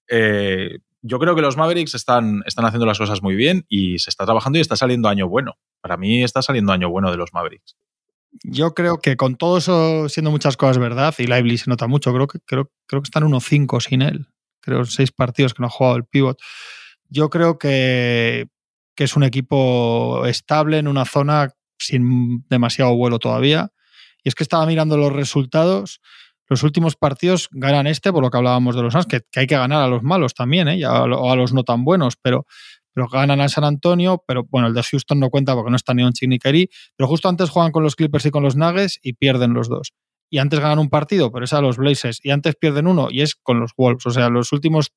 Eh, 0.10 0.80
yo 1.01 1.20
creo 1.20 1.36
que 1.36 1.41
los 1.41 1.58
Mavericks 1.58 1.95
están, 1.95 2.43
están 2.45 2.66
haciendo 2.66 2.86
las 2.86 2.97
cosas 2.97 3.22
muy 3.22 3.36
bien 3.36 3.66
y 3.70 3.99
se 3.99 4.10
está 4.10 4.26
trabajando 4.26 4.58
y 4.58 4.62
está 4.62 4.76
saliendo 4.76 5.10
año 5.10 5.28
bueno. 5.28 5.53
Para 5.82 5.97
mí 5.97 6.24
está 6.24 6.41
saliendo 6.41 6.74
año 6.74 6.89
bueno 6.89 7.12
de 7.12 7.18
los 7.18 7.34
Mavericks. 7.34 7.78
Yo 8.43 8.74
creo 8.74 8.99
que 8.99 9.16
con 9.16 9.36
todo 9.36 9.58
eso 9.58 10.10
siendo 10.10 10.32
muchas 10.32 10.58
cosas 10.58 10.78
verdad, 10.78 11.16
y 11.18 11.28
Lively 11.28 11.58
se 11.58 11.70
nota 11.70 11.88
mucho, 11.88 12.14
creo 12.14 12.28
que, 12.28 12.39
creo, 12.39 12.72
creo 12.86 13.01
que 13.01 13.08
están 13.08 13.24
1-5 13.24 13.82
sin 13.82 14.01
él. 14.01 14.28
Creo 14.62 14.86
seis 14.86 15.12
partidos 15.12 15.53
que 15.53 15.62
no 15.62 15.68
ha 15.68 15.72
jugado 15.72 15.95
el 15.95 16.05
pivot. 16.05 16.39
Yo 17.10 17.30
creo 17.30 17.58
que, 17.58 18.47
que 18.95 19.05
es 19.05 19.16
un 19.16 19.24
equipo 19.24 20.26
estable 20.26 20.78
en 20.78 20.88
una 20.88 21.05
zona 21.05 21.53
sin 21.80 22.45
demasiado 22.49 22.95
vuelo 22.95 23.18
todavía. 23.20 23.72
Y 24.24 24.30
es 24.30 24.36
que 24.36 24.43
estaba 24.43 24.66
mirando 24.66 24.97
los 24.97 25.14
resultados 25.14 26.01
los 26.50 26.64
últimos 26.64 26.95
partidos 26.95 27.50
ganan 27.52 27.88
este, 27.88 28.12
por 28.12 28.24
lo 28.24 28.30
que 28.30 28.38
hablábamos 28.38 28.76
de 28.76 28.82
los 28.82 28.93
Suns, 28.93 29.06
que, 29.06 29.22
hay 29.36 29.48
que 29.48 29.58
ganar 29.58 29.82
a 29.82 29.88
los 29.88 30.04
malos 30.04 30.34
también, 30.34 30.68
¿eh? 30.68 30.86
o 30.86 31.32
a 31.32 31.36
los 31.36 31.54
no 31.54 31.64
tan 31.64 31.84
buenos, 31.84 32.16
pero, 32.22 32.45
pero 32.93 33.08
ganan 33.08 33.41
al 33.41 33.50
San 33.50 33.64
Antonio, 33.64 34.24
pero 34.26 34.45
bueno, 34.50 34.68
el 34.68 34.74
de 34.74 34.84
Houston 34.84 35.20
no 35.20 35.30
cuenta 35.30 35.54
porque 35.56 35.70
no 35.70 35.76
está 35.76 35.93
ni 35.93 36.04
un 36.04 36.14
ni 36.22 36.39
Kerry, 36.39 36.70
pero 36.95 37.08
justo 37.08 37.30
antes 37.30 37.50
juegan 37.50 37.72
con 37.72 37.84
los 37.84 37.95
Clippers 37.95 38.26
y 38.26 38.32
con 38.32 38.43
los 38.43 38.56
Nuggets 38.56 39.00
y 39.02 39.14
pierden 39.14 39.54
los 39.54 39.68
dos. 39.68 39.93
Y 40.30 40.39
antes 40.39 40.60
ganan 40.60 40.80
un 40.80 40.89
partido, 40.89 41.32
pero 41.32 41.45
es 41.45 41.54
a 41.54 41.62
los 41.62 41.78
Blazers, 41.78 42.20
y 42.24 42.32
antes 42.32 42.56
pierden 42.56 42.88
uno, 42.88 43.08
y 43.10 43.22
es 43.22 43.36
con 43.36 43.60
los 43.60 43.72
Wolves. 43.78 44.06
O 44.06 44.12
sea, 44.12 44.30
los 44.30 44.52
últimos 44.52 44.91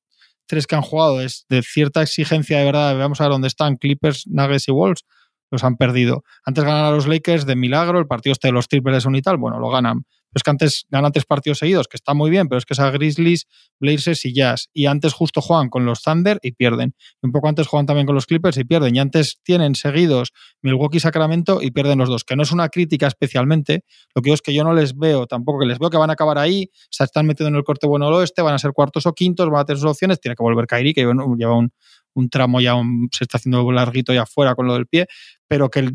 tres 0.45 0.67
que 0.67 0.75
han 0.75 0.81
jugado 0.81 1.21
es 1.21 1.45
de 1.49 1.61
cierta 1.61 2.01
exigencia 2.01 2.59
de 2.59 2.65
verdad, 2.65 2.97
vamos 2.97 3.21
a 3.21 3.25
ver 3.25 3.31
dónde 3.31 3.47
están 3.47 3.77
Clippers, 3.77 4.27
Nuggets 4.27 4.67
y 4.67 4.71
Wolves, 4.71 5.03
los 5.49 5.63
han 5.63 5.77
perdido. 5.77 6.23
Antes 6.45 6.63
ganan 6.63 6.85
a 6.85 6.91
los 6.91 7.07
Lakers 7.07 7.45
de 7.45 7.55
milagro, 7.55 7.99
el 7.99 8.07
partido 8.07 8.31
este 8.33 8.47
de 8.47 8.53
los 8.53 8.67
un 9.05 9.15
y 9.15 9.21
tal, 9.21 9.37
bueno, 9.37 9.59
lo 9.59 9.69
ganan 9.69 10.05
es 10.33 10.43
que 10.43 10.49
antes 10.49 10.85
ganan 10.89 11.11
tres 11.11 11.25
partidos 11.25 11.59
seguidos, 11.59 11.87
que 11.87 11.97
está 11.97 12.13
muy 12.13 12.29
bien, 12.29 12.47
pero 12.47 12.57
es 12.57 12.65
que 12.65 12.73
es 12.73 12.79
a 12.79 12.89
Grizzlies, 12.89 13.47
Blazers 13.79 14.23
y 14.25 14.33
Jazz. 14.33 14.69
Y 14.73 14.85
antes 14.85 15.13
justo 15.13 15.41
juegan 15.41 15.69
con 15.69 15.85
los 15.85 16.01
Thunder 16.01 16.39
y 16.41 16.53
pierden. 16.53 16.95
Y 17.21 17.27
un 17.27 17.31
poco 17.31 17.49
antes 17.49 17.67
juegan 17.67 17.85
también 17.85 18.05
con 18.05 18.15
los 18.15 18.25
Clippers 18.25 18.57
y 18.57 18.63
pierden. 18.63 18.95
Y 18.95 18.99
antes 18.99 19.39
tienen 19.43 19.75
seguidos 19.75 20.31
Milwaukee 20.61 20.97
y 20.97 20.99
Sacramento 21.01 21.61
y 21.61 21.71
pierden 21.71 21.99
los 21.99 22.09
dos. 22.09 22.23
Que 22.23 22.35
no 22.35 22.43
es 22.43 22.51
una 22.51 22.69
crítica 22.69 23.07
especialmente. 23.07 23.83
Lo 24.15 24.21
que 24.21 24.27
digo 24.27 24.35
es 24.35 24.41
que 24.41 24.53
yo 24.53 24.63
no 24.63 24.73
les 24.73 24.95
veo 24.95 25.27
tampoco, 25.27 25.59
que 25.59 25.65
les 25.65 25.79
veo 25.79 25.89
que 25.89 25.97
van 25.97 26.09
a 26.09 26.13
acabar 26.13 26.37
ahí, 26.37 26.69
se 26.89 27.03
están 27.03 27.25
metiendo 27.25 27.49
en 27.49 27.55
el 27.55 27.63
corte 27.63 27.87
bueno 27.87 28.07
al 28.07 28.13
oeste, 28.13 28.41
van 28.41 28.53
a 28.53 28.59
ser 28.59 28.71
cuartos 28.71 29.05
o 29.05 29.13
quintos, 29.13 29.49
van 29.49 29.61
a 29.61 29.65
tener 29.65 29.79
sus 29.79 29.89
opciones. 29.89 30.19
Tiene 30.19 30.35
que 30.35 30.43
volver 30.43 30.65
Kairi, 30.65 30.93
que 30.93 31.01
lleva 31.01 31.55
un, 31.55 31.71
un 32.13 32.29
tramo 32.29 32.61
ya, 32.61 32.75
se 33.11 33.23
está 33.23 33.37
haciendo 33.37 33.69
larguito 33.71 34.13
ya 34.13 34.23
afuera 34.23 34.55
con 34.55 34.67
lo 34.67 34.73
del 34.73 34.87
pie, 34.87 35.07
pero 35.47 35.69
que 35.69 35.91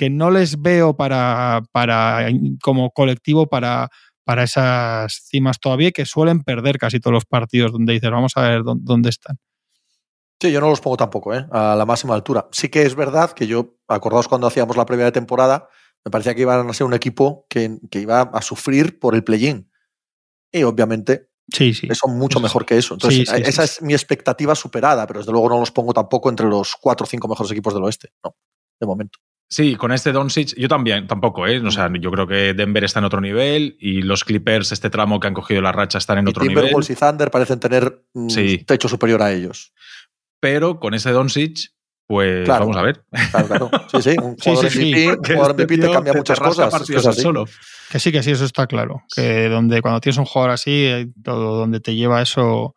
que 0.00 0.08
no 0.08 0.30
les 0.30 0.62
veo 0.62 0.96
para, 0.96 1.60
para 1.72 2.26
como 2.62 2.90
colectivo 2.90 3.48
para, 3.48 3.90
para 4.24 4.44
esas 4.44 5.26
cimas 5.26 5.60
todavía 5.60 5.90
que 5.90 6.06
suelen 6.06 6.42
perder 6.42 6.78
casi 6.78 7.00
todos 7.00 7.12
los 7.12 7.26
partidos 7.26 7.70
donde 7.70 7.92
dices, 7.92 8.10
vamos 8.10 8.32
a 8.36 8.48
ver 8.48 8.62
dónde, 8.64 9.10
están. 9.10 9.36
Sí, 10.40 10.50
yo 10.52 10.62
no 10.62 10.70
los 10.70 10.80
pongo 10.80 10.96
tampoco 10.96 11.34
¿eh? 11.34 11.46
a 11.52 11.76
la 11.76 11.84
máxima 11.84 12.14
altura. 12.14 12.48
Sí 12.50 12.70
que 12.70 12.80
es 12.80 12.94
verdad 12.94 13.32
que 13.32 13.46
yo, 13.46 13.76
acordaos 13.88 14.26
cuando 14.26 14.46
hacíamos 14.46 14.74
la 14.78 14.86
previa 14.86 15.04
de 15.04 15.12
temporada, 15.12 15.68
me 16.02 16.10
parecía 16.10 16.34
que 16.34 16.40
iban 16.40 16.66
a 16.66 16.72
ser 16.72 16.86
un 16.86 16.94
equipo 16.94 17.44
que, 17.50 17.78
iba 17.92 18.22
a 18.22 18.40
sufrir 18.40 18.98
por 19.00 19.14
el 19.14 19.22
play-in. 19.22 19.70
Y 20.50 20.62
obviamente 20.62 21.28
Sí, 21.52 21.74
sí. 21.74 21.88
Son 21.92 22.16
mucho 22.16 22.40
mejor 22.40 22.64
que 22.64 22.78
eso. 22.78 22.94
Entonces, 22.94 23.28
esa 23.28 23.64
es 23.64 23.82
mi 23.82 23.92
expectativa 23.92 24.54
superada, 24.54 25.04
pero 25.06 25.18
desde 25.18 25.32
luego 25.32 25.48
no 25.48 25.58
los 25.58 25.72
pongo 25.72 25.92
tampoco 25.92 26.30
entre 26.30 26.46
los 26.46 26.76
cuatro 26.76 27.04
o 27.04 27.06
cinco 27.06 27.26
mejores 27.28 27.50
equipos 27.50 27.74
del 27.74 27.82
oeste. 27.82 28.12
No, 28.24 28.36
de 28.78 28.86
momento. 28.86 29.18
Sí, 29.52 29.74
con 29.74 29.90
este 29.90 30.12
Doncic, 30.12 30.54
yo 30.56 30.68
también, 30.68 31.08
tampoco, 31.08 31.44
¿eh? 31.44 31.60
O 31.60 31.72
sea, 31.72 31.90
yo 32.00 32.12
creo 32.12 32.28
que 32.28 32.54
Denver 32.54 32.84
está 32.84 33.00
en 33.00 33.06
otro 33.06 33.20
nivel 33.20 33.76
y 33.80 34.02
los 34.02 34.22
Clippers, 34.22 34.70
este 34.70 34.90
tramo 34.90 35.18
que 35.18 35.26
han 35.26 35.34
cogido 35.34 35.60
la 35.60 35.72
racha, 35.72 35.98
están 35.98 36.18
en 36.18 36.28
otro 36.28 36.44
nivel. 36.44 36.66
Timberwolves 36.66 36.90
y 36.90 36.94
Thunder 36.94 37.32
parecen 37.32 37.58
tener 37.58 38.04
un 38.12 38.28
techo 38.64 38.88
superior 38.88 39.20
a 39.22 39.32
ellos. 39.32 39.72
Pero 40.38 40.78
con 40.78 40.94
ese 40.94 41.10
Doncic, 41.10 41.72
pues 42.06 42.46
vamos 42.46 42.76
a 42.76 42.82
ver. 42.82 43.04
Claro, 43.32 43.48
claro. 43.48 43.70
Sí, 43.90 44.02
sí, 44.02 44.16
un 44.22 44.36
jugador 44.42 44.66
MVP, 44.66 45.34
jugador 45.34 45.54
MVP 45.54 45.78
te 45.78 45.90
cambia 45.90 46.12
muchas 46.12 46.38
cosas. 46.38 46.72
Que 47.90 47.98
sí, 47.98 48.12
que 48.12 48.22
sí, 48.22 48.30
eso 48.30 48.44
está 48.44 48.68
claro. 48.68 49.02
Que 49.14 49.48
donde 49.48 49.82
cuando 49.82 50.00
tienes 50.00 50.18
un 50.18 50.26
jugador 50.26 50.52
así, 50.52 51.12
todo 51.24 51.58
donde 51.58 51.80
te 51.80 51.96
lleva 51.96 52.22
eso 52.22 52.76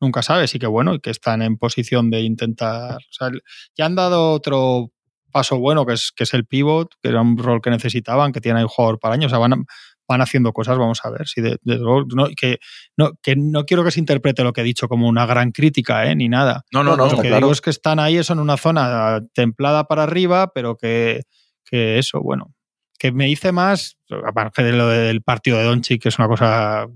nunca 0.00 0.22
sabes 0.22 0.54
y 0.54 0.58
que 0.58 0.66
bueno, 0.66 0.94
y 0.94 1.00
que 1.00 1.10
están 1.10 1.42
en 1.42 1.58
posición 1.58 2.10
de 2.10 2.20
intentar. 2.20 2.96
O 2.96 3.12
sea, 3.12 3.30
ya 3.76 3.86
han 3.86 3.94
dado 3.94 4.32
otro 4.32 4.92
paso 5.36 5.58
bueno, 5.58 5.84
que 5.84 5.92
es, 5.92 6.12
que 6.16 6.24
es 6.24 6.32
el 6.32 6.46
pivot, 6.46 6.94
que 7.02 7.10
era 7.10 7.20
un 7.20 7.36
rol 7.36 7.60
que 7.60 7.68
necesitaban, 7.68 8.32
que 8.32 8.40
tiene 8.40 8.62
un 8.62 8.68
jugador 8.68 8.98
para 8.98 9.16
años. 9.16 9.26
O 9.26 9.36
sea, 9.36 9.38
van, 9.38 9.66
van 10.08 10.22
haciendo 10.22 10.50
cosas, 10.54 10.78
vamos 10.78 11.00
a 11.04 11.10
ver. 11.10 11.28
Si 11.28 11.42
de, 11.42 11.58
no, 11.62 12.06
que, 12.34 12.56
no, 12.96 13.10
que 13.22 13.36
no 13.36 13.66
quiero 13.66 13.84
que 13.84 13.90
se 13.90 14.00
interprete 14.00 14.42
lo 14.42 14.54
que 14.54 14.62
he 14.62 14.64
dicho 14.64 14.88
como 14.88 15.06
una 15.08 15.26
gran 15.26 15.52
crítica, 15.52 16.06
¿eh? 16.10 16.16
ni 16.16 16.30
nada. 16.30 16.64
No, 16.72 16.82
no, 16.82 16.96
no. 16.96 17.10
Lo 17.10 17.20
que 17.20 17.30
digo 17.30 17.52
es 17.52 17.60
que 17.60 17.68
están 17.68 17.98
ahí, 17.98 18.16
eso 18.16 18.32
en 18.32 18.38
una 18.38 18.56
zona 18.56 19.20
templada 19.34 19.84
para 19.84 20.04
arriba, 20.04 20.52
pero 20.54 20.78
que, 20.78 21.24
que 21.66 21.98
eso, 21.98 22.22
bueno, 22.22 22.54
que 22.96 23.12
me 23.12 23.28
hice 23.28 23.52
más, 23.52 23.98
aparte 24.26 24.62
de 24.62 24.72
lo 24.72 24.88
del 24.88 25.22
partido 25.22 25.58
de 25.58 25.64
Donchi, 25.64 25.98
que 25.98 26.08
es 26.08 26.18
una 26.18 26.28
cosa, 26.28 26.86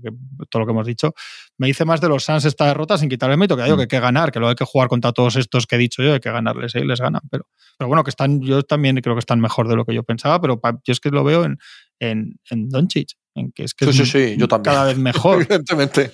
todo 0.49 0.59
lo 0.61 0.65
que 0.65 0.71
hemos 0.71 0.87
dicho, 0.87 1.13
me 1.57 1.69
hice 1.69 1.85
más 1.85 2.01
de 2.01 2.09
los 2.09 2.23
Suns 2.23 2.45
esta 2.45 2.65
derrota 2.67 2.97
sin 2.97 3.09
quitarle 3.09 3.33
el 3.33 3.39
mérito, 3.39 3.55
que 3.55 3.63
hay 3.63 3.75
que 3.75 3.81
hay 3.81 3.87
que 3.87 3.99
ganar, 3.99 4.31
que 4.31 4.39
lo 4.39 4.47
hay 4.47 4.55
que 4.55 4.65
jugar 4.65 4.87
contra 4.87 5.11
todos 5.11 5.35
estos 5.35 5.67
que 5.67 5.75
he 5.75 5.79
dicho 5.79 6.01
yo, 6.01 6.13
hay 6.13 6.19
que 6.19 6.31
ganarles, 6.31 6.75
¿eh? 6.75 6.83
les 6.85 6.99
ganan. 6.99 7.21
Pero, 7.29 7.47
pero 7.77 7.87
bueno, 7.87 8.03
que 8.03 8.09
están, 8.09 8.41
yo 8.41 8.63
también 8.63 8.97
creo 8.97 9.15
que 9.15 9.19
están 9.19 9.39
mejor 9.39 9.67
de 9.67 9.75
lo 9.75 9.85
que 9.85 9.93
yo 9.93 10.03
pensaba, 10.03 10.41
pero 10.41 10.59
yo 10.83 10.91
es 10.91 10.99
que 10.99 11.09
lo 11.09 11.23
veo 11.23 11.45
en, 11.45 11.57
en, 11.99 12.39
en 12.49 12.69
Doncic, 12.69 13.17
en 13.35 13.51
que 13.51 13.63
es 13.63 13.73
que 13.73 13.91
sí, 13.93 14.05
sí, 14.05 14.35
yo 14.37 14.47
también. 14.47 14.75
cada 14.75 14.85
vez 14.85 14.97
mejor. 14.97 15.41
Evidentemente. 15.43 16.13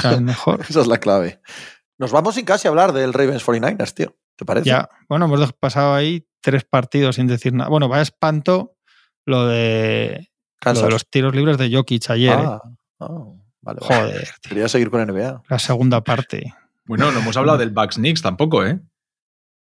Cada 0.00 0.14
vez 0.14 0.22
mejor. 0.22 0.60
Esa 0.68 0.80
es 0.80 0.86
la 0.86 0.98
clave. 0.98 1.40
Nos 1.98 2.12
vamos 2.12 2.34
sin 2.34 2.44
casi 2.44 2.66
hablar 2.66 2.92
del 2.92 3.12
Ravens 3.12 3.44
49ers, 3.44 3.94
tío. 3.94 4.16
¿Te 4.36 4.44
parece? 4.44 4.68
Ya, 4.68 4.88
bueno, 5.08 5.26
hemos 5.26 5.52
pasado 5.52 5.94
ahí 5.94 6.26
tres 6.40 6.64
partidos 6.64 7.16
sin 7.16 7.26
decir 7.26 7.52
nada. 7.52 7.68
Bueno, 7.68 7.88
vaya 7.88 8.02
espanto 8.02 8.76
lo 9.26 9.46
de, 9.46 10.28
lo 10.64 10.72
de 10.72 10.90
los 10.90 11.08
tiros 11.08 11.34
libres 11.34 11.58
de 11.58 11.74
Jokic 11.74 12.10
ayer. 12.10 12.38
¿eh? 12.38 12.42
Ah, 12.42 12.60
oh, 12.98 13.36
vale, 13.60 13.80
vale. 13.80 14.02
Joder. 14.02 14.28
Quería 14.42 14.68
seguir 14.68 14.90
con 14.90 15.04
NBA. 15.06 15.42
La 15.48 15.58
segunda 15.58 16.02
parte. 16.02 16.54
Bueno, 16.86 17.10
no 17.12 17.20
hemos 17.20 17.36
hablado 17.36 17.58
del 17.58 17.70
Bucks 17.70 17.96
Knicks 17.96 18.22
tampoco, 18.22 18.64
¿eh? 18.66 18.80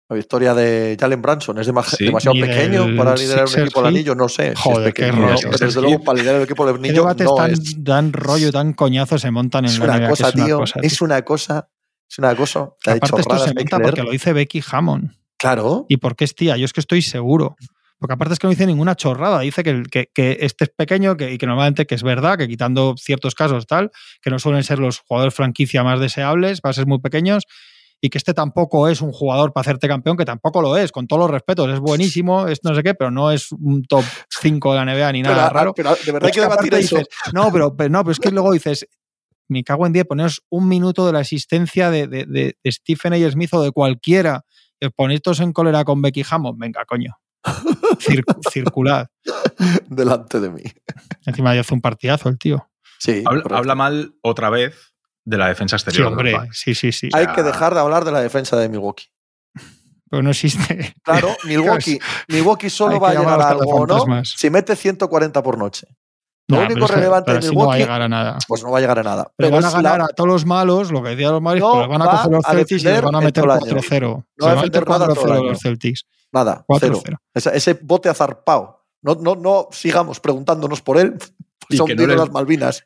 La 0.09 0.15
victoria 0.15 0.53
de 0.53 0.95
Jalen 0.97 1.21
Branson 1.21 1.57
es 1.59 1.67
demasiado 1.67 2.33
pequeño 2.39 2.95
para 2.95 3.13
liderar 3.13 3.45
un 3.45 3.59
equipo 3.59 3.81
del 3.81 3.91
sí. 3.91 3.97
anillo, 3.97 4.15
no 4.15 4.29
sé. 4.29 4.55
si 4.55 4.61
Joder, 4.61 4.93
qué 4.93 5.11
rollo. 5.11 5.49
desde 5.59 5.81
luego 5.81 6.01
para 6.01 6.17
liderar 6.19 6.37
el 6.37 6.43
equipo 6.45 6.63
¿Qué 6.63 6.69
anillo 6.71 6.93
debates 7.01 7.25
no 7.25 7.35
tan, 7.35 7.51
es. 7.51 7.83
dan 7.83 8.13
rollo, 8.13 8.51
tan 8.53 8.71
coñazo 8.71 9.17
se 9.19 9.31
montan 9.31 9.65
en 9.65 9.71
Es 9.71 9.79
la 9.79 9.83
una 9.85 9.97
NBA, 9.99 10.09
cosa, 10.09 10.29
es 10.29 10.35
una 10.35 10.45
tío. 10.45 10.57
cosa, 10.59 10.79
Es 10.81 11.01
una 11.01 11.21
cosa. 11.23 11.69
Es 12.09 12.19
una 12.19 12.35
cosa. 12.37 12.69
que 12.81 12.89
ha 12.91 12.93
Aparte 12.93 13.19
esto 13.21 13.37
se 13.39 13.53
monta 13.53 13.79
porque 13.79 14.03
lo 14.03 14.11
dice 14.11 14.31
Becky 14.31 14.63
Hammond. 14.71 15.11
Claro. 15.37 15.85
¿Y 15.89 15.97
por 15.97 16.15
qué 16.15 16.23
es 16.23 16.33
tía? 16.35 16.55
Yo 16.55 16.63
es 16.63 16.71
que 16.71 16.79
estoy 16.79 17.01
seguro. 17.01 17.57
Porque 17.99 18.13
aparte 18.13 18.33
es 18.33 18.39
que 18.39 18.47
no 18.47 18.51
dice 18.51 18.65
ninguna 18.67 18.95
chorrada. 18.95 19.39
Dice 19.39 19.63
que, 19.63 19.83
que, 19.89 20.09
que 20.13 20.37
este 20.41 20.65
es 20.65 20.69
pequeño 20.75 21.17
que, 21.17 21.31
y 21.33 21.37
que 21.37 21.47
normalmente 21.47 21.85
que 21.87 21.95
es 21.95 22.03
verdad, 22.03 22.37
que 22.37 22.47
quitando 22.47 22.95
ciertos 22.97 23.33
casos 23.33 23.65
tal, 23.65 23.91
que 24.21 24.29
no 24.29 24.37
suelen 24.39 24.63
ser 24.63 24.79
los 24.79 24.99
jugadores 24.99 25.33
franquicia 25.33 25.83
más 25.83 25.99
deseables, 25.99 26.61
para 26.61 26.73
ser 26.73 26.85
muy 26.85 26.99
pequeños, 26.99 27.43
y 27.99 28.09
que 28.09 28.19
este 28.19 28.35
tampoco 28.35 28.87
es 28.87 29.01
un 29.01 29.11
jugador 29.11 29.51
para 29.53 29.61
hacerte 29.61 29.87
campeón, 29.87 30.15
que 30.17 30.25
tampoco 30.25 30.61
lo 30.61 30.77
es, 30.77 30.91
con 30.91 31.07
todos 31.07 31.21
los 31.21 31.31
respetos. 31.31 31.67
Es 31.71 31.79
buenísimo, 31.79 32.47
es 32.47 32.59
no 32.63 32.75
sé 32.75 32.83
qué, 32.83 32.93
pero 32.93 33.09
no 33.09 33.31
es 33.31 33.51
un 33.51 33.83
top 33.85 34.03
5 34.29 34.73
de 34.75 34.85
la 34.85 34.93
NBA 34.93 35.11
ni 35.13 35.21
nada 35.23 35.35
pero, 35.47 35.53
raro. 35.53 35.73
pero 35.73 35.95
de 36.05 36.11
verdad 36.11 36.25
hay 36.25 36.29
Es 36.29 36.69
que 36.69 36.69
dices, 36.77 37.07
no, 37.33 37.51
pero, 37.51 37.75
pero 37.75 37.89
no, 37.89 38.03
pero 38.03 38.11
es 38.11 38.19
que 38.19 38.29
luego 38.29 38.51
dices, 38.51 38.87
me 39.49 39.63
cago 39.63 39.87
en 39.87 39.93
10, 39.93 40.05
poneros 40.05 40.43
un 40.49 40.67
minuto 40.67 41.07
de 41.07 41.13
la 41.13 41.21
existencia 41.21 41.89
de, 41.89 42.05
de, 42.07 42.25
de- 42.27 42.55
de 42.63 42.71
Stephen 42.71 43.13
A. 43.13 43.31
Smith 43.31 43.51
o 43.53 43.63
de 43.63 43.71
cualquiera, 43.71 44.43
os 44.79 44.91
ponéis 44.95 45.23
todos 45.23 45.39
en 45.39 45.51
cólera 45.51 45.83
con 45.83 45.99
Becky 46.03 46.23
Hammond, 46.29 46.59
venga, 46.59 46.85
coño. 46.85 47.17
Cir- 47.99 48.23
circular. 48.51 49.09
delante 49.89 50.39
de 50.39 50.49
mí. 50.49 50.63
Encima 51.25 51.53
ya 51.55 51.61
hace 51.61 51.73
un 51.73 51.81
partidazo 51.81 52.29
el 52.29 52.37
tío. 52.37 52.69
Sí, 52.99 53.23
Habla, 53.25 53.75
mal 53.75 54.15
otra 54.21 54.49
vez 54.49 54.93
de 55.23 55.37
la 55.37 55.47
defensa 55.47 55.75
exterior. 55.75 56.07
hombre, 56.07 56.35
sí, 56.51 56.73
sí, 56.73 56.91
sí. 56.91 57.09
Hay 57.13 57.27
que 57.27 57.43
dejar 57.43 57.73
de 57.73 57.79
hablar 57.79 58.05
de 58.05 58.11
la 58.11 58.21
defensa 58.21 58.57
de 58.57 58.69
Milwaukee. 58.69 59.07
Pero 60.09 60.23
no 60.23 60.29
existe. 60.31 60.95
Claro, 61.03 61.35
Milwaukee, 61.43 61.99
Milwaukee 62.29 62.69
solo 62.69 62.99
va 62.99 63.11
a 63.11 63.13
llegar 63.15 63.41
a 63.41 63.49
algo, 63.49 63.85
¿no? 63.85 64.23
Si 64.23 64.49
mete 64.49 64.75
140 64.75 65.43
por 65.43 65.57
noche. 65.57 65.87
Lo 66.49 66.57
Nah, 66.57 66.65
único 66.65 66.73
pero 66.75 66.85
es 66.85 66.91
que- 66.91 66.95
relevante 66.97 67.25
pero 67.25 67.39
de 67.41 67.47
así 67.47 67.55
no 67.55 67.59
va 67.59 67.65
a 67.65 67.75
Milwaukee, 67.75 67.79
llegar 67.83 68.01
a 68.01 68.07
nada. 68.09 68.37
pues 68.47 68.63
no 68.63 68.71
va 68.71 68.77
a 68.77 68.81
llegar 68.81 68.99
a 68.99 69.03
nada. 69.03 69.31
Pero 69.35 69.51
van 69.51 69.65
a 69.65 69.69
la- 69.69 69.81
ganar 69.81 70.01
a 70.03 70.07
todos 70.07 70.27
los 70.29 70.45
malos, 70.45 70.91
lo 70.91 71.03
que 71.03 71.09
decían 71.09 71.33
los 71.33 71.41
malos, 71.41 71.59
No 71.61 71.71
pues 71.73 71.87
van 71.89 72.01
a 72.01 72.05
va 72.05 72.11
coger 72.11 72.31
los 72.31 72.45
a 72.45 72.51
Celtics 72.51 72.81
y 72.81 72.85
les 72.85 73.01
van 73.01 73.15
a 73.15 73.19
meter 73.19 73.43
todo 73.43 73.45
el 73.45 73.51
año. 73.51 73.65
4-0. 73.75 74.25
No 74.37 74.45
va 74.45 74.51
a 74.51 74.55
van 74.55 74.57
a 74.59 74.61
meter 74.61 74.71
defender 74.71 74.89
nada 74.89 75.05
todo 75.07 75.13
el 75.13 75.17
4-0 75.31 75.33
año. 75.41 75.49
los 75.51 75.59
Celtics. 75.59 76.05
Nada, 76.31 76.63
4-0. 76.67 77.01
cero. 77.03 77.17
Esa- 77.33 77.49
ese 77.51 77.73
bote 77.81 78.07
azarpado. 78.09 78.85
No, 79.01 79.15
no, 79.15 79.35
no 79.35 79.67
sigamos 79.71 80.19
preguntándonos 80.19 80.81
por 80.81 80.97
él. 80.97 81.17
Y 81.69 81.75
Son 81.77 81.85
que 81.87 81.95
no 81.95 82.07
les- 82.07 82.17
las 82.17 82.31
Malvinas. 82.31 82.85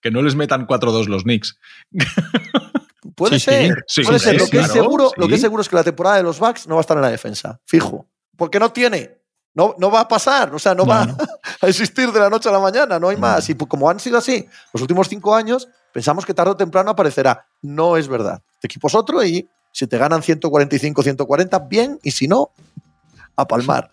Que 0.00 0.10
no 0.10 0.22
les 0.22 0.34
metan 0.34 0.66
4-2 0.66 1.06
los 1.08 1.22
Knicks. 1.24 1.58
Puede 3.16 3.38
Sí, 3.38 3.44
ser. 3.50 3.84
Sí, 3.86 4.02
puede 4.04 4.18
sí, 4.18 4.24
ser. 4.24 4.34
sí, 4.34 4.38
lo, 4.44 4.50
que 4.50 4.56
es 4.58 4.66
claro, 4.68 4.72
seguro, 4.72 5.10
lo 5.16 5.28
que 5.28 5.34
es 5.34 5.40
seguro 5.40 5.60
es 5.62 5.68
que 5.68 5.76
la 5.76 5.84
temporada 5.84 6.16
de 6.16 6.22
los 6.22 6.38
Bucks 6.38 6.66
no 6.66 6.76
va 6.76 6.80
a 6.80 6.82
estar 6.82 6.96
en 6.96 7.02
la 7.02 7.10
defensa. 7.10 7.60
Fijo. 7.66 8.06
Porque 8.36 8.58
no 8.58 8.72
tiene. 8.72 9.18
No, 9.54 9.74
no 9.78 9.90
va 9.90 10.00
a 10.00 10.08
pasar. 10.08 10.54
O 10.54 10.58
sea, 10.58 10.74
no, 10.74 10.84
No, 10.84 10.88
va 10.90 11.06
no. 11.06 11.16
a 11.62 11.68
existir 11.68 12.12
de 12.12 12.20
la 12.20 12.28
noche 12.28 12.48
a 12.48 12.52
la 12.52 12.58
mañana. 12.60 12.98
No 12.98 13.08
hay 13.08 13.16
más. 13.16 13.48
Y 13.48 13.54
pu- 13.54 13.66
como 13.68 13.88
han 13.88 13.98
sido 14.00 14.18
así 14.18 14.46
los 14.72 14.82
últimos 14.82 15.08
cinco 15.08 15.34
años, 15.34 15.68
pensamos 15.92 16.26
que 16.26 16.34
tarde 16.34 16.50
o 16.50 16.56
temprano 16.56 16.90
aparecerá. 16.90 17.46
No 17.62 17.96
es 17.96 18.08
verdad. 18.08 18.42
Este 18.54 18.66
equipo 18.66 18.88
es 18.88 18.94
otro 18.94 19.22
y 19.24 19.48
si 19.72 19.86
te 19.86 19.96
ganan 19.96 20.22
145, 20.22 21.02
140, 21.02 21.58
bien. 21.60 21.98
Y 22.02 22.10
si 22.10 22.28
no, 22.28 22.50
a 23.36 23.46
palmar. 23.46 23.90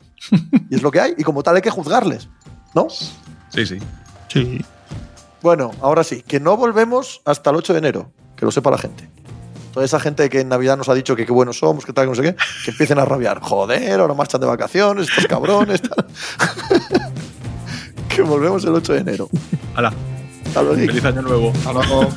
y 0.69 0.75
es 0.75 0.81
lo 0.81 0.91
que 0.91 0.99
hay. 0.99 1.13
Y 1.17 1.23
como 1.23 1.41
tal 1.43 1.55
hay 1.55 1.61
que 1.61 1.69
juzgarles. 1.69 2.27
¿No? 2.75 2.87
Sí, 2.89 3.65
sí. 3.65 3.77
Sí. 4.27 4.63
Bueno, 5.41 5.71
ahora 5.81 6.03
sí, 6.03 6.21
que 6.21 6.39
no 6.39 6.57
volvemos 6.57 7.21
hasta 7.25 7.49
el 7.51 7.55
8 7.55 7.73
de 7.73 7.79
enero, 7.79 8.11
que 8.35 8.43
lo 8.45 8.51
sepa 8.51 8.69
la 8.71 8.77
gente. 8.77 9.09
Toda 9.73 9.85
esa 9.85 9.99
gente 9.99 10.29
que 10.29 10.41
en 10.41 10.49
Navidad 10.49 10.75
nos 10.77 10.89
ha 10.89 10.93
dicho 10.93 11.15
que 11.15 11.25
qué 11.25 11.31
buenos 11.31 11.59
somos, 11.59 11.85
que 11.85 11.93
tal, 11.93 12.05
que 12.05 12.09
no 12.09 12.15
sé 12.15 12.21
qué, 12.23 12.35
que 12.65 12.71
empiecen 12.71 12.99
a 12.99 13.05
rabiar. 13.05 13.39
Joder, 13.39 13.99
ahora 14.01 14.13
marchan 14.15 14.41
de 14.41 14.47
vacaciones, 14.47 15.07
estos 15.07 15.27
cabrones. 15.27 15.81
tal. 15.81 16.05
que 18.23 18.29
volvemos 18.29 18.65
el 18.65 18.73
8 18.75 18.93
de 18.93 18.99
enero. 18.99 19.29
Hala, 19.75 19.93
Hasta 20.45 20.61
luego. 20.61 20.75
feliz 20.75 21.05
año 21.05 21.21
nuevo. 21.21 21.53
Hasta 21.55 21.71
luego. 21.71 22.09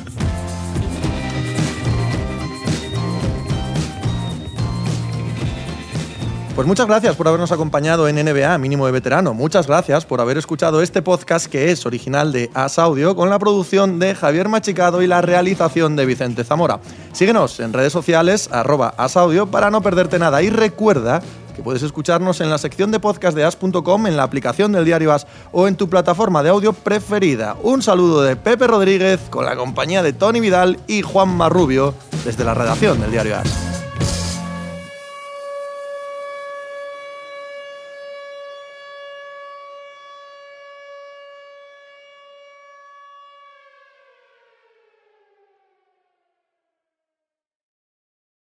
Pues 6.55 6.67
muchas 6.67 6.85
gracias 6.85 7.15
por 7.15 7.27
habernos 7.27 7.51
acompañado 7.51 8.07
en 8.07 8.17
NBA 8.17 8.55
Mínimo 8.59 8.85
de 8.85 8.91
Veterano. 8.91 9.33
Muchas 9.33 9.65
gracias 9.65 10.05
por 10.05 10.21
haber 10.21 10.37
escuchado 10.37 10.83
este 10.83 11.01
podcast 11.01 11.47
que 11.47 11.71
es 11.71 11.85
original 11.85 12.31
de 12.31 12.51
As 12.53 12.77
Audio 12.77 13.15
con 13.15 13.31
la 13.31 13.39
producción 13.39 13.97
de 13.97 14.13
Javier 14.13 14.49
Machicado 14.49 15.01
y 15.01 15.07
la 15.07 15.21
realización 15.21 15.95
de 15.95 16.05
Vicente 16.05 16.43
Zamora. 16.43 16.79
Síguenos 17.11 17.59
en 17.59 17.73
redes 17.73 17.91
sociales 17.91 18.49
arroba 18.51 18.93
asaudio 18.97 19.47
para 19.47 19.71
no 19.71 19.81
perderte 19.81 20.19
nada 20.19 20.43
y 20.43 20.51
recuerda 20.51 21.23
que 21.53 21.63
puedes 21.63 21.83
escucharnos 21.83 22.41
en 22.41 22.49
la 22.49 22.57
sección 22.57 22.91
de 22.91 22.99
podcast 22.99 23.35
de 23.35 23.43
as.com, 23.43 24.07
en 24.07 24.17
la 24.17 24.23
aplicación 24.23 24.71
del 24.71 24.85
diario 24.85 25.13
As 25.13 25.27
o 25.51 25.67
en 25.67 25.75
tu 25.75 25.89
plataforma 25.89 26.43
de 26.43 26.49
audio 26.49 26.73
preferida. 26.73 27.55
Un 27.63 27.81
saludo 27.81 28.21
de 28.21 28.35
Pepe 28.35 28.67
Rodríguez 28.67 29.19
con 29.29 29.45
la 29.45 29.55
compañía 29.55 30.03
de 30.03 30.13
Tony 30.13 30.39
Vidal 30.39 30.79
y 30.87 31.01
Juan 31.01 31.29
Marrubio 31.29 31.93
desde 32.25 32.43
la 32.43 32.53
redacción 32.53 32.99
del 32.99 33.11
diario 33.11 33.37
As. 33.37 33.72